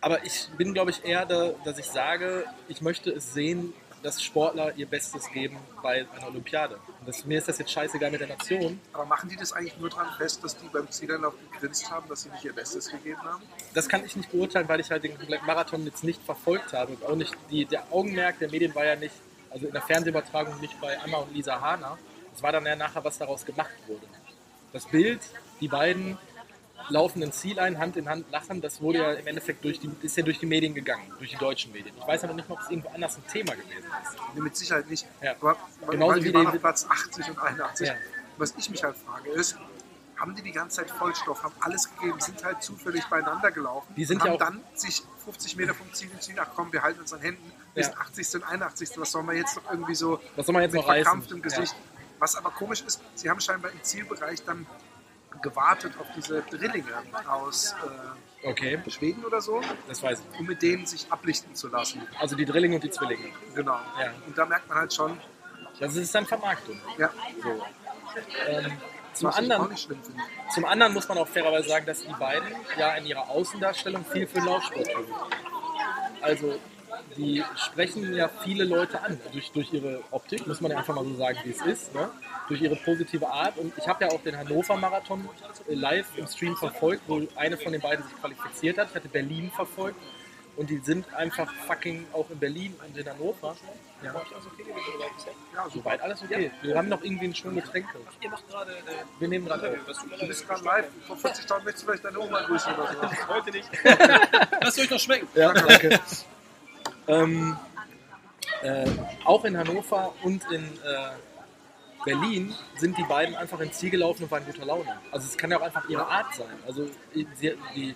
aber 0.00 0.24
ich 0.24 0.48
bin, 0.56 0.74
glaube 0.74 0.90
ich, 0.90 1.04
eher 1.04 1.26
da, 1.26 1.50
dass 1.64 1.78
ich 1.78 1.86
sage, 1.86 2.44
ich 2.68 2.80
möchte 2.80 3.10
es 3.10 3.32
sehen, 3.32 3.72
dass 4.02 4.22
Sportler 4.22 4.76
ihr 4.76 4.86
Bestes 4.86 5.28
geben 5.32 5.56
bei 5.82 6.06
einer 6.16 6.28
Olympiade. 6.28 6.78
Das, 7.04 7.24
mir 7.24 7.38
ist 7.38 7.48
das 7.48 7.58
jetzt 7.58 7.72
scheißegal 7.72 8.10
mit 8.10 8.20
der 8.20 8.28
Nation. 8.28 8.80
Aber 8.92 9.04
machen 9.06 9.28
die 9.28 9.36
das 9.36 9.52
eigentlich 9.52 9.76
nur 9.78 9.90
daran 9.90 10.08
fest, 10.16 10.44
dass 10.44 10.56
die 10.56 10.68
beim 10.68 10.88
Zieleinlauf 10.90 11.34
gegrinst 11.52 11.90
haben, 11.90 12.08
dass 12.08 12.22
sie 12.22 12.30
nicht 12.30 12.44
ihr 12.44 12.52
Bestes 12.52 12.90
gegeben 12.90 13.20
haben? 13.22 13.42
Das 13.74 13.88
kann 13.88 14.04
ich 14.04 14.14
nicht 14.14 14.30
beurteilen, 14.30 14.68
weil 14.68 14.78
ich 14.80 14.90
halt 14.90 15.02
den 15.02 15.16
Marathon 15.44 15.84
jetzt 15.84 16.04
nicht 16.04 16.22
verfolgt 16.22 16.72
habe. 16.72 16.92
Und 16.92 17.04
auch 17.04 17.16
nicht 17.16 17.36
die, 17.50 17.64
der 17.64 17.84
Augenmerk 17.90 18.38
der 18.38 18.50
Medien 18.50 18.74
war 18.74 18.84
ja 18.84 18.94
nicht, 18.94 19.14
also 19.50 19.66
in 19.66 19.72
der 19.72 19.82
Fernsehübertragung 19.82 20.60
nicht 20.60 20.80
bei 20.80 20.98
Anna 21.00 21.18
und 21.18 21.34
Lisa 21.34 21.60
Hahner. 21.60 21.98
Es 22.34 22.42
war 22.42 22.52
dann 22.52 22.64
ja 22.66 22.76
nachher, 22.76 23.02
was 23.04 23.18
daraus 23.18 23.44
gemacht 23.44 23.70
wurde. 23.86 24.06
Das 24.72 24.86
Bild, 24.86 25.20
die 25.60 25.68
beiden 25.68 26.18
laufen 26.90 27.20
ins 27.22 27.38
Ziel 27.40 27.58
ein, 27.58 27.78
Hand 27.78 27.96
in 27.96 28.08
Hand 28.08 28.30
lachen, 28.30 28.60
das 28.60 28.80
wurde 28.80 28.98
ja 28.98 29.12
im 29.12 29.26
Endeffekt 29.26 29.64
durch 29.64 29.78
die, 29.80 29.90
ist 30.02 30.16
ja 30.16 30.22
durch 30.22 30.38
die 30.38 30.46
Medien 30.46 30.74
gegangen, 30.74 31.10
durch 31.18 31.30
die 31.30 31.36
deutschen 31.36 31.72
Medien. 31.72 31.94
Ich 31.98 32.06
weiß 32.06 32.24
aber 32.24 32.34
nicht 32.34 32.48
ob 32.48 32.60
es 32.60 32.70
irgendwo 32.70 32.88
anders 32.90 33.16
ein 33.18 33.26
Thema 33.30 33.52
gewesen 33.54 33.72
ist. 34.02 34.16
Nee, 34.34 34.40
mit 34.40 34.56
Sicherheit 34.56 34.88
nicht. 34.88 35.06
Ja. 35.22 35.32
Aber 35.40 35.56
Genauso 35.90 36.14
weil 36.16 36.22
wie 36.24 36.28
die 36.28 36.34
waren 36.34 36.42
die- 36.46 36.56
auf 36.56 36.60
Platz 36.60 36.86
80 36.88 37.28
und 37.30 37.38
81. 37.38 37.88
Ja. 37.88 37.94
Was 38.38 38.54
ich 38.56 38.70
mich 38.70 38.82
halt 38.82 38.96
frage 38.96 39.30
ist, 39.30 39.56
haben 40.18 40.34
die 40.34 40.42
die 40.42 40.52
ganze 40.52 40.76
Zeit 40.78 40.90
Vollstoff, 40.90 41.42
haben 41.42 41.54
alles 41.60 41.88
gegeben, 41.94 42.20
sind 42.20 42.42
halt 42.44 42.62
zufällig 42.62 43.04
beieinander 43.06 43.50
gelaufen 43.50 43.94
Die 43.96 44.04
sind 44.04 44.20
und 44.20 44.26
ja 44.26 44.32
haben 44.32 44.36
auch- 44.36 44.38
dann 44.38 44.64
sich 44.74 45.02
50 45.24 45.56
Meter 45.56 45.74
vom 45.74 45.92
Ziel 45.94 46.10
entschieden, 46.12 46.38
ach 46.40 46.48
komm, 46.56 46.72
wir 46.72 46.82
halten 46.82 47.00
uns 47.00 47.12
an 47.12 47.20
Händen 47.20 47.52
bis 47.74 47.86
Ja. 47.88 47.94
80. 47.94 48.34
und 48.36 48.44
81. 48.44 48.90
Was 48.98 49.12
soll 49.12 49.22
man 49.22 49.36
jetzt 49.36 49.56
noch 49.56 49.70
irgendwie 49.70 49.94
so 49.94 50.20
Was 50.36 50.46
soll 50.46 50.52
man 50.54 50.62
jetzt 50.62 50.72
mit 50.72 50.80
noch 50.82 50.86
verkrampftem 50.92 51.40
Gesicht? 51.42 51.74
Was 52.18 52.34
aber 52.36 52.50
komisch 52.50 52.82
ist, 52.82 53.00
sie 53.14 53.30
haben 53.30 53.40
scheinbar 53.40 53.70
im 53.70 53.82
Zielbereich 53.84 54.42
dann 54.44 54.66
gewartet 55.42 55.92
auf 56.00 56.06
diese 56.16 56.42
Drillinge 56.42 56.92
aus 57.28 57.74
Ja. 57.82 58.16
Okay, 58.50 58.74
äh, 58.84 58.90
Schweden 58.90 59.24
oder 59.24 59.40
so, 59.40 59.60
das 59.88 60.02
weiß 60.02 60.20
ich. 60.32 60.40
um 60.40 60.46
mit 60.46 60.62
denen 60.62 60.86
sich 60.86 61.10
ablichten 61.12 61.54
zu 61.56 61.68
lassen. 61.68 62.06
Also 62.20 62.34
die 62.36 62.44
Drillinge 62.44 62.76
und 62.76 62.84
die 62.84 62.90
Zwillinge. 62.90 63.30
Genau. 63.54 63.78
Ja. 64.00 64.12
Und 64.26 64.36
da 64.38 64.46
merkt 64.46 64.68
man 64.68 64.78
halt 64.78 64.92
schon, 64.94 65.20
Das 65.80 65.94
ist 65.96 66.12
dann 66.14 66.26
Vermarktung. 66.26 66.80
ja, 66.98 67.10
So. 67.42 67.62
Ähm, 68.48 68.72
zum 69.18 69.30
anderen. 69.30 69.76
Zum 70.54 70.64
anderen 70.64 70.94
muss 70.94 71.08
man 71.08 71.18
auch 71.18 71.28
fairerweise 71.28 71.68
sagen, 71.68 71.86
dass 71.86 72.02
die 72.02 72.12
beiden 72.12 72.48
ja 72.78 72.94
in 72.94 73.06
ihrer 73.06 73.28
Außendarstellung 73.28 74.04
viel 74.04 74.26
für 74.26 74.40
Laufsport 74.40 74.90
tun. 74.92 75.04
Also 76.20 76.58
die 77.16 77.42
sprechen 77.56 78.14
ja 78.14 78.28
viele 78.28 78.64
Leute 78.64 79.00
an 79.02 79.20
durch, 79.32 79.50
durch 79.52 79.72
ihre 79.72 80.02
Optik, 80.10 80.46
muss 80.46 80.60
man 80.60 80.70
ja 80.70 80.78
einfach 80.78 80.94
mal 80.94 81.04
so 81.04 81.14
sagen, 81.16 81.38
wie 81.44 81.50
es 81.50 81.60
ist, 81.62 81.94
ne? 81.94 82.10
durch 82.48 82.62
ihre 82.62 82.76
positive 82.76 83.28
Art. 83.28 83.58
Und 83.58 83.72
ich 83.76 83.86
habe 83.86 84.04
ja 84.04 84.10
auch 84.10 84.22
den 84.22 84.36
Hannover 84.36 84.76
Marathon 84.76 85.28
äh, 85.68 85.74
live 85.74 86.06
im 86.16 86.26
Stream 86.26 86.56
verfolgt, 86.56 87.02
wo 87.06 87.22
eine 87.36 87.56
von 87.56 87.72
den 87.72 87.80
beiden 87.80 88.04
sich 88.04 88.16
qualifiziert 88.18 88.78
hat. 88.78 88.88
Ich 88.90 88.94
hatte 88.94 89.08
Berlin 89.08 89.50
verfolgt 89.54 90.00
und 90.58 90.68
die 90.70 90.78
sind 90.78 91.14
einfach 91.14 91.50
fucking 91.68 92.04
auch 92.12 92.28
in 92.30 92.38
Berlin 92.40 92.74
und 92.84 92.98
in 92.98 93.08
Hannover. 93.08 93.56
Ja, 94.02 94.12
Ja, 95.54 95.64
so 95.64 95.78
soweit 95.78 96.00
alles 96.00 96.20
okay. 96.20 96.50
Wir 96.62 96.76
haben 96.76 96.88
noch 96.88 97.00
irgendwie 97.02 97.26
einen 97.26 97.34
Schwung 97.34 97.54
Getränke. 97.54 97.98
Ihr 98.20 98.30
macht 98.30 98.48
gerade. 98.48 98.72
Äh, 98.72 99.04
Wir 99.20 99.28
nehmen 99.28 99.46
gerade 99.46 99.70
auf. 99.70 100.02
Du 100.18 100.26
bist 100.26 100.48
gerade 100.48 100.64
live. 100.64 100.86
Vor 101.06 101.16
40 101.16 101.46
Tagen 101.46 101.64
möchtest 101.64 101.84
du 101.84 101.86
vielleicht 101.90 102.04
deine 102.04 102.18
Oma 102.18 102.42
grüßen 102.42 102.74
oder 102.74 102.88
so. 102.92 103.28
heute 103.28 103.50
nicht. 103.52 103.68
Lasst 104.60 104.80
euch 104.80 104.90
noch 104.90 104.98
schmecken. 104.98 105.28
Ja, 105.36 105.52
danke. 105.52 106.00
ähm, 107.06 107.56
äh, 108.62 108.86
auch 109.24 109.44
in 109.44 109.56
Hannover 109.56 110.12
und 110.24 110.42
in 110.50 110.64
äh, 110.64 111.10
Berlin 112.04 112.52
sind 112.78 112.98
die 112.98 113.04
beiden 113.04 113.36
einfach 113.36 113.60
ins 113.60 113.78
Ziel 113.78 113.90
gelaufen 113.90 114.24
und 114.24 114.30
waren 114.32 114.44
guter 114.44 114.64
Laune. 114.64 114.98
Also 115.12 115.26
es 115.26 115.36
kann 115.36 115.52
ja 115.52 115.58
auch 115.58 115.62
einfach 115.62 115.88
ihre 115.88 116.06
Art 116.06 116.34
sein. 116.34 116.56
Also 116.66 116.88
sie, 117.14 117.56
die, 117.76 117.94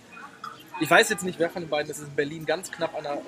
ich 0.83 0.90
weiß 0.90 1.09
jetzt 1.11 1.23
nicht, 1.23 1.38
wer 1.38 1.49
von 1.49 1.62
den 1.62 1.68
beiden 1.68 1.90
ist 1.90 2.01
in 2.01 2.14
Berlin 2.14 2.45
ganz 2.45 2.71
knapp 2.71 2.95
an 2.97 3.07
einer, 3.07 3.21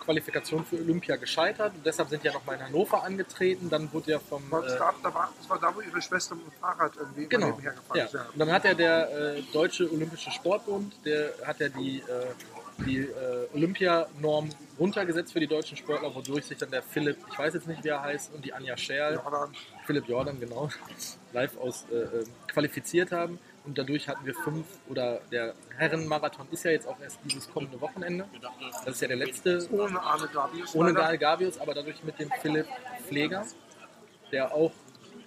Qualifikation 0.00 0.64
für 0.64 0.76
Olympia 0.76 1.16
gescheitert 1.16 1.72
und 1.74 1.84
deshalb 1.86 2.08
sind 2.10 2.22
ja 2.22 2.32
nochmal 2.32 2.56
in 2.56 2.64
Hannover 2.64 3.02
angetreten. 3.02 3.70
Dann 3.70 3.90
wurde 3.92 4.12
ja 4.12 4.18
vom... 4.18 4.42
Das, 4.50 4.74
Äh, 4.74 4.78
da, 4.78 4.94
da 5.02 5.14
war, 5.14 5.32
das 5.38 5.48
war 5.48 5.58
da, 5.58 5.74
wo 5.74 5.80
ihre 5.80 6.00
Schwester 6.02 6.34
mit 6.34 6.44
dem 6.46 6.52
Fahrrad 6.60 6.92
irgendwie 6.96 7.26
Genau. 7.26 7.46
nebenher 7.48 7.72
gefahren 7.72 7.98
Ja. 7.98 8.04
ist. 8.04 8.12
Ja. 8.14 8.26
Und 8.32 8.38
dann 8.38 8.52
hat 8.52 8.64
ja 8.64 8.74
der 8.74 9.36
äh, 9.36 9.42
Deutsche 9.52 9.90
Olympische 9.90 10.30
Sportbund, 10.30 10.94
der 11.04 11.32
hat 11.46 11.60
ja 11.60 11.68
die, 11.70 11.98
äh, 12.00 12.84
die 12.84 12.98
äh, 12.98 13.48
Olympianorm 13.54 14.50
runtergesetzt 14.78 15.32
für 15.32 15.40
die 15.40 15.46
deutschen 15.46 15.76
Sportler, 15.76 16.14
wodurch 16.14 16.44
sich 16.46 16.58
dann 16.58 16.70
der 16.70 16.82
Philipp, 16.82 17.16
ich 17.32 17.38
weiß 17.38 17.54
jetzt 17.54 17.66
nicht, 17.66 17.82
wie 17.84 17.88
er 17.88 18.02
heißt, 18.02 18.32
und 18.34 18.44
die 18.44 18.52
Anja 18.52 18.76
Scherl, 18.76 19.14
Jordan. 19.14 19.50
Philipp 19.86 20.08
Jordan, 20.08 20.38
genau, 20.40 20.68
live 21.32 21.56
aus 21.58 21.86
äh, 21.90 21.96
äh, 21.96 22.24
qualifiziert 22.52 23.12
haben. 23.12 23.38
Und 23.68 23.76
dadurch 23.76 24.08
hatten 24.08 24.24
wir 24.24 24.34
fünf, 24.34 24.66
oder 24.88 25.20
der 25.30 25.54
Herrenmarathon 25.76 26.46
ist 26.50 26.64
ja 26.64 26.70
jetzt 26.70 26.88
auch 26.88 26.98
erst 27.00 27.18
dieses 27.22 27.50
kommende 27.50 27.78
Wochenende. 27.82 28.24
Das 28.86 28.94
ist 28.94 29.02
ja 29.02 29.08
der 29.08 29.18
letzte 29.18 29.68
Ohne 29.70 30.00
Arne 30.00 30.26
Gabius. 30.32 30.74
ohne. 30.74 30.94
Gal 30.94 31.18
Gavius, 31.18 31.60
aber 31.60 31.74
dadurch 31.74 32.02
mit 32.02 32.18
dem 32.18 32.30
Philipp 32.40 32.66
Pfleger, 33.06 33.44
der 34.32 34.54
auch 34.54 34.72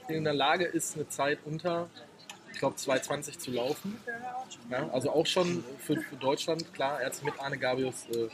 in 0.07 0.23
der 0.23 0.33
Lage 0.33 0.65
ist, 0.65 0.95
eine 0.95 1.07
Zeit 1.07 1.37
unter, 1.45 1.87
ich 2.51 2.57
glaube, 2.57 2.77
2,20 2.77 3.37
zu 3.37 3.51
laufen. 3.51 4.01
Ja, 4.71 4.89
also 4.89 5.11
auch 5.11 5.27
schon 5.27 5.63
für, 5.77 5.97
für 6.01 6.15
Deutschland, 6.15 6.73
klar, 6.73 6.99
er 6.99 7.05
hat 7.05 7.13
sich 7.13 7.23
mit 7.23 7.39
Arne 7.39 7.59
Gavius 7.59 8.07
äh, 8.09 8.27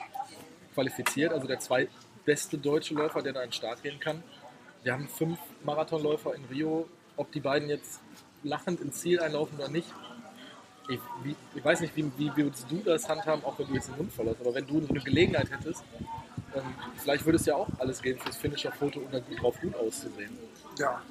qualifiziert, 0.74 1.34
also 1.34 1.48
der 1.48 1.60
zweitbeste 1.60 2.58
deutsche 2.58 2.94
Läufer, 2.94 3.22
der 3.22 3.34
da 3.34 3.42
in 3.42 3.50
den 3.50 3.54
Start 3.54 3.84
gehen 3.84 4.00
kann. 4.00 4.24
Wir 4.84 4.94
haben 4.94 5.10
fünf 5.10 5.38
Marathonläufer 5.66 6.34
in 6.34 6.46
Rio, 6.46 6.88
ob 7.18 7.30
die 7.34 7.42
beiden 7.42 7.68
jetzt 7.68 8.00
lachend 8.44 8.80
ins 8.82 9.00
Ziel 9.02 9.20
einlaufen 9.20 9.58
oder 9.58 9.70
nicht. 9.70 9.88
Ich, 10.90 11.00
wie, 11.24 11.36
ich 11.54 11.66
weiß 11.66 11.82
nicht, 11.82 11.96
wie, 11.98 12.10
wie 12.18 12.36
würdest 12.36 12.66
du 12.70 12.78
das 12.78 13.08
handhaben, 13.10 13.44
auch 13.44 13.60
wenn 13.60 13.68
du 13.68 13.74
jetzt 13.74 13.90
den 13.90 13.98
Mund 13.98 14.14
voll 14.14 14.28
hast, 14.30 14.40
aber 14.40 14.54
wenn 14.54 14.66
du 14.66 14.82
so 14.82 14.88
eine 14.90 15.02
Gelegenheit 15.02 15.50
hättest, 15.52 15.84
ähm, 16.56 16.64
vielleicht 16.98 17.26
würdest 17.26 17.46
du 17.46 17.52
ja 17.52 17.58
auch 17.58 17.68
alles 17.80 18.02
geben 18.02 18.20
fürs 18.22 18.38
Finisher-Foto, 18.38 19.00
um 19.02 19.12
dann 19.12 19.24
drauf 19.38 19.60
gut 19.60 19.76
auszusehen. 19.76 20.38
Ja. 20.80 21.02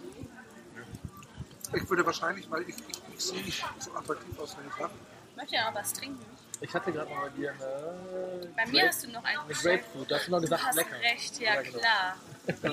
Ich 1.75 1.91
würde 1.91 2.07
wahrscheinlich, 2.07 2.51
weil 2.51 2.63
ich, 2.63 2.69
ich, 2.89 2.97
ich 3.15 3.21
sehe 3.25 3.43
nicht 3.43 3.63
so 3.79 3.93
attraktiv 3.95 4.39
aus, 4.39 4.57
wenn 4.57 4.67
ich 4.67 4.75
sage. 4.75 4.93
Möchte 5.37 5.55
ja 5.57 5.71
noch 5.71 5.79
was 5.79 5.93
trinken. 5.93 6.25
Ich 6.63 6.73
hatte 6.73 6.91
gerade 6.91 7.11
mal 7.11 7.29
bei 7.29 7.37
dir 7.37 7.51
eine, 7.51 8.49
Bei 8.57 8.67
mir 8.71 8.89
hast 8.89 9.05
du 9.05 9.11
noch 9.11 9.23
einen 9.25 9.41
eine 9.41 9.53
Grapefruit, 9.53 10.11
da 10.11 10.15
hast 10.17 10.27
du 10.27 10.31
noch 10.31 10.39
Du 10.39 10.43
gesagt, 10.45 10.65
hast 10.65 10.75
lecker. 10.77 11.01
recht, 11.03 11.39
ja, 11.41 11.55
Ja, 11.57 11.61
genau. 11.63 11.79
klar. 11.79 12.17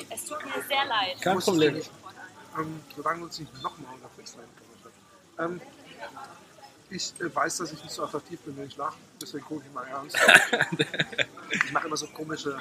Es 0.10 0.26
tut 0.26 0.46
mir 0.46 0.64
sehr 0.70 0.86
leid. 0.86 1.20
Kein 1.22 1.40
Problem. 1.40 1.82
Ähm, 2.58 2.80
solange 2.96 3.20
wir 3.20 3.26
uns 3.26 3.40
nicht 3.40 3.64
nochmal 3.64 3.94
unter 3.96 4.10
Fix 4.16 4.36
ähm, 5.40 5.62
Ich 6.90 7.14
äh, 7.20 7.34
weiß, 7.34 7.58
dass 7.58 7.72
ich 7.72 7.82
nicht 7.84 7.94
so 7.94 8.04
attraktiv 8.04 8.40
bin, 8.42 8.58
wenn 8.58 8.68
ich 8.68 8.78
lache. 8.78 8.98
Deswegen 9.22 9.46
gucke 9.46 9.64
ich 9.66 9.74
mal 9.74 9.86
ernst. 9.88 10.18
ich 11.50 11.72
mache 11.72 11.88
immer 11.88 11.98
so 11.98 12.08
komische 12.08 12.58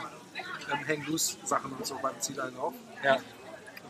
ähm, 0.72 0.88
Hang-Loose-Sachen 0.88 1.72
und 1.72 1.86
so 1.86 1.98
beim 2.00 2.18
Zieleinlauf. 2.20 2.74
Ja, 3.04 3.18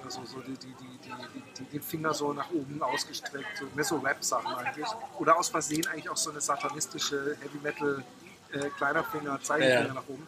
Also 0.05 0.25
so 0.25 0.41
die, 0.41 0.57
die, 0.57 0.75
die, 0.75 0.99
die, 1.05 1.11
die, 1.35 1.43
die, 1.59 1.65
den 1.65 1.83
Finger 1.83 2.13
so 2.15 2.33
nach 2.33 2.51
oben 2.51 2.83
ausgestreckt, 2.83 3.59
so, 3.59 3.67
mehr 3.75 3.85
so 3.85 3.99
Rap-Sachen 3.99 4.53
eigentlich. 4.55 4.89
Oder 5.19 5.39
aus 5.39 5.49
Versehen 5.49 5.87
eigentlich 5.87 6.09
auch 6.09 6.17
so 6.17 6.31
eine 6.31 6.41
satanistische 6.41 7.37
Heavy 7.41 7.59
Metal 7.63 8.05
äh, 8.53 8.69
kleiner 8.71 9.05
Finger, 9.05 9.41
Zeigefinger 9.41 9.81
Ja, 9.81 9.87
ja. 9.87 9.95
nach 9.95 10.09
oben. 10.09 10.27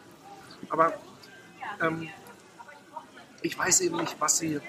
Aber 0.69 0.93
ähm, 1.81 2.09
ich 3.41 3.57
weiß 3.57 3.81
eben 3.81 3.97
nicht, 3.97 4.15
was 4.19 4.37
sie 4.39 4.59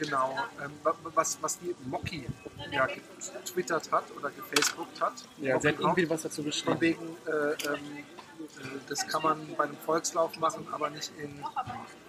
genau, 0.00 0.36
ähm, 0.62 0.72
wa- 0.82 0.96
was, 1.14 1.38
was 1.40 1.58
die 1.58 1.74
Mocky 1.86 2.26
ja, 2.70 2.86
getwittert 2.86 3.90
hat 3.92 4.04
oder 4.16 4.30
gefacebookt 4.30 5.00
hat. 5.00 5.12
ja 5.38 5.60
sie 5.60 5.68
hat 5.68 5.78
irgendwie 5.78 6.08
was 6.10 6.22
dazu 6.22 6.42
von 6.42 6.50
geschrieben. 6.50 6.80
wegen, 6.80 7.16
äh, 7.26 7.30
ähm, 7.30 7.98
äh, 7.98 8.78
das 8.88 9.06
kann 9.06 9.22
man 9.22 9.54
bei 9.56 9.64
einem 9.64 9.76
Volkslauf 9.78 10.36
machen, 10.38 10.66
aber 10.72 10.90
nicht 10.90 11.12
in. 11.18 11.44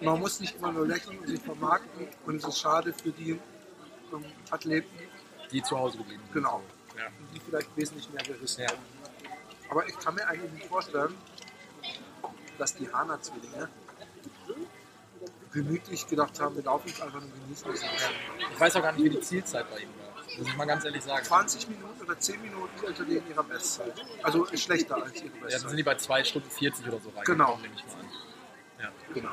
Man 0.00 0.18
muss 0.18 0.40
nicht 0.40 0.56
immer 0.56 0.72
nur 0.72 0.86
lächeln 0.86 1.18
und 1.18 1.28
sich 1.28 1.40
vermarkten. 1.40 2.08
Und 2.26 2.36
es 2.36 2.44
ist 2.44 2.58
schade 2.58 2.92
für 2.92 3.10
die 3.12 3.32
ähm, 4.12 4.24
Athleten, 4.50 4.88
Die 5.52 5.62
zu 5.62 5.78
Hause 5.78 5.98
geblieben 5.98 6.22
sind. 6.24 6.32
Genau. 6.34 6.62
Ja. 6.98 7.04
die 7.34 7.40
vielleicht 7.40 7.74
wesentlich 7.76 8.08
mehr 8.12 8.22
gerissen 8.24 8.62
Ja. 8.62 8.68
haben. 8.70 8.82
Aber 9.70 9.86
ich 9.88 9.98
kann 9.98 10.14
mir 10.14 10.26
eigentlich 10.28 10.52
nicht 10.52 10.66
vorstellen, 10.66 11.14
dass 12.58 12.74
die 12.76 12.90
Hana-Zwillinge 12.92 13.68
gemütlich 15.52 16.06
gedacht 16.06 16.38
haben, 16.40 16.56
wir 16.56 16.62
laufen 16.64 16.88
jetzt 16.88 17.02
einfach 17.02 17.20
und 17.20 17.32
genießen. 17.44 17.70
Ich 18.52 18.60
weiß 18.60 18.76
auch 18.76 18.82
gar 18.82 18.92
nicht, 18.92 19.04
wie 19.04 19.10
die 19.10 19.20
Zielzeit 19.20 19.68
bei 19.70 19.78
ihnen 19.80 19.92
war. 19.98 20.12
Muss 20.38 20.48
ich 20.48 20.56
mal 20.56 20.64
ganz 20.66 20.84
ehrlich 20.84 21.02
sagen. 21.02 21.24
20 21.24 21.68
Minuten 21.68 22.00
oder 22.02 22.18
10 22.18 22.40
Minuten 22.40 22.86
unter 22.86 23.04
denen 23.04 23.28
ihrer 23.28 23.44
Bestzeit. 23.44 23.92
Also 24.22 24.46
schlechter 24.54 24.96
als 25.02 25.16
ihre 25.16 25.24
Ja, 25.26 25.30
dann 25.32 25.40
Bestzeit. 25.42 25.68
sind 25.68 25.76
die 25.76 25.82
bei 25.82 25.94
2 25.96 26.24
Stunden 26.24 26.50
40 26.50 26.86
oder 26.88 26.98
so 27.00 27.10
reingekommen, 27.10 27.24
Genau. 27.46 27.58
nehme 27.60 27.74
ich 27.74 27.84
mal 27.86 28.86
an. 28.86 28.92
genau. 29.14 29.30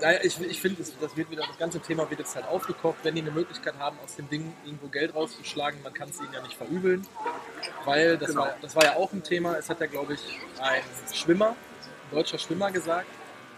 Naja, 0.00 0.20
ich, 0.22 0.40
ich 0.40 0.60
finde, 0.60 0.80
das, 0.82 0.92
das, 1.00 1.16
wird 1.16 1.28
wieder, 1.30 1.44
das 1.44 1.58
ganze 1.58 1.80
Thema 1.80 2.08
wird 2.08 2.20
jetzt 2.20 2.34
halt 2.36 2.46
aufgekocht. 2.46 2.98
Wenn 3.02 3.16
die 3.16 3.20
eine 3.20 3.32
Möglichkeit 3.32 3.74
haben, 3.78 3.98
aus 4.04 4.14
dem 4.14 4.28
Ding 4.28 4.54
irgendwo 4.64 4.86
Geld 4.88 5.12
rauszuschlagen, 5.14 5.82
man 5.82 5.92
kann 5.92 6.08
es 6.08 6.20
ihnen 6.20 6.32
ja 6.32 6.40
nicht 6.40 6.54
verübeln. 6.56 7.04
Weil 7.84 8.16
das, 8.16 8.28
Genau. 8.30 8.42
war, 8.42 8.54
das 8.62 8.76
war 8.76 8.84
ja 8.84 8.94
auch 8.96 9.12
ein 9.12 9.24
Thema. 9.24 9.56
Es 9.56 9.68
hat 9.68 9.80
ja, 9.80 9.86
glaube 9.86 10.14
ich, 10.14 10.20
ein 10.60 10.82
Schwimmer, 11.12 11.48
ein 11.50 12.14
deutscher 12.14 12.38
Schwimmer 12.38 12.70
gesagt, 12.70 13.08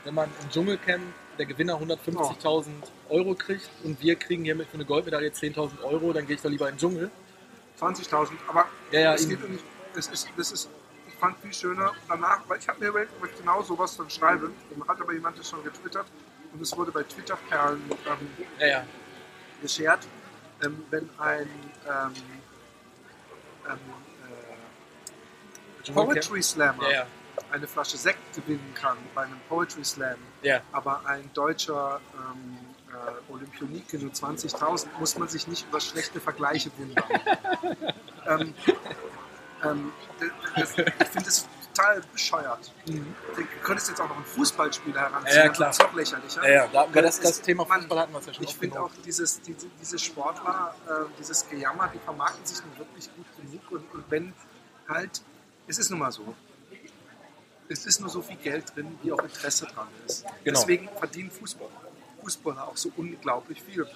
wenn 0.05 0.15
man 0.15 0.31
im 0.43 0.51
Dschungelcamp 0.51 1.03
der 1.39 1.47
Gewinner 1.47 1.75
150.000 1.81 2.69
Euro 3.09 3.35
kriegt 3.35 3.69
und 3.85 4.01
wir 4.01 4.17
kriegen 4.17 4.45
hiermit 4.45 4.69
für 4.69 4.75
eine 4.75 4.85
Goldmedaille 4.85 5.31
10.000 5.31 5.83
Euro, 5.83 6.13
dann 6.13 6.27
gehe 6.27 6.37
ich 6.37 6.43
doch 6.43 6.51
lieber 6.51 6.69
in 6.69 6.75
den 6.75 6.81
Dschungel. 6.81 7.11
20.000, 7.81 8.33
aber 8.47 8.67
Ja, 8.93 9.01
ja, 9.01 9.15
es 9.15 9.29
geht 9.29 9.43
um, 9.43 9.59
es 9.97 10.07
ist, 10.09 10.29
das 10.37 10.53
ist, 10.53 10.69
ich 11.09 11.15
fand 11.15 11.39
viel 11.39 11.53
schöner 11.53 11.93
danach, 12.09 12.41
weil 12.49 12.59
ich 12.59 12.69
habe 12.69 12.79
mir 12.81 12.89
überlegt, 12.89 13.13
ob 13.19 13.29
ich 13.29 13.37
genau 13.37 13.63
sowas 13.63 13.97
dann 13.97 14.11
schreibe. 14.11 14.51
Dann 14.71 14.87
hat 14.89 15.01
aber 15.01 15.13
jemand 15.13 15.39
das 15.39 15.49
schon 15.49 15.65
getwittert 15.65 16.07
und 16.53 16.61
es 16.61 16.77
wurde 16.77 16.93
bei 16.93 17.03
Twitter-Perlen 17.03 17.83
ähm, 17.91 18.29
Ja, 18.59 18.67
ja. 18.67 18.85
geshared, 19.63 20.01
ähm, 20.63 20.85
wenn 20.91 21.09
ein 21.19 21.49
ähm, 21.89 22.13
ähm, 23.69 23.79
äh. 25.87 25.93
Poetry 25.93 26.43
Slammer. 26.43 26.91
Eine 27.51 27.67
Flasche 27.67 27.97
Sekt 27.97 28.35
gewinnen 28.35 28.73
kann 28.75 28.97
bei 29.15 29.23
einem 29.23 29.41
Poetry 29.49 29.85
Slam, 29.85 30.17
Ja, 30.43 30.61
aber 30.73 31.05
ein 31.07 31.31
deutscher 31.35 32.01
ähm, 32.15 32.59
äh, 32.93 33.33
Olympionike 33.33 33.99
nur 33.99 34.13
20.000, 34.13 34.87
muss 34.99 35.17
man 35.19 35.29
sich 35.29 35.47
nicht 35.49 35.67
über 35.69 35.81
schlechte 35.81 36.21
Vergleiche 36.21 36.71
wundern. 36.79 37.05
ähm, 38.27 38.55
ähm, 39.65 39.93
das, 40.57 40.71
ich 40.79 40.85
finde 41.09 41.25
das 41.27 41.47
total 41.75 42.03
bescheuert. 42.13 42.73
Du 42.87 43.45
könntest 43.63 43.89
jetzt 43.91 44.01
auch 44.01 44.09
noch 44.09 44.17
einen 44.17 44.25
Fußballspieler 44.25 45.01
heranziehen, 45.01 45.37
Ja, 45.45 45.49
klar. 45.51 45.69
wird's 45.69 45.79
noch 45.79 45.93
lächerlicher. 45.95 46.43
ja, 46.49 46.65
ja. 46.73 46.87
Da, 46.87 46.87
das, 47.01 47.19
Es- 47.19 47.25
das 47.25 47.41
Thema 47.43 47.65
man- 47.67 47.81
Fußball 47.81 47.99
hatten 48.01 48.13
wir 48.13 48.19
es 48.21 48.27
ja 48.27 48.35
schon 48.35 48.45
Ich 48.45 48.57
finde 48.57 48.81
auch 48.81 48.91
dieses, 49.05 49.41
diese, 49.43 49.67
diese 49.81 49.99
Sportler, 49.99 50.75
äh, 50.89 50.91
dieses 51.19 51.49
Gejammer, 51.49 51.89
die 51.95 51.99
vermarkten 52.01 52.45
sich 52.45 52.59
nun 52.65 52.77
wirklich 52.79 53.09
gut 53.15 53.27
genug. 53.37 53.71
Und, 53.71 53.95
und 53.95 54.05
wenn 54.11 54.33
halt, 54.89 55.23
es 55.69 55.79
ist 55.79 55.91
nun 55.91 56.01
mal 56.01 56.11
so, 56.11 56.35
es 57.71 57.87
ist 57.87 58.01
nur 58.01 58.11
so 58.11 58.21
viel 58.21 58.37
Geld 58.37 58.75
drin, 58.75 58.99
wie 59.03 59.13
auch 59.13 59.23
Interesse 59.23 59.67
dran 59.67 59.87
ist. 60.07 60.25
Genau. 60.45 60.59
Deswegen 60.59 60.89
verdienen 60.99 61.31
Fußballer, 61.31 61.71
Fußballer 62.23 62.67
auch 62.69 62.77
so 62.77 62.91
unglaublich 62.97 63.63
viel. 63.63 63.87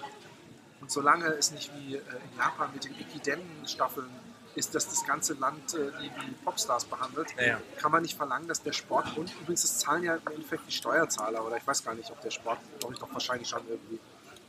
Und 0.81 0.89
solange 0.91 1.25
es 1.25 1.51
nicht 1.51 1.71
wie 1.75 1.95
äh, 1.95 1.99
in 1.99 2.37
Japan 2.37 2.69
mit 2.73 2.85
den 2.85 2.95
Ikiden-Staffeln 2.99 4.09
ist, 4.55 4.73
dass 4.73 4.87
das 4.87 5.05
ganze 5.05 5.33
Land 5.33 5.73
äh, 5.73 5.91
die 6.01 6.09
wie 6.21 6.31
Popstars 6.45 6.85
behandelt, 6.85 7.35
Ja, 7.37 7.59
kann 7.77 7.91
man 7.91 8.01
nicht 8.03 8.15
verlangen, 8.15 8.47
dass 8.47 8.63
der 8.63 8.71
Sport 8.71 9.17
und 9.17 9.33
übrigens 9.41 9.63
das 9.63 9.79
zahlen 9.79 10.03
ja 10.03 10.15
im 10.15 10.27
Endeffekt 10.31 10.63
die 10.67 10.71
Steuerzahler 10.71 11.45
oder 11.45 11.57
ich 11.57 11.67
weiß 11.67 11.83
gar 11.83 11.93
nicht, 11.95 12.09
ob 12.11 12.21
der 12.21 12.31
Sport, 12.31 12.59
glaube 12.79 12.93
ich 12.93 12.99
doch 12.99 13.11
wahrscheinlich 13.11 13.49
schon 13.49 13.61
irgendwie, 13.67 13.99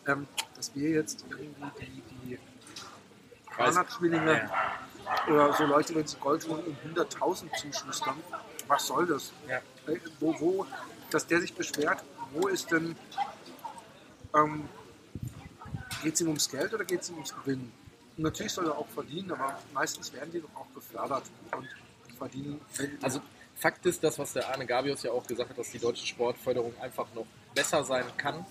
ähm, 0.06 0.28
dass 0.54 0.72
wir 0.76 0.90
jetzt 0.90 1.24
irgendwie 1.28 1.70
die, 1.80 2.02
die 2.28 2.38
Hana-Zwillinge 3.58 4.48
Ja. 5.26 5.32
oder 5.32 5.52
so 5.54 5.64
Leute, 5.64 5.94
wenn 5.96 6.06
sie 6.06 6.16
Gold 6.18 6.46
holen, 6.48 6.62
um 6.66 6.76
100.000 6.94 7.48
zuschustern. 7.56 8.16
Was 8.68 8.86
soll 8.86 9.06
das? 9.06 9.32
Ja. 9.48 9.58
Äh, 9.92 9.98
Wo, 10.20 10.34
wo, 10.40 10.66
dass 11.10 11.26
der 11.26 11.40
sich 11.40 11.54
beschwert, 11.54 12.02
wo 12.32 12.48
ist 12.48 12.70
denn, 12.70 12.96
ähm, 14.34 14.68
geht 16.02 16.14
es 16.14 16.20
ihm 16.20 16.28
ums 16.28 16.48
Geld 16.48 16.74
oder 16.74 16.84
geht 16.84 17.02
es 17.02 17.10
ihm 17.10 17.14
ums 17.16 17.34
Gewinnen? 17.34 17.72
Und 18.16 18.22
natürlich 18.24 18.52
soll 18.52 18.66
er 18.66 18.76
auch 18.76 18.88
verdienen, 18.88 19.30
aber 19.32 19.58
meistens 19.72 20.12
werden 20.12 20.32
die 20.32 20.40
doch 20.40 20.54
auch 20.54 20.66
gefördert 20.74 21.24
und 21.52 21.68
verdienen. 22.16 22.60
Also 23.02 23.20
Fakt 23.54 23.86
ist 23.86 24.02
das, 24.04 24.18
was 24.18 24.32
der 24.32 24.48
Arne 24.48 24.66
Gabius 24.66 25.02
ja 25.02 25.12
auch 25.12 25.26
gesagt 25.26 25.50
hat, 25.50 25.58
dass 25.58 25.70
die 25.70 25.78
deutsche 25.78 26.06
Sportförderung 26.06 26.74
einfach 26.80 27.06
noch 27.14 27.26
besser 27.54 27.84
sein 27.84 28.04
kann. 28.16 28.44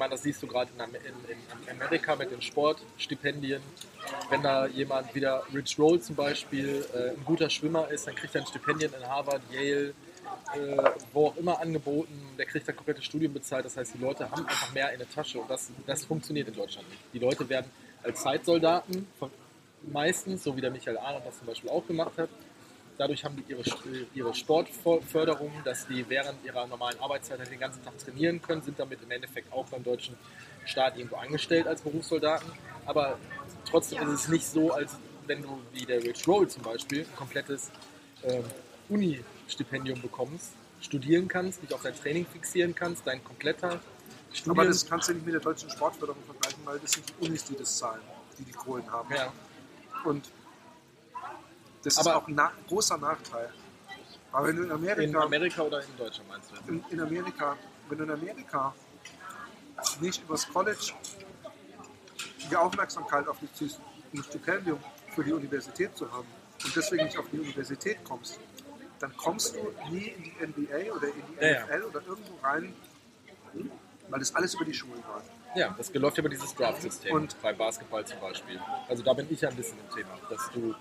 Meine, 0.00 0.12
das 0.12 0.22
siehst 0.22 0.42
du 0.42 0.46
gerade 0.46 0.70
in, 0.72 0.94
in, 0.94 1.36
in 1.68 1.78
Amerika 1.78 2.16
mit 2.16 2.30
den 2.30 2.40
Sportstipendien. 2.40 3.60
Wenn 4.30 4.42
da 4.42 4.66
jemand 4.66 5.14
wieder 5.14 5.42
Rich 5.52 5.78
Roll 5.78 6.00
zum 6.00 6.16
Beispiel 6.16 6.86
äh, 6.94 7.10
ein 7.10 7.22
guter 7.26 7.50
Schwimmer 7.50 7.86
ist, 7.90 8.06
dann 8.06 8.14
kriegt 8.14 8.34
er 8.34 8.40
ein 8.40 8.46
Stipendium 8.46 8.94
in 8.94 9.06
Harvard, 9.06 9.42
Yale, 9.52 9.88
äh, 9.88 9.92
wo 11.12 11.26
auch 11.26 11.36
immer 11.36 11.60
angeboten. 11.60 12.18
Der 12.38 12.46
kriegt 12.46 12.66
da 12.66 12.72
komplette 12.72 13.02
Studien 13.02 13.30
bezahlt. 13.34 13.66
Das 13.66 13.76
heißt, 13.76 13.92
die 13.92 13.98
Leute 13.98 14.30
haben 14.30 14.46
einfach 14.46 14.72
mehr 14.72 14.90
in 14.90 15.00
der 15.00 15.10
Tasche 15.10 15.38
und 15.38 15.50
das, 15.50 15.70
das 15.86 16.06
funktioniert 16.06 16.48
in 16.48 16.54
Deutschland 16.54 16.88
nicht. 16.88 17.02
Die 17.12 17.18
Leute 17.18 17.46
werden 17.46 17.70
als 18.02 18.22
Zeitsoldaten 18.22 19.06
von, 19.18 19.30
meistens, 19.82 20.42
so 20.42 20.56
wie 20.56 20.62
der 20.62 20.70
Michael 20.70 20.96
Arnold 20.96 21.26
das 21.26 21.36
zum 21.36 21.46
Beispiel 21.46 21.68
auch 21.68 21.86
gemacht 21.86 22.16
hat, 22.16 22.30
Dadurch 23.00 23.24
haben 23.24 23.34
die 23.34 23.50
ihre, 23.50 23.62
ihre 24.12 24.34
Sportförderung, 24.34 25.50
dass 25.64 25.86
die 25.86 26.04
während 26.10 26.44
ihrer 26.44 26.66
normalen 26.66 27.00
Arbeitszeit 27.00 27.38
halt 27.38 27.50
den 27.50 27.58
ganzen 27.58 27.82
Tag 27.82 27.96
trainieren 27.96 28.42
können, 28.42 28.60
sind 28.60 28.78
damit 28.78 29.02
im 29.02 29.10
Endeffekt 29.10 29.50
auch 29.54 29.64
beim 29.68 29.82
deutschen 29.82 30.18
Staat 30.66 30.98
irgendwo 30.98 31.16
angestellt 31.16 31.66
als 31.66 31.80
Berufssoldaten. 31.80 32.52
Aber 32.84 33.18
trotzdem 33.64 34.02
ist 34.02 34.24
es 34.24 34.28
nicht 34.28 34.44
so, 34.44 34.74
als 34.74 34.98
wenn 35.26 35.40
du 35.40 35.62
wie 35.72 35.86
der 35.86 36.04
Rich 36.04 36.28
Roll 36.28 36.46
zum 36.48 36.62
Beispiel 36.62 37.00
ein 37.00 37.16
komplettes 37.16 37.70
ähm, 38.22 38.44
Uni-Stipendium 38.90 40.02
bekommst, 40.02 40.52
studieren 40.82 41.26
kannst, 41.26 41.62
dich 41.62 41.72
auf 41.72 41.80
dein 41.80 41.94
Training 41.94 42.26
fixieren 42.26 42.74
kannst, 42.74 43.06
dein 43.06 43.24
kompletter 43.24 43.80
Studien... 44.30 44.60
aber 44.60 44.68
das 44.68 44.86
kannst 44.86 45.08
du 45.08 45.14
nicht 45.14 45.24
mit 45.24 45.32
der 45.32 45.40
deutschen 45.40 45.70
Sportförderung 45.70 46.22
vergleichen, 46.24 46.60
weil 46.66 46.78
das 46.78 46.92
sind 46.92 47.06
die 47.08 47.26
Unis, 47.26 47.44
die 47.44 47.56
das 47.56 47.78
zahlen, 47.78 48.02
die 48.38 48.44
die 48.44 48.52
Kohlen 48.52 48.92
haben. 48.92 49.08
ja, 49.14 49.32
Und 50.04 50.30
das 51.82 51.98
Aber- 51.98 52.10
ist 52.10 52.16
auch 52.16 52.28
ein 52.28 52.34
na 52.34 52.52
großer 52.68 52.98
Nachteil. 52.98 53.52
Aber 54.32 54.46
wenn 54.48 54.56
du 54.56 54.62
in 54.64 54.70
Amerika, 54.72 55.02
in 55.02 55.16
Amerika 55.16 55.62
oder 55.62 55.80
in 55.82 55.96
Deutschland 55.96 56.28
meinst 56.28 56.50
du? 56.52 56.72
in, 56.72 56.84
in 56.90 57.00
Amerika, 57.00 57.56
wenn 57.88 57.98
du 57.98 58.04
in 58.04 58.10
Amerika 58.10 58.72
nicht 60.00 60.22
übers 60.22 60.48
College 60.48 60.92
die 62.50 62.56
Aufmerksamkeit 62.56 63.26
auf 63.28 63.38
dich 63.40 63.52
ziehst, 63.54 63.80
ein 64.14 64.22
Stipendium 64.22 64.78
für 65.14 65.24
die 65.24 65.32
Universität 65.32 65.96
zu 65.96 66.10
haben 66.12 66.26
und 66.64 66.76
deswegen 66.76 67.04
nicht 67.04 67.18
auf 67.18 67.26
die 67.32 67.40
Universität 67.40 67.98
kommst, 68.04 68.38
dann 68.98 69.16
kommst 69.16 69.56
du 69.56 69.72
nie 69.90 70.08
in 70.08 70.22
die 70.54 70.62
NBA 70.62 70.94
oder 70.94 71.08
in 71.08 71.14
die 71.30 71.42
Ja, 71.44 71.50
ja. 71.50 71.64
NFL 71.66 71.82
oder 71.84 72.02
irgendwo 72.06 72.36
rein, 72.46 72.74
weil 74.08 74.18
das 74.20 74.34
alles 74.34 74.54
über 74.54 74.64
die 74.64 74.74
Schule 74.74 74.98
war. 75.08 75.22
Ja, 75.56 75.74
das 75.76 75.92
läuft 75.94 76.18
über 76.18 76.28
dieses 76.28 76.54
Draft-System 76.54 77.14
Und- 77.14 77.40
bei 77.42 77.52
Basketball 77.52 78.04
zum 78.06 78.20
Beispiel. 78.20 78.60
Also 78.88 79.02
da 79.02 79.12
bin 79.14 79.26
ich 79.30 79.40
ja 79.40 79.48
ein 79.48 79.56
bisschen 79.56 79.78
im 79.78 79.90
Thema, 79.94 80.10
dass 80.28 80.50
du 80.52 80.74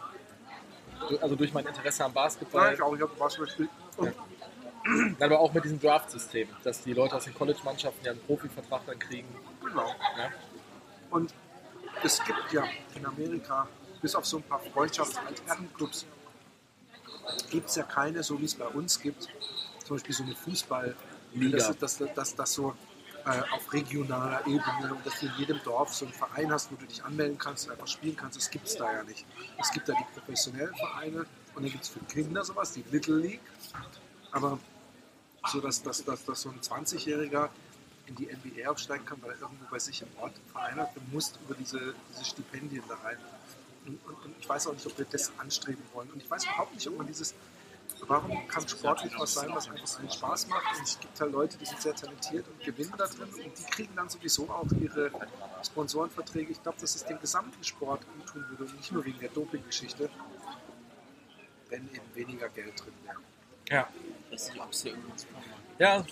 also 1.22 1.36
durch 1.36 1.54
mein 1.54 1.65
Interesse 1.65 2.06
am 2.06 2.13
Ja, 2.13 2.22
Basketball, 2.24 2.74
ich 2.74 2.82
auch, 2.82 2.95
ich 2.95 3.02
habe 3.02 3.12
Basketball 3.17 3.48
gespielt. 3.48 3.69
Und 3.98 4.13
aber 5.19 5.39
auch 5.39 5.54
mit 5.54 5.63
diesem 5.63 5.80
Draft-System, 5.80 6.48
dass 6.63 6.82
die 6.82 6.93
Leute 6.93 7.15
aus 7.15 7.26
den 7.26 7.34
College-Mannschaften 7.34 8.06
ja 8.06 8.12
einen 8.12 8.22
Profivertrag 8.22 8.82
dann 8.86 8.98
kriegen. 9.00 9.28
genau. 9.63 9.88
Ja? 10.17 10.32
Und 11.12 11.34
es 12.04 12.24
gibt 12.24 12.54
ja 12.54 12.63
in 12.95 13.06
Amerika, 13.06 13.67
bis 14.02 14.15
auf 14.15 14.26
so 14.26 14.38
ein 14.38 14.43
paar 14.43 14.62
Freundschafts- 14.74 15.19
und 15.28 15.45
Herrenclubs, 15.48 16.06
gibt 17.50 17.69
es 17.69 17.75
ja 17.75 17.83
keine, 17.83 18.23
so 18.23 18.40
wie 18.40 18.46
es 18.46 18.56
bei 18.56 18.67
uns 18.67 19.00
gibt, 19.00 19.27
zum 19.86 19.98
Beispiel 19.98 20.15
so 20.15 20.23
eine 20.23 20.36
Fußballliga, 20.36 20.96
das, 21.52 21.77
das, 21.77 22.13
das, 22.15 22.36
das 22.36 22.54
so 22.54 22.73
auf 23.26 23.74
regionaler 23.74 24.46
Ebene 24.48 24.98
dass 25.04 25.20
du 25.20 25.28
in 25.28 25.34
jedem 25.38 25.62
Dorf 25.63 25.94
so 25.94 26.06
einen 26.06 26.13
Verein 26.13 26.52
hast, 26.52 26.72
wo 26.72 26.76
du 26.76 26.86
dich 26.86 27.04
anmelden 27.04 27.38
kannst 27.38 27.65
und 27.65 27.72
einfach 27.72 27.88
spielen 27.88 28.15
kannst, 28.15 28.38
das 28.38 28.50
gibt 28.50 28.67
es 28.67 28.76
da 28.76 28.92
ja 28.92 29.04
nicht. 29.04 29.26
Es 29.60 29.72
gibt 29.72 29.88
da 29.88 29.94
die 29.94 30.20
professionellen 30.20 30.76
Vereine 30.76 31.26
und 31.56 31.63
dann 31.63 31.72
gibt 31.72 31.84
es 31.84 31.90
für 31.90 32.00
Kinder 32.02 32.44
sowas, 32.44 32.72
die 32.74 32.84
Little 32.92 33.17
League, 33.17 33.42
aber 34.32 34.60
so, 35.48 35.60
dass, 35.60 35.82
dass, 35.82 36.04
dass, 36.04 36.26
dass 36.26 36.42
so 36.42 36.50
ein 36.50 36.60
20-Jähriger 36.60 37.50
in 38.08 38.15
die 38.15 38.26
NBA 38.28 38.70
aufsteigen 38.70 39.06
kann, 39.06 39.22
weil 39.22 39.32
er 39.32 39.42
irgendwo 39.42 39.65
bei 39.70 39.80
sich 39.80 40.02
im 40.02 40.08
Ort 40.20 40.34
einen 40.36 40.52
Verein 40.52 40.76
hat, 40.76 40.96
du 40.96 41.02
musst 41.12 41.40
über 41.46 41.56
diese, 41.56 41.94
diese 42.12 42.26
Stipendien 42.26 42.84
da 42.88 42.96
rein. 42.96 43.17
Und, 43.86 44.00
und, 44.06 44.26
und 44.26 44.36
ich 44.40 44.50
weiß 44.50 44.67
auch 44.67 44.74
nicht, 44.74 44.86
ob 44.86 44.98
wir 44.98 45.06
das 45.10 45.32
anstreben 45.38 45.84
wollen. 45.94 46.10
Und 46.12 46.22
ich 46.22 46.30
weiß 46.30 46.44
überhaupt 46.44 46.74
nicht, 46.74 46.88
ob 46.88 46.98
man 46.98 47.08
dieses, 47.08 47.34
warum 48.08 48.47
kann 48.47 48.67
Sport 48.67 49.04
nicht 49.04 49.19
was 49.19 49.33
sein, 49.33 49.50
was 49.54 49.69
einfach 49.69 49.87
so 49.87 50.00
viel 50.00 50.12
Spaß 50.12 50.47
macht. 50.47 50.77
Und 50.77 50.83
es 50.83 51.00
gibt 51.00 51.19
halt 51.19 51.31
Leute, 51.31 51.58
die 51.58 51.65
sind 51.65 51.81
sehr 51.81 51.95
talentiert 51.95 52.47
und 52.47 52.60
gewinnen 52.63 52.93
da 52.97 53.08
drin 53.08 53.29
und 53.29 53.58
die 53.58 53.63
kriegen 53.71 53.95
dann 53.95 54.10
sowieso 54.10 54.50
auch 54.50 54.67
ihre 54.79 55.12
Sponsorenverträge. 55.63 56.52
Ich 56.52 56.63
glaube, 56.63 56.79
dass 56.79 56.95
es 56.95 57.06
den 57.06 57.19
gesamten 57.19 57.63
Sport 57.63 58.02
gut 58.13 58.25
tun 58.27 58.45
würde 58.50 58.63
und 58.63 58.77
nicht 58.77 58.91
nur 58.91 59.06
wegen 59.06 59.19
der 59.19 59.29
Doping-Geschichte, 59.29 60.10
wenn 61.69 61.87
eben 61.89 62.15
weniger 62.15 62.50
Geld 62.50 62.79
drin 62.83 62.93
wäre. 63.04 63.17
Ja. 63.69 63.87
Weiß 64.31 64.50
nicht, 64.50 64.62
ob 64.62 64.71
es 64.71 64.81
hier 64.81 64.91
irgendwo 64.91 65.17
Supermarkt 65.17 65.79
Ja, 65.79 66.04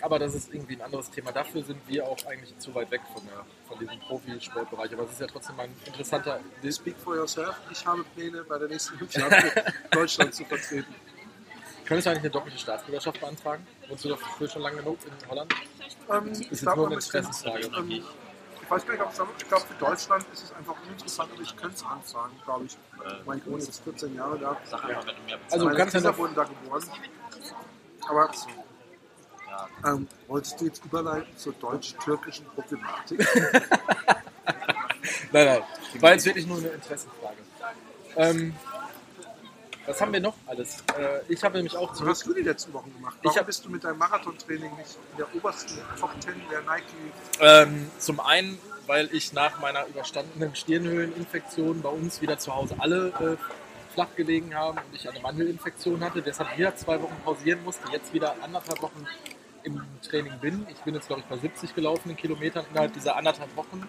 aber 0.00 0.18
das 0.18 0.34
ist 0.34 0.52
irgendwie 0.52 0.76
ein 0.76 0.82
anderes 0.82 1.10
Thema. 1.10 1.32
Dafür 1.32 1.62
sind 1.62 1.80
wir 1.86 2.06
auch 2.06 2.16
eigentlich 2.26 2.58
zu 2.58 2.74
weit 2.74 2.90
weg 2.90 3.00
von, 3.12 3.22
der, 3.26 3.44
von 3.66 3.78
diesem 3.78 3.98
Profisportbereich. 4.00 4.92
Aber 4.92 5.04
es 5.04 5.12
ist 5.12 5.20
ja 5.20 5.26
trotzdem 5.26 5.58
ein 5.60 5.74
interessanter. 5.86 6.40
Speak 6.70 6.96
for 6.98 7.16
yourself. 7.16 7.54
Ich 7.70 7.84
habe 7.86 8.04
Pläne, 8.14 8.44
bei 8.44 8.58
der 8.58 8.68
nächsten 8.68 8.96
Olympiade 8.96 9.52
Deutschland 9.90 10.34
zu 10.34 10.44
vertreten. 10.44 10.94
Könntest 11.84 12.06
du 12.06 12.10
eigentlich 12.10 12.22
eine 12.22 12.30
doppelte 12.30 12.58
Staatsbürgerschaft 12.58 13.20
beantragen? 13.20 13.66
Wohnst 13.88 14.04
du 14.04 14.08
dafür 14.10 14.48
schon 14.48 14.62
lange 14.62 14.78
genug 14.78 14.98
in 15.04 15.28
Holland? 15.28 15.54
Ähm, 16.10 16.28
Ist 16.32 16.40
ich 16.40 16.50
jetzt 16.50 16.64
nur 16.64 16.86
eine 16.86 16.94
Interessensfrage. 16.94 17.66
ähm, 17.76 17.90
ich 17.90 18.70
weiß 18.70 18.86
gar 18.86 18.92
nicht, 18.94 19.02
ob 19.02 19.12
es 19.12 19.20
ich 19.42 19.48
glaube, 19.48 19.66
für 19.66 19.74
Deutschland 19.74 20.24
ist 20.32 20.44
es 20.44 20.52
einfach 20.54 20.74
uninteressant, 20.86 21.30
aber 21.32 21.42
ich 21.42 21.54
könnte 21.56 21.76
es 21.76 21.84
anfragen, 21.84 22.32
glaube 22.44 22.64
ich. 22.64 22.76
Mein 23.26 23.42
Sohn 23.42 23.58
ist 23.58 23.66
jetzt 23.66 23.84
14 23.84 24.14
Jahre 24.14 24.38
da. 24.38 24.56
Sag 24.64 24.84
einfach, 24.84 25.06
wenn 25.06 25.16
du 25.16 25.22
mehr 25.22 25.38
Also 25.50 25.58
du 25.58 25.64
Meine 25.66 25.76
kannst 25.76 25.94
ja 25.94 26.00
Kinder 26.00 26.10
noch, 26.12 26.18
wurden 26.18 26.34
da 26.34 26.44
geboren. 26.44 26.82
Aber 28.08 28.30
ähm, 29.86 30.08
wolltest 30.28 30.60
du 30.60 30.64
jetzt 30.66 30.84
überleiten 30.84 31.36
zur 31.36 31.52
deutsch-türkischen 31.54 32.46
Problematik? 32.46 33.26
Nein, 35.32 35.46
nein. 35.46 35.62
War 36.00 36.12
jetzt 36.12 36.24
wirklich 36.26 36.46
nur 36.46 36.58
eine 36.58 36.68
Interessenfrage. 36.68 37.36
Ähm, 38.16 38.54
was 39.86 40.00
haben 40.00 40.12
wir 40.12 40.20
noch 40.20 40.34
alles? 40.46 40.76
Äh, 40.98 41.20
ich 41.32 41.42
habe 41.42 41.56
nämlich 41.56 41.76
auch 41.76 41.90
Was 41.90 41.98
zurück. 41.98 42.10
hast 42.10 42.26
du 42.26 42.34
die 42.34 42.42
letzten 42.42 42.72
Wochen 42.72 42.92
gemacht? 42.94 43.16
Warum 43.22 43.36
hab- 43.38 43.46
bist 43.46 43.64
du 43.64 43.70
mit 43.70 43.82
deinem 43.84 43.98
Marathontraining 43.98 44.74
nicht 44.76 44.96
in 45.12 45.16
der 45.18 45.34
obersten 45.34 45.76
Top 46.00 46.10
10 46.20 46.34
der 46.50 46.60
Nike? 46.62 46.84
Ähm, 47.40 47.90
zum 47.98 48.20
einen, 48.20 48.58
weil 48.86 49.08
ich 49.12 49.32
nach 49.32 49.58
meiner 49.60 49.84
überstandenen 49.86 50.54
Stirnhöhleninfektion 50.54 51.82
bei 51.82 51.88
uns 51.90 52.22
wieder 52.22 52.38
zu 52.38 52.54
Hause 52.54 52.76
alle 52.78 53.08
äh, 53.38 53.92
flach 53.92 54.14
gelegen 54.16 54.54
haben 54.54 54.78
und 54.78 54.94
ich 54.94 55.08
eine 55.08 55.20
Mandelinfektion 55.20 56.02
hatte, 56.02 56.22
deshalb 56.22 56.56
wieder 56.56 56.74
zwei 56.76 57.00
Wochen 57.02 57.16
pausieren 57.24 57.62
musste, 57.64 57.90
jetzt 57.92 58.12
wieder 58.14 58.34
anderthalb 58.42 58.80
Wochen 58.82 59.04
im 59.64 59.82
Training 60.02 60.38
bin. 60.40 60.66
Ich 60.70 60.80
bin 60.82 60.94
jetzt, 60.94 61.08
glaube 61.08 61.22
ich, 61.22 61.26
bei 61.26 61.36
70 61.36 61.74
gelaufenen 61.74 62.16
Kilometern 62.16 62.64
innerhalb 62.70 62.92
dieser 62.92 63.16
anderthalb 63.16 63.54
Wochen. 63.56 63.88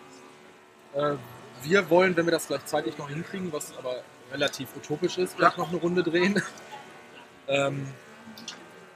Äh, 0.93 1.15
wir 1.63 1.89
wollen, 1.89 2.15
wenn 2.15 2.25
wir 2.25 2.31
das 2.31 2.47
gleichzeitig 2.47 2.97
noch 2.97 3.09
hinkriegen, 3.09 3.51
was 3.53 3.77
aber 3.77 4.01
relativ 4.31 4.75
utopisch 4.75 5.17
ist, 5.17 5.37
gleich 5.37 5.57
noch 5.57 5.69
eine 5.69 5.77
Runde 5.77 6.03
drehen. 6.03 6.41
ähm, 7.47 7.87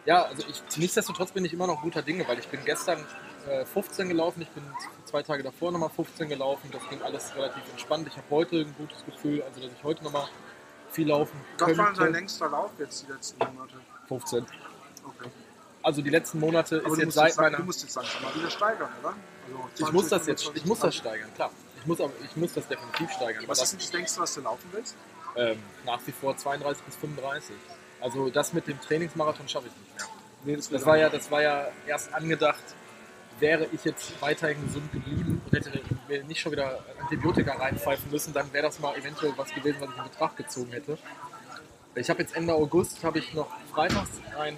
ja, 0.06 0.24
also 0.24 0.44
ich, 0.50 0.78
nichtsdestotrotz 0.78 1.32
bin 1.32 1.46
ich 1.46 1.54
immer 1.54 1.68
noch 1.68 1.82
guter 1.82 2.02
Dinge, 2.02 2.28
weil 2.28 2.40
ich 2.40 2.48
bin 2.48 2.64
gestern 2.66 3.06
äh, 3.48 3.66
15 3.66 4.08
gelaufen, 4.10 4.42
ich 4.42 4.50
bin 4.50 4.64
zwei 5.06 5.24
Tage 5.24 5.44
davor 5.44 5.72
nochmal 5.72 5.90
15 5.90 6.30
gelaufen, 6.30 6.70
das 6.72 6.88
ging 6.90 7.02
alles 7.02 7.36
relativ 7.36 7.64
entspannt. 7.70 8.08
Ich 8.08 8.18
habe 8.18 8.28
heute 8.30 8.62
ein 8.62 8.74
gutes 8.78 9.06
Gefühl, 9.06 9.44
also 9.44 9.62
dass 9.62 9.72
ich 9.72 9.84
heute 9.84 10.04
nochmal 10.04 10.28
viel 10.92 11.08
laufen 11.08 11.40
Was 11.60 11.78
war 11.78 11.94
dein 11.94 12.14
längster 12.14 12.50
Lauf 12.50 12.72
jetzt 12.80 13.06
die 13.08 13.12
letzten 13.12 13.40
Monate? 13.40 13.76
15. 14.08 14.46
Okay. 15.06 15.30
Also 15.82 16.02
die 16.02 16.10
letzten 16.10 16.40
Monate 16.40 16.82
Aber 16.86 16.94
ist 16.94 17.00
jetzt 17.04 17.14
seit 17.14 17.28
jetzt, 17.28 17.38
meiner... 17.40 17.58
du 17.58 17.64
musst 17.64 17.82
jetzt 17.84 17.96
langsam 17.96 18.22
mal 18.22 18.36
wieder 18.36 18.50
steigern, 18.50 18.90
oder? 19.02 19.10
Also 19.48 19.70
Ich 19.70 19.76
20, 19.78 19.94
muss 19.94 20.10
das 20.10 20.28
jetzt, 20.28 20.44
25, 20.44 20.64
ich 20.64 20.70
muss 20.70 20.80
das 20.80 20.96
30. 20.96 21.00
steigern, 21.02 21.34
klar. 21.36 21.52
Ich 21.80 21.86
muss, 21.88 22.02
aber- 22.02 22.14
ich 22.24 22.36
muss 22.36 22.54
das 22.54 22.68
definitiv 22.68 23.12
steigern. 23.12 23.44
Was 23.48 23.60
das, 23.60 23.68
ist 23.68 23.72
denn 23.72 23.80
das 23.80 23.94
längste, 23.94 24.22
was 24.22 24.34
du 24.34 24.42
laufen 24.42 24.70
willst? 24.72 24.96
ähm, 25.36 25.60
nach 25.86 26.00
wie 26.06 26.12
vor 26.12 26.36
32 26.36 26.84
bis 26.84 26.96
35. 26.98 27.56
Also 28.02 28.30
das 28.30 28.52
mit 28.52 28.68
dem 28.68 28.82
Trainingsmarathon 28.82 29.48
schaffe 29.48 29.68
ich 29.68 29.74
nicht 29.78 29.96
mehr. 29.96 30.08
Nee, 30.44 30.56
Das 30.56 30.86
war 30.86 30.98
ja, 30.98 31.08
das 31.10 31.30
war 31.32 31.42
ja 31.42 31.68
erst 31.88 32.14
angedacht, 32.14 32.64
wäre 33.40 33.68
ich 33.72 33.86
jetzt 33.86 34.20
weiterhin 34.22 34.66
gesund 34.66 34.92
geblieben 34.92 35.42
und 35.46 35.54
hätte 35.54 35.72
mir 36.08 36.24
nicht 36.24 36.42
schon 36.42 36.52
wieder 36.52 36.84
Antibiotika 37.00 37.54
reinpfeifen 37.54 38.10
müssen, 38.12 38.34
dann 38.34 38.52
wäre 38.52 38.64
das 38.66 38.80
mal 38.80 38.96
eventuell 38.98 39.34
was 39.38 39.54
gewesen, 39.54 39.78
was 39.82 39.90
ich 39.92 39.98
in 39.98 40.04
Betracht 40.04 40.36
gezogen 40.38 40.72
hätte. 40.72 40.98
Ich 41.96 42.10
habe 42.10 42.22
jetzt 42.22 42.36
Ende 42.36 42.54
August 42.54 43.04
habe 43.04 43.20
ich 43.20 43.34
noch 43.34 43.48
freitags 43.74 44.10
ein, 44.38 44.58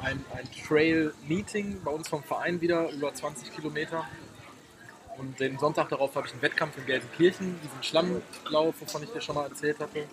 ein, 0.00 0.24
ein 0.34 0.48
Trail-Meeting 0.66 1.82
bei 1.82 1.90
uns 1.90 2.08
vom 2.08 2.22
Verein 2.22 2.60
wieder 2.60 2.90
über 2.90 3.12
20 3.12 3.54
Kilometer. 3.54 4.04
Und 5.16 5.40
den 5.40 5.58
Sonntag 5.58 5.88
darauf 5.88 6.14
habe 6.14 6.26
ich 6.26 6.32
einen 6.32 6.42
Wettkampf 6.42 6.78
in 6.78 6.86
Gelsenkirchen, 6.86 7.58
diesen 7.62 7.82
Schlammlauf, 7.82 8.74
wovon 8.80 9.02
ich 9.02 9.10
dir 9.10 9.20
schon 9.20 9.34
mal 9.34 9.48
erzählt 9.48 9.80
hatte. 9.80 10.04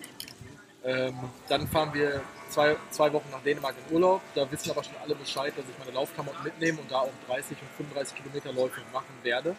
Ähm, 0.84 1.14
dann 1.48 1.66
fahren 1.68 1.92
wir 1.94 2.22
zwei, 2.50 2.76
zwei 2.90 3.12
Wochen 3.12 3.28
nach 3.30 3.42
Dänemark 3.42 3.74
in 3.88 3.94
Urlaub. 3.94 4.20
Da 4.34 4.50
wissen 4.50 4.70
aber 4.70 4.82
schon 4.82 4.94
alle 5.02 5.14
Bescheid, 5.14 5.52
dass 5.56 5.64
ich 5.68 5.78
meine 5.78 5.92
Laufklamotten 5.92 6.42
mitnehme 6.42 6.80
und 6.80 6.90
da 6.90 7.00
auch 7.00 7.12
30 7.28 7.56
und 7.60 7.68
35 7.76 8.16
Kilometer 8.16 8.52
Läufe 8.52 8.80
machen 8.92 9.14
werde. 9.22 9.56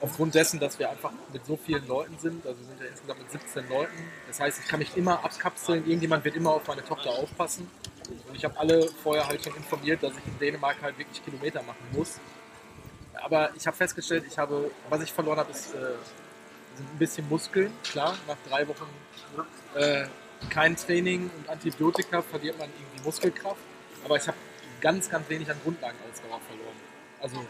Aufgrund 0.00 0.34
dessen, 0.34 0.60
dass 0.60 0.78
wir 0.78 0.90
einfach 0.90 1.12
mit 1.32 1.46
so 1.46 1.56
vielen 1.56 1.86
Leuten 1.86 2.18
sind, 2.18 2.46
also 2.46 2.60
wir 2.60 2.66
sind 2.66 2.80
ja 2.80 2.86
insgesamt 2.86 3.20
mit 3.20 3.30
17 3.30 3.68
Leuten. 3.68 3.92
Das 4.26 4.40
heißt, 4.40 4.60
ich 4.62 4.68
kann 4.68 4.78
mich 4.80 4.96
immer 4.96 5.24
abkapseln, 5.24 5.86
irgendjemand 5.86 6.24
wird 6.24 6.36
immer 6.36 6.50
auf 6.50 6.66
meine 6.66 6.84
Tochter 6.84 7.10
aufpassen. 7.10 7.70
Und 8.08 8.34
ich 8.34 8.44
habe 8.44 8.58
alle 8.58 8.88
vorher 9.02 9.26
halt 9.26 9.42
schon 9.42 9.54
informiert, 9.56 10.02
dass 10.02 10.12
ich 10.12 10.26
in 10.26 10.38
Dänemark 10.38 10.76
halt 10.82 10.98
wirklich 10.98 11.24
Kilometer 11.24 11.62
machen 11.62 11.86
muss. 11.92 12.18
Aber 13.22 13.50
ich 13.56 13.66
habe 13.66 13.76
festgestellt, 13.76 14.24
ich 14.28 14.36
habe, 14.38 14.70
was 14.88 15.02
ich 15.02 15.12
verloren 15.12 15.38
habe, 15.38 15.50
ist 15.50 15.74
äh, 15.74 15.78
sind 16.76 16.88
ein 16.92 16.98
bisschen 16.98 17.28
Muskeln. 17.28 17.72
Klar, 17.84 18.16
nach 18.26 18.36
drei 18.48 18.66
Wochen 18.68 18.86
äh, 19.76 20.06
kein 20.50 20.76
Training 20.76 21.30
und 21.36 21.48
Antibiotika 21.48 22.20
verliert 22.22 22.58
man 22.58 22.68
irgendwie 22.78 23.04
Muskelkraft. 23.04 23.60
Aber 24.04 24.16
ich 24.16 24.26
habe 24.26 24.36
ganz, 24.80 25.08
ganz 25.08 25.28
wenig 25.30 25.50
an 25.50 25.56
Grundlagenausdauer 25.62 26.40
verloren. 26.48 26.76
Also, 27.20 27.44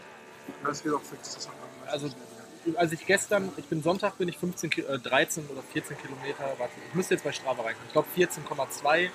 Das 0.63 0.81
geht 0.83 0.93
auch 0.93 1.01
fix. 1.01 1.33
Das 1.35 1.49
also 1.87 2.09
als 2.77 2.91
ich 2.93 3.05
gestern, 3.05 3.51
ich 3.57 3.65
bin 3.65 3.83
Sonntag, 3.83 4.17
bin 4.17 4.27
ich 4.29 4.37
15, 4.37 4.69
Ki- 4.69 4.81
äh, 4.81 4.97
13 4.97 5.45
oder 5.47 5.61
14 5.61 5.97
Kilometer, 5.97 6.45
warte, 6.57 6.73
ich 6.87 6.93
müsste 6.95 7.15
jetzt 7.15 7.23
bei 7.23 7.31
Strava 7.31 7.61
reinkommen. 7.63 7.87
Ich 7.87 7.93
glaube 7.93 8.07
14,2 8.15 9.09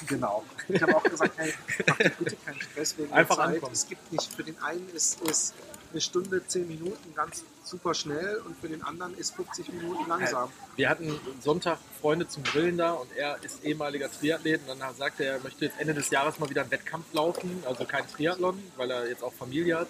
Genau. 0.07 0.45
Ich 0.67 0.81
habe 0.81 0.95
auch 0.95 1.03
gesagt, 1.03 1.33
hey, 1.37 1.53
mach 1.87 1.97
dir 1.97 2.09
bitte 2.11 2.35
keinen 2.37 2.61
Stress 2.61 2.97
wegen 2.97 3.11
Einfach 3.11 3.35
der 3.35 3.45
Zeit. 3.45 3.55
ankommen. 3.55 3.73
Es 3.73 3.87
gibt 3.87 4.11
nicht, 4.13 4.33
für 4.33 4.43
den 4.43 4.61
einen 4.61 4.87
ist, 4.89 5.19
ist 5.21 5.53
eine 5.91 6.01
Stunde, 6.01 6.45
10 6.45 6.67
Minuten 6.67 7.15
ganz 7.15 7.43
super 7.63 7.93
schnell 7.93 8.41
und 8.45 8.57
für 8.57 8.67
den 8.67 8.83
anderen 8.83 9.17
ist 9.17 9.35
50 9.35 9.71
Minuten 9.73 10.07
langsam. 10.07 10.49
Wir 10.75 10.89
hatten 10.89 11.19
Sonntag 11.41 11.77
Freunde 12.01 12.27
zum 12.27 12.43
Grillen 12.43 12.77
da 12.77 12.91
und 12.93 13.11
er 13.15 13.41
ist 13.43 13.63
ehemaliger 13.63 14.11
Triathlet 14.11 14.61
und 14.67 14.79
dann 14.79 14.95
sagte 14.95 15.23
er, 15.25 15.33
er 15.33 15.39
möchte 15.39 15.65
jetzt 15.65 15.79
Ende 15.79 15.93
des 15.93 16.09
Jahres 16.09 16.39
mal 16.39 16.49
wieder 16.49 16.61
einen 16.61 16.71
Wettkampf 16.71 17.13
laufen, 17.13 17.63
also 17.65 17.85
kein 17.85 18.07
Triathlon, 18.07 18.61
weil 18.77 18.91
er 18.91 19.07
jetzt 19.07 19.23
auch 19.23 19.33
Familie 19.33 19.79
hat. 19.79 19.87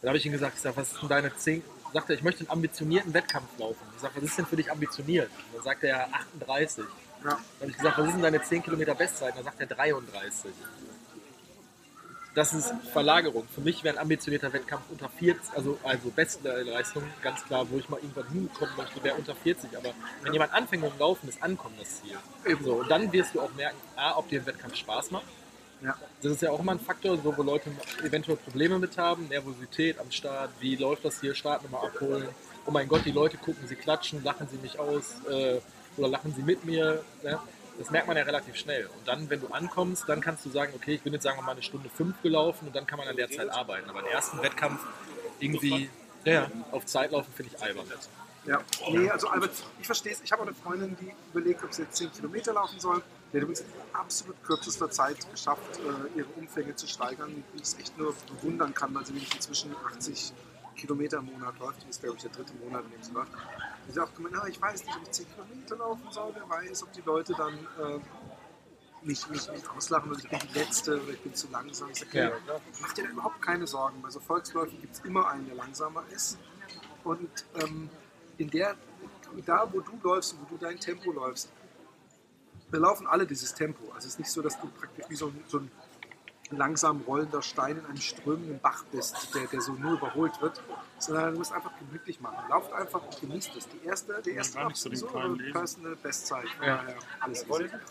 Dann 0.00 0.08
habe 0.08 0.18
ich 0.18 0.26
ihm 0.26 0.32
gesagt, 0.32 0.54
ich 0.56 0.62
sag, 0.62 0.76
was 0.76 0.92
ist 0.92 1.02
denn 1.02 1.08
deine 1.08 1.34
10? 1.34 1.62
Sagt 1.92 2.10
er, 2.10 2.16
ich 2.16 2.22
möchte 2.22 2.40
einen 2.40 2.50
ambitionierten 2.50 3.14
Wettkampf 3.14 3.58
laufen. 3.58 3.80
Ich 3.94 4.02
sage, 4.02 4.14
was 4.16 4.24
ist 4.24 4.38
denn 4.38 4.46
für 4.46 4.56
dich 4.56 4.70
ambitioniert? 4.70 5.30
Und 5.30 5.56
dann 5.56 5.62
sagt 5.64 5.84
er 5.84 6.08
38. 6.12 6.84
Ja. 7.24 7.30
Dann 7.30 7.38
habe 7.60 7.70
ich 7.70 7.76
gesagt, 7.76 7.98
was 7.98 8.06
ist 8.06 8.14
denn 8.14 8.22
deine 8.22 8.42
10 8.42 8.62
Kilometer 8.62 8.94
Bestzeit? 8.94 9.34
Dann 9.36 9.44
sagt 9.44 9.60
er 9.60 9.66
33. 9.66 10.50
Das 12.36 12.52
ist 12.52 12.70
Verlagerung. 12.92 13.48
Für 13.48 13.62
mich 13.62 13.82
wäre 13.82 13.96
ein 13.96 14.02
ambitionierter 14.02 14.52
Wettkampf 14.52 14.82
unter 14.90 15.08
40, 15.08 15.56
also, 15.56 15.78
also 15.82 16.10
Bestleistung, 16.10 17.02
ganz 17.22 17.42
klar, 17.42 17.66
wo 17.70 17.78
ich 17.78 17.88
mal 17.88 17.96
irgendwann 17.96 18.28
hinkommen 18.28 18.76
möchte, 18.76 19.02
wäre 19.02 19.14
unter 19.16 19.34
40. 19.34 19.74
Aber 19.74 19.94
wenn 20.22 20.34
jemand 20.34 20.52
anfängt 20.52 20.82
mit 20.82 20.92
dem 20.92 20.98
Laufen, 20.98 21.30
ist 21.30 21.42
Ankommen 21.42 21.76
das 21.78 22.02
Ziel. 22.02 22.18
So, 22.62 22.74
und 22.74 22.90
dann 22.90 23.10
wirst 23.10 23.34
du 23.34 23.40
auch 23.40 23.54
merken, 23.54 23.78
A, 23.96 24.18
ob 24.18 24.28
dir 24.28 24.40
ein 24.40 24.46
Wettkampf 24.46 24.76
Spaß 24.76 25.12
macht. 25.12 25.24
Ja. 25.82 25.94
Das 26.20 26.32
ist 26.32 26.42
ja 26.42 26.50
auch 26.50 26.60
immer 26.60 26.72
ein 26.72 26.78
Faktor, 26.78 27.16
so, 27.16 27.34
wo 27.34 27.42
Leute 27.42 27.70
eventuell 28.04 28.36
Probleme 28.36 28.78
mit 28.78 28.98
haben, 28.98 29.28
Nervosität 29.28 29.98
am 29.98 30.10
Start, 30.10 30.50
wie 30.60 30.76
läuft 30.76 31.06
das 31.06 31.22
hier, 31.22 31.34
Startnummer 31.34 31.84
abholen. 31.84 32.28
Oh 32.66 32.70
mein 32.70 32.86
Gott, 32.86 33.06
die 33.06 33.12
Leute 33.12 33.38
gucken, 33.38 33.66
sie 33.66 33.76
klatschen, 33.76 34.22
lachen 34.22 34.46
sie 34.50 34.58
mich 34.58 34.78
aus 34.78 35.14
äh, 35.30 35.58
oder 35.96 36.08
lachen 36.08 36.34
sie 36.36 36.42
mit 36.42 36.66
mir. 36.66 37.02
Ne? 37.22 37.38
Das 37.78 37.90
merkt 37.90 38.06
man 38.06 38.16
ja 38.16 38.22
relativ 38.22 38.56
schnell. 38.56 38.86
Und 38.86 39.06
dann, 39.06 39.28
wenn 39.28 39.40
du 39.40 39.48
ankommst, 39.48 40.08
dann 40.08 40.20
kannst 40.20 40.44
du 40.44 40.50
sagen, 40.50 40.72
okay, 40.74 40.94
ich 40.94 41.02
bin 41.02 41.12
jetzt 41.12 41.24
sagen 41.24 41.38
wir 41.38 41.42
mal 41.42 41.52
eine 41.52 41.62
Stunde 41.62 41.88
fünf 41.88 42.20
gelaufen 42.22 42.68
und 42.68 42.76
dann 42.76 42.86
kann 42.86 42.98
man 42.98 43.08
an 43.08 43.16
der 43.16 43.30
Zeit 43.30 43.48
arbeiten. 43.50 43.88
Aber 43.90 44.02
den 44.02 44.10
ersten 44.10 44.42
Wettkampf 44.42 44.80
irgendwie 45.40 45.90
ja, 46.24 46.50
auf 46.72 46.86
Zeit 46.86 47.12
laufen, 47.12 47.32
finde 47.34 47.52
ich 47.54 47.62
albern. 47.62 47.86
Ja, 48.46 48.60
nee, 48.90 49.10
also 49.10 49.28
Albert, 49.28 49.50
ich 49.80 49.86
verstehe 49.86 50.12
es. 50.12 50.20
Ich 50.22 50.30
habe 50.30 50.42
auch 50.42 50.46
eine 50.46 50.54
Freundin, 50.54 50.96
die 51.00 51.12
überlegt, 51.32 51.64
ob 51.64 51.74
sie 51.74 51.82
jetzt 51.82 51.96
10 51.96 52.12
Kilometer 52.12 52.52
laufen 52.52 52.78
soll. 52.78 53.02
Die 53.32 53.38
hat 53.38 53.42
übrigens 53.42 53.60
in 53.60 53.66
absolut 53.92 54.42
kürzester 54.44 54.88
Zeit 54.88 55.16
geschafft, 55.32 55.78
äh, 55.78 56.18
ihre 56.18 56.28
Umfänge 56.36 56.76
zu 56.76 56.86
steigern, 56.86 57.42
die 57.52 57.60
ich 57.60 57.78
echt 57.80 57.98
nur 57.98 58.14
bewundern 58.28 58.72
kann, 58.72 58.94
weil 58.94 59.04
sie 59.04 59.14
nämlich 59.14 59.34
inzwischen 59.34 59.74
80 59.94 60.32
Kilometer 60.76 61.18
im 61.18 61.24
Monat 61.24 61.58
läuft. 61.58 61.82
Die 61.84 61.90
ist, 61.90 62.00
glaube 62.00 62.16
ich, 62.16 62.22
der 62.22 62.30
dritte 62.30 62.52
Monat, 62.54 62.84
in 62.84 62.90
dem 62.92 63.02
sie 63.02 63.12
läuft. 63.12 63.32
Hat 63.88 63.98
auch 63.98 64.14
gemeint, 64.14 64.36
ah, 64.36 64.46
ich 64.48 64.60
weiß 64.60 64.84
nicht, 64.84 64.96
ob 64.96 65.02
ich 65.02 65.10
10 65.10 65.26
Kilometer 65.32 65.76
laufen 65.76 66.10
soll. 66.10 66.32
Wer 66.34 66.48
weiß, 66.48 66.82
ob 66.82 66.92
die 66.92 67.00
Leute 67.02 67.34
dann 67.34 67.54
äh, 67.54 67.98
mich, 69.02 69.28
mich, 69.28 69.50
mich 69.50 69.70
auslachen 69.70 70.10
und 70.10 70.18
ich 70.24 70.28
bin 70.28 70.38
die 70.52 70.58
Letzte 70.58 71.00
oder 71.02 71.12
ich 71.12 71.20
bin 71.20 71.34
zu 71.34 71.48
langsam. 71.50 71.90
Ich 71.90 72.00
sag, 72.00 72.12
Ja. 72.14 72.28
okay, 72.28 72.60
mach 72.80 72.92
dir 72.92 73.04
da 73.04 73.10
überhaupt 73.10 73.40
keine 73.42 73.66
Sorgen. 73.66 74.02
Bei 74.02 74.10
so 74.10 74.20
Volksläufen 74.20 74.80
gibt 74.80 74.94
es 74.94 75.00
immer 75.00 75.28
einen, 75.28 75.46
der 75.46 75.54
langsamer 75.54 76.02
ist. 76.14 76.38
Und 77.04 77.30
ähm, 77.62 77.88
in 78.38 78.50
der, 78.50 78.74
da 79.44 79.68
wo 79.72 79.80
du 79.80 79.92
läufst 80.02 80.32
und 80.34 80.40
wo 80.42 80.56
du 80.56 80.58
dein 80.58 80.78
Tempo 80.80 81.12
läufst, 81.12 81.50
wir 82.70 82.80
laufen 82.80 83.06
alle 83.06 83.26
dieses 83.26 83.54
Tempo. 83.54 83.84
Also 83.94 84.08
es 84.08 84.14
ist 84.14 84.18
nicht 84.18 84.30
so, 84.30 84.42
dass 84.42 84.60
du 84.60 84.66
praktisch 84.68 85.04
wie 85.08 85.14
so 85.16 85.32
so 85.46 85.58
ein 85.58 85.70
langsam 86.50 87.02
rollender 87.06 87.42
Stein 87.42 87.78
in 87.78 87.86
einem 87.86 87.96
strömenden 87.96 88.58
Bach 88.60 88.84
bist, 88.92 89.34
der, 89.34 89.46
der 89.46 89.60
so 89.60 89.72
nur 89.72 89.94
überholt 89.94 90.40
wird, 90.40 90.62
sondern 90.98 91.32
du 91.32 91.38
musst 91.38 91.52
einfach 91.52 91.72
gemütlich 91.78 92.20
machen. 92.20 92.48
Lauft 92.48 92.72
einfach 92.72 93.02
und 93.02 93.20
genießt 93.20 93.56
es. 93.56 93.68
Die 93.68 93.86
erste, 93.86 94.20
die 94.24 94.30
erste 94.30 94.64
nicht 94.66 94.76
so. 94.76 95.06
Personal 95.52 95.96
Bestzeit. 95.96 96.46
Ja. 96.64 96.84
alles. 97.20 97.46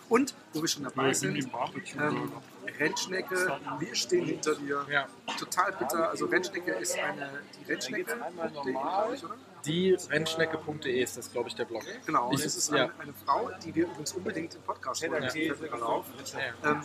Und, 0.10 0.34
wo 0.53 0.62
wir 0.62 0.68
schon 0.68 0.84
dabei 0.84 1.14
sind, 1.14 1.36
im 1.36 1.49
Barbecue. 1.49 1.99
ähm, 1.99 2.32
Rennschnecke, 2.80 3.60
wir 3.80 3.95
stehen 3.95 4.26
hinter 4.26 4.56
dir. 4.56 4.86
Ja. 4.89 5.08
Total 5.38 5.72
bitter. 5.74 6.10
Also 6.10 6.26
Rennschnecke 6.26 6.72
ist 6.74 6.97
eine, 6.97 7.41
die 7.60 7.72
Rennschnecke, 7.72 8.16
glaube 8.16 9.16
ich, 9.16 9.24
oder? 9.24 9.36
Die 9.66 9.97
Rennschnecke.de 10.09 11.01
ist 11.01 11.18
das, 11.18 11.32
glaube 11.32 11.49
ich, 11.49 11.55
der 11.55 11.66
Blog. 11.66 11.84
Genau, 12.05 12.30
und 12.30 12.39
Ich- 12.39 12.45
es 12.45 12.55
ist 12.55 12.70
ja. 12.72 12.84
eine, 12.86 12.91
eine 12.99 13.13
Frau, 13.26 13.49
die 13.63 13.74
wir 13.74 13.86
übrigens 13.86 14.13
unbedingt 14.13 14.55
im 14.55 14.61
Podcast 14.61 15.03
auf. 15.05 16.05
Ja. 16.34 16.72
Ähm, 16.72 16.82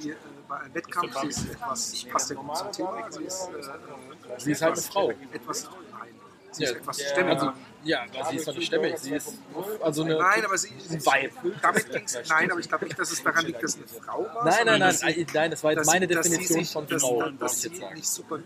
die 0.00 0.10
äh, 0.10 0.16
bei 0.48 0.56
einem 0.58 0.74
Wettkampf, 0.74 1.20
sie 1.20 1.26
ist 1.28 1.50
etwas, 1.50 2.04
passt 2.10 2.30
ja 2.30 2.36
gut 2.36 2.56
zum 2.56 2.72
Thema, 2.72 3.06
sie 3.12 3.24
ist, 3.24 3.48
äh, 3.48 3.58
äh, 3.58 4.40
Sie 4.40 4.52
ist 4.52 4.62
halt 4.62 4.72
eine 4.74 4.82
Frau. 4.82 5.10
etwas, 5.32 5.64
nein, 5.64 6.08
sie 6.52 6.64
ist 6.64 6.70
etwas 6.76 7.00
stämmig. 7.00 7.32
Also, 7.34 7.52
ja, 7.84 8.04
sie 8.30 8.36
ist 8.36 8.48
doch 8.48 8.54
nicht 8.54 8.66
stämmig. 8.66 8.98
Sie 8.98 9.14
ist 9.14 9.34
also 9.80 10.02
eine. 10.02 10.18
nein, 10.18 10.44
aber 10.44 10.58
sie, 10.58 10.68
ein 10.90 11.00
Vibe. 11.04 11.56
damit 11.62 11.90
ging's, 11.92 12.18
nein, 12.28 12.50
aber 12.50 12.60
ich 12.60 12.68
glaube 12.68 12.84
nicht, 12.86 12.98
dass 12.98 13.12
es 13.12 13.22
daran 13.22 13.46
liegt, 13.46 13.62
dass 13.62 13.72
sie 13.74 13.80
eine 13.80 13.88
Frau 14.02 14.24
war. 14.34 14.44
Nein, 14.44 14.54
nein, 14.66 14.66
nein, 14.66 14.80
dass 14.80 15.02
nein, 15.02 15.26
nein, 15.32 15.50
das 15.52 15.62
war 15.62 15.70
jetzt 15.72 15.80
dass- 15.80 15.86
meine 15.86 16.06
dass 16.08 16.28
Definition 16.28 16.64
von 16.64 16.86
dass, 16.88 17.02
Frau, 17.02 17.30
dass 17.30 17.64
ich 17.64 17.76
sie 17.76 17.84
nicht 17.94 18.08
super 18.08 18.38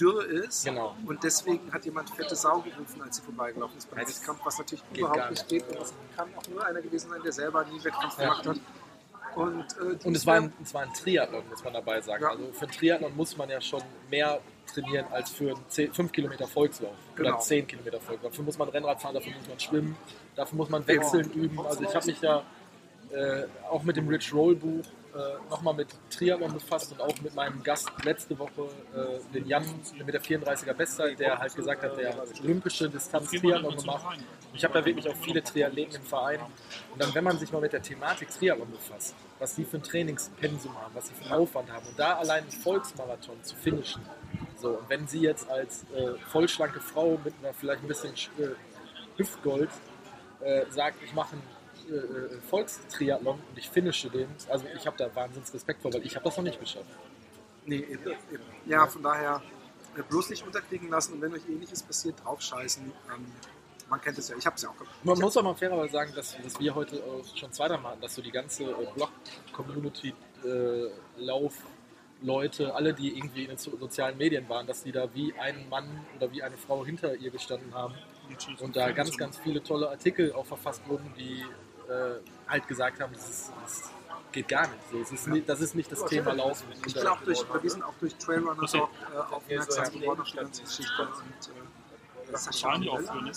dürr 0.00 0.26
ist 0.26 0.64
Genau. 0.64 0.96
und 1.06 1.22
deswegen 1.22 1.72
hat 1.72 1.84
jemand 1.84 2.10
fette 2.10 2.34
Sau 2.36 2.60
gerufen, 2.60 3.02
als 3.02 3.16
sie 3.16 3.22
vorbeigelaufen 3.22 3.78
ist 3.78 3.90
beim 3.90 4.00
Das 4.04 4.16
Wettkampf, 4.20 4.40
was 4.44 4.58
natürlich 4.58 4.84
überhaupt 4.96 5.30
nicht 5.30 5.48
geht 5.48 5.68
und 5.68 5.80
das 5.80 5.94
kann 6.16 6.28
auch 6.36 6.48
nur 6.48 6.64
einer 6.66 6.80
gewesen 6.82 7.10
sein, 7.10 7.22
der 7.22 7.32
selber 7.32 7.64
nie 7.64 7.82
Wettkampf 7.82 8.18
Ja. 8.18 8.24
gemacht 8.24 8.46
hat. 8.46 8.56
Und, 9.36 9.64
äh, 9.78 10.06
Und 10.06 10.16
es 10.16 10.24
war, 10.26 10.36
ein, 10.36 10.52
es 10.62 10.72
war 10.72 10.82
ein 10.82 10.92
Triathlon, 10.94 11.42
muss 11.50 11.64
man 11.64 11.72
dabei 11.72 12.00
sagen. 12.00 12.22
Ja. 12.22 12.30
Also 12.30 12.52
für 12.52 12.62
einen 12.66 12.72
Triathlon 12.72 13.16
muss 13.16 13.36
man 13.36 13.48
ja 13.50 13.60
schon 13.60 13.82
mehr 14.08 14.40
trainieren 14.72 15.06
als 15.10 15.30
für 15.30 15.54
einen 15.56 15.92
5 15.92 16.12
Kilometer 16.12 16.46
Volkslauf 16.46 16.94
Genau. 17.16 17.30
oder 17.30 17.38
10 17.40 17.66
Kilometer 17.66 18.00
Volkslauf. 18.00 18.30
Dafür 18.30 18.44
muss 18.44 18.58
man 18.58 18.68
Rennrad 18.68 19.02
fahren, 19.02 19.14
dafür 19.14 19.32
muss 19.32 19.48
man 19.48 19.58
schwimmen, 19.58 19.96
dafür 20.36 20.56
muss 20.56 20.68
man 20.68 20.86
wechseln 20.86 21.30
üben. 21.32 21.58
Also 21.66 21.82
ich 21.82 21.94
habe 21.94 22.06
mich 22.06 22.20
ja 22.20 22.44
äh, 23.10 23.44
auch 23.70 23.82
mit 23.82 23.96
dem 23.96 24.06
Rich 24.08 24.32
Roll 24.32 24.54
Buch 24.54 24.84
äh, 25.14 25.50
nochmal 25.50 25.74
mit 25.74 25.88
Triathlon 26.10 26.52
befasst 26.52 26.92
und 26.92 27.00
auch 27.00 27.20
mit 27.20 27.34
meinem 27.34 27.62
Gast 27.62 27.88
letzte 28.04 28.38
Woche, 28.38 28.68
äh, 28.94 29.32
den 29.32 29.46
Jan 29.46 29.64
mit 30.04 30.12
der 30.12 30.22
34er 30.22 30.74
Bestzeit, 30.74 31.18
der 31.18 31.38
halt 31.38 31.54
gesagt 31.54 31.82
hat, 31.82 31.96
der 31.96 32.14
olympische 32.42 32.88
Distanz 32.88 33.30
Triathlon 33.30 33.76
gemacht. 33.76 34.18
Ich 34.52 34.64
habe 34.64 34.74
da 34.74 34.84
wirklich 34.84 35.08
auch 35.08 35.16
viele 35.16 35.42
Triathleten 35.42 35.96
im 35.96 36.02
Verein. 36.02 36.40
Und 36.92 37.02
dann, 37.02 37.14
wenn 37.14 37.24
man 37.24 37.38
sich 37.38 37.52
mal 37.52 37.60
mit 37.60 37.72
der 37.72 37.82
Thematik 37.82 38.30
Triathlon 38.30 38.70
befasst, 38.70 39.14
was 39.38 39.54
die 39.54 39.64
für 39.64 39.78
ein 39.78 39.82
Trainingspensum 39.82 40.74
haben, 40.80 40.94
was 40.94 41.08
sie 41.08 41.14
für 41.14 41.24
einen 41.24 41.34
Aufwand 41.34 41.72
haben 41.72 41.86
und 41.86 41.98
da 41.98 42.14
allein 42.14 42.42
einen 42.42 42.52
Volksmarathon 42.52 43.42
zu 43.42 43.56
finishen, 43.56 44.02
so, 44.56 44.70
und 44.70 44.88
wenn 44.88 45.06
sie 45.06 45.20
jetzt 45.20 45.50
als 45.50 45.84
äh, 45.94 46.18
vollschlanke 46.28 46.80
Frau 46.80 47.18
mit 47.22 47.34
einer 47.42 47.52
vielleicht 47.52 47.82
ein 47.82 47.88
bisschen 47.88 48.14
äh, 48.38 48.48
Hüftgold 49.16 49.68
äh, 50.40 50.64
sagt, 50.70 51.02
ich 51.04 51.12
mache 51.12 51.32
einen 51.32 51.42
äh, 51.90 52.40
Volkstriathlon 52.48 53.38
und 53.38 53.58
ich 53.58 53.68
finische 53.68 54.10
den, 54.10 54.28
also 54.48 54.64
ich 54.76 54.86
habe 54.86 54.96
da 54.96 55.14
wahnsinns 55.14 55.52
Respekt 55.52 55.82
vor, 55.82 55.92
weil 55.92 56.04
ich 56.04 56.14
habe 56.14 56.24
das 56.24 56.36
noch 56.36 56.44
nicht 56.44 56.60
geschafft. 56.60 56.86
Nee, 57.66 57.76
eben, 57.76 58.06
eben. 58.32 58.44
Ja, 58.66 58.86
von 58.86 59.02
daher 59.02 59.42
äh, 59.96 60.02
bloß 60.02 60.30
nicht 60.30 60.44
unterkriegen 60.44 60.88
lassen 60.90 61.14
und 61.14 61.22
wenn 61.22 61.32
euch 61.32 61.48
ähnliches 61.48 61.82
passiert, 61.82 62.16
draufscheißen. 62.24 62.84
Ähm, 62.84 63.26
man 63.88 64.00
kennt 64.00 64.18
es 64.18 64.28
ja, 64.28 64.36
ich 64.36 64.46
habe 64.46 64.56
es 64.56 64.62
ja 64.62 64.70
auch 64.70 64.76
gemacht. 64.76 64.94
Man 65.04 65.18
muss 65.18 65.36
auch 65.36 65.42
mal 65.42 65.54
fairerweise 65.54 65.92
sagen, 65.92 66.12
dass, 66.14 66.36
dass 66.42 66.58
wir 66.58 66.74
heute 66.74 67.02
auch 67.04 67.36
schon 67.36 67.52
zweimal 67.52 67.92
hatten, 67.92 68.00
dass 68.00 68.14
so 68.14 68.22
die 68.22 68.30
ganze 68.30 68.64
äh, 68.64 68.86
Blog-Community, 68.94 70.14
äh, 70.44 70.90
Lauf-Leute, 71.18 72.74
alle, 72.74 72.94
die 72.94 73.16
irgendwie 73.16 73.42
in 73.42 73.50
den 73.50 73.58
so 73.58 73.76
sozialen 73.76 74.16
Medien 74.16 74.48
waren, 74.48 74.66
dass 74.66 74.82
die 74.82 74.92
da 74.92 75.12
wie 75.14 75.34
ein 75.38 75.68
Mann 75.68 75.88
oder 76.16 76.32
wie 76.32 76.42
eine 76.42 76.56
Frau 76.56 76.84
hinter 76.84 77.14
ihr 77.14 77.30
gestanden 77.30 77.74
haben 77.74 77.94
und 78.60 78.74
da 78.74 78.90
ganz, 78.92 79.16
ganz 79.16 79.38
viele 79.38 79.62
tolle 79.62 79.90
Artikel 79.90 80.32
auch 80.32 80.46
verfasst 80.46 80.86
wurden, 80.88 81.12
die 81.18 81.44
äh, 81.88 82.20
halt 82.48 82.68
gesagt 82.68 83.00
haben, 83.00 83.12
das, 83.12 83.28
ist, 83.28 83.52
das 83.62 83.90
geht 84.32 84.48
gar 84.48 84.66
nicht. 84.68 84.80
So, 84.90 84.98
es 85.00 85.12
ist 85.12 85.26
nicht 85.28 85.48
das 85.48 85.60
ist 85.60 85.74
nicht 85.74 85.90
das 85.90 86.04
Thema 86.06 86.32
Laufen. 86.32 86.66
Ich 86.86 87.06
auch 87.06 87.20
durch, 87.20 87.44
wir 87.62 87.70
sind 87.70 87.82
auch 87.82 87.94
durch 88.00 88.14
Trailrunner 88.16 88.66
Talk 88.66 88.90
äh, 89.12 89.34
aufmerksam 89.34 89.92
geworden 89.92 90.20
auf 90.20 90.30
die 90.30 90.36
ganze 90.36 90.62
Geschichte. 90.62 91.02
Und, 91.02 91.10
äh, 91.12 92.30
das 92.32 92.64
auch 92.64 93.00
für, 93.00 93.22
ne? 93.22 93.32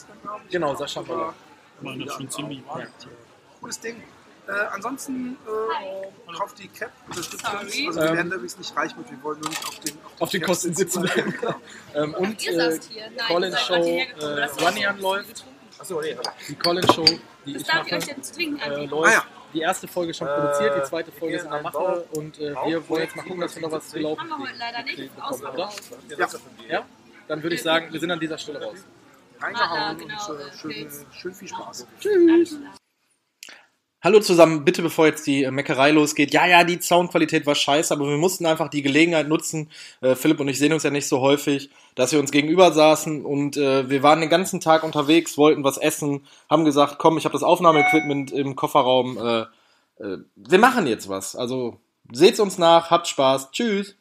Genau, 0.49 0.75
Sascha 0.75 1.01
Möller. 1.01 1.33
Man 1.81 1.99
das 1.99 2.13
schon 2.15 2.29
ziemlich 2.29 2.63
Cooles 3.59 3.79
Ding. 3.79 4.01
Äh, 4.47 4.51
ansonsten 4.71 5.37
äh, 5.45 6.33
kauft 6.33 6.57
die 6.59 6.69
Cap, 6.69 6.91
unterstützt 7.09 7.43
uns. 7.43 7.53
Also 7.53 7.99
wir 7.99 8.07
Ähm, 8.07 8.15
werden 8.15 8.29
da 8.29 8.35
übrigens 8.37 8.57
nicht 8.57 8.77
reich 8.77 8.95
mit, 8.95 9.11
wir 9.11 9.21
wollen 9.21 9.41
nur 9.41 9.49
nicht 9.49 9.67
auf 9.67 9.79
den, 9.79 9.97
Auf 10.19 10.29
den 10.29 10.39
Cap 10.39 10.49
Kosten 10.49 10.73
sitzen. 10.73 11.03
Genau. 11.03 11.55
ähm, 11.95 12.13
und 12.13 12.45
Ihr 12.45 12.53
äh, 12.53 12.55
saßt 12.55 12.89
hier. 12.89 13.09
Nein, 13.09 13.27
Colin 13.27 13.57
Show, 13.57 13.73
äh, 13.73 14.07
Das 14.17 14.55
so 14.55 15.01
läuft. 15.01 15.45
Achso, 15.79 16.01
nee, 16.01 16.15
die 16.47 16.55
Colin 16.55 16.83
Show, 16.91 17.05
die 17.45 17.53
Das 17.53 17.61
ich 17.61 17.67
darf 17.67 17.85
ich 17.85 17.91
mache, 17.91 18.01
euch 18.01 18.07
jetzt 18.07 18.35
trinken 18.35 18.59
äh, 18.59 18.85
läuft. 18.85 19.07
Ah 19.09 19.11
ja. 19.13 19.23
Die 19.53 19.61
erste 19.61 19.87
Folge 19.87 20.13
schon 20.13 20.27
produziert, 20.27 20.73
die 20.77 20.83
zweite 20.89 21.11
Folge 21.11 21.37
ist 21.37 21.45
in 21.45 21.51
der 21.51 21.61
Mache 21.61 22.05
und 22.11 22.37
äh, 22.39 22.53
wir 22.65 22.89
wollen 22.89 23.03
jetzt 23.03 23.15
mal 23.15 23.23
gucken, 23.23 23.39
dass 23.41 23.55
wir 23.55 23.61
noch 23.61 23.71
was 23.71 23.87
zu 23.87 23.99
laufen 23.99 24.19
Haben 24.19 24.29
wir 24.29 24.39
heute 24.39 24.57
leider 24.57 24.83
nicht. 24.83 24.95
kriegen 24.95 25.15
bekommen, 25.15 25.41
oder? 25.41 25.67
Ausverkauft. 25.67 26.39
Ja, 26.67 26.77
Ja? 26.79 26.85
Dann 27.27 27.43
würde 27.43 27.55
ich 27.55 27.61
sagen, 27.61 27.91
wir 27.91 27.99
sind 27.99 28.11
an 28.11 28.19
dieser 28.19 28.37
Stelle 28.37 28.61
raus. 28.61 28.77
reingehauen 29.39 29.79
Ah, 29.79 29.93
genau, 29.93 30.29
und 30.31 30.39
äh, 30.39 30.43
äh, 30.43 30.51
schön, 30.57 30.91
schön 31.13 31.33
viel 31.33 31.47
Spaß. 31.47 31.87
Klar. 32.01 32.73
Hallo 34.03 34.19
zusammen, 34.19 34.63
bitte 34.63 34.81
bevor 34.83 35.07
jetzt 35.07 35.25
die 35.25 35.43
äh, 35.43 35.51
Meckerei 35.51 35.91
losgeht. 35.91 36.31
Ja, 36.31 36.45
ja, 36.45 36.63
die 36.63 36.79
Soundqualität 36.81 37.45
war 37.45 37.55
scheiße, 37.55 37.93
aber 37.93 38.07
wir 38.07 38.17
mussten 38.17 38.45
einfach 38.45 38.69
die 38.69 38.81
Gelegenheit 38.81 39.27
nutzen. 39.27 39.71
Äh, 40.01 40.15
Philipp 40.15 40.39
und 40.39 40.47
ich 40.49 40.59
sehen 40.59 40.71
uns 40.73 40.83
ja 40.83 40.91
nicht 40.91 41.07
so 41.07 41.19
häufig, 41.19 41.69
dass 41.97 42.11
wir 42.11 42.19
uns 42.19 42.31
gegenüber 42.31 42.71
saßen 42.71 43.25
und 43.25 43.57
äh, 43.57 43.89
wir 43.89 44.03
waren 44.03 44.21
den 44.21 44.29
ganzen 44.29 44.61
Tag 44.61 44.83
unterwegs, 44.83 45.35
wollten 45.35 45.63
was 45.63 45.77
essen, 45.77 46.25
haben 46.47 46.63
gesagt, 46.63 46.99
komm, 46.99 47.17
ich 47.17 47.25
habe 47.25 47.33
das 47.33 47.41
Aufnahmeequipment 47.41 48.31
im 48.31 48.55
Kofferraum. 48.55 49.17
Äh, 49.17 49.39
äh, 50.03 50.19
wir 50.35 50.59
machen 50.59 50.85
jetzt 50.85 51.09
was. 51.09 51.35
Also 51.35 51.79
seht's 52.13 52.39
uns 52.39 52.59
nach, 52.59 52.91
habt 52.91 53.07
Spaß, 53.07 53.49
tschüss. 53.51 53.95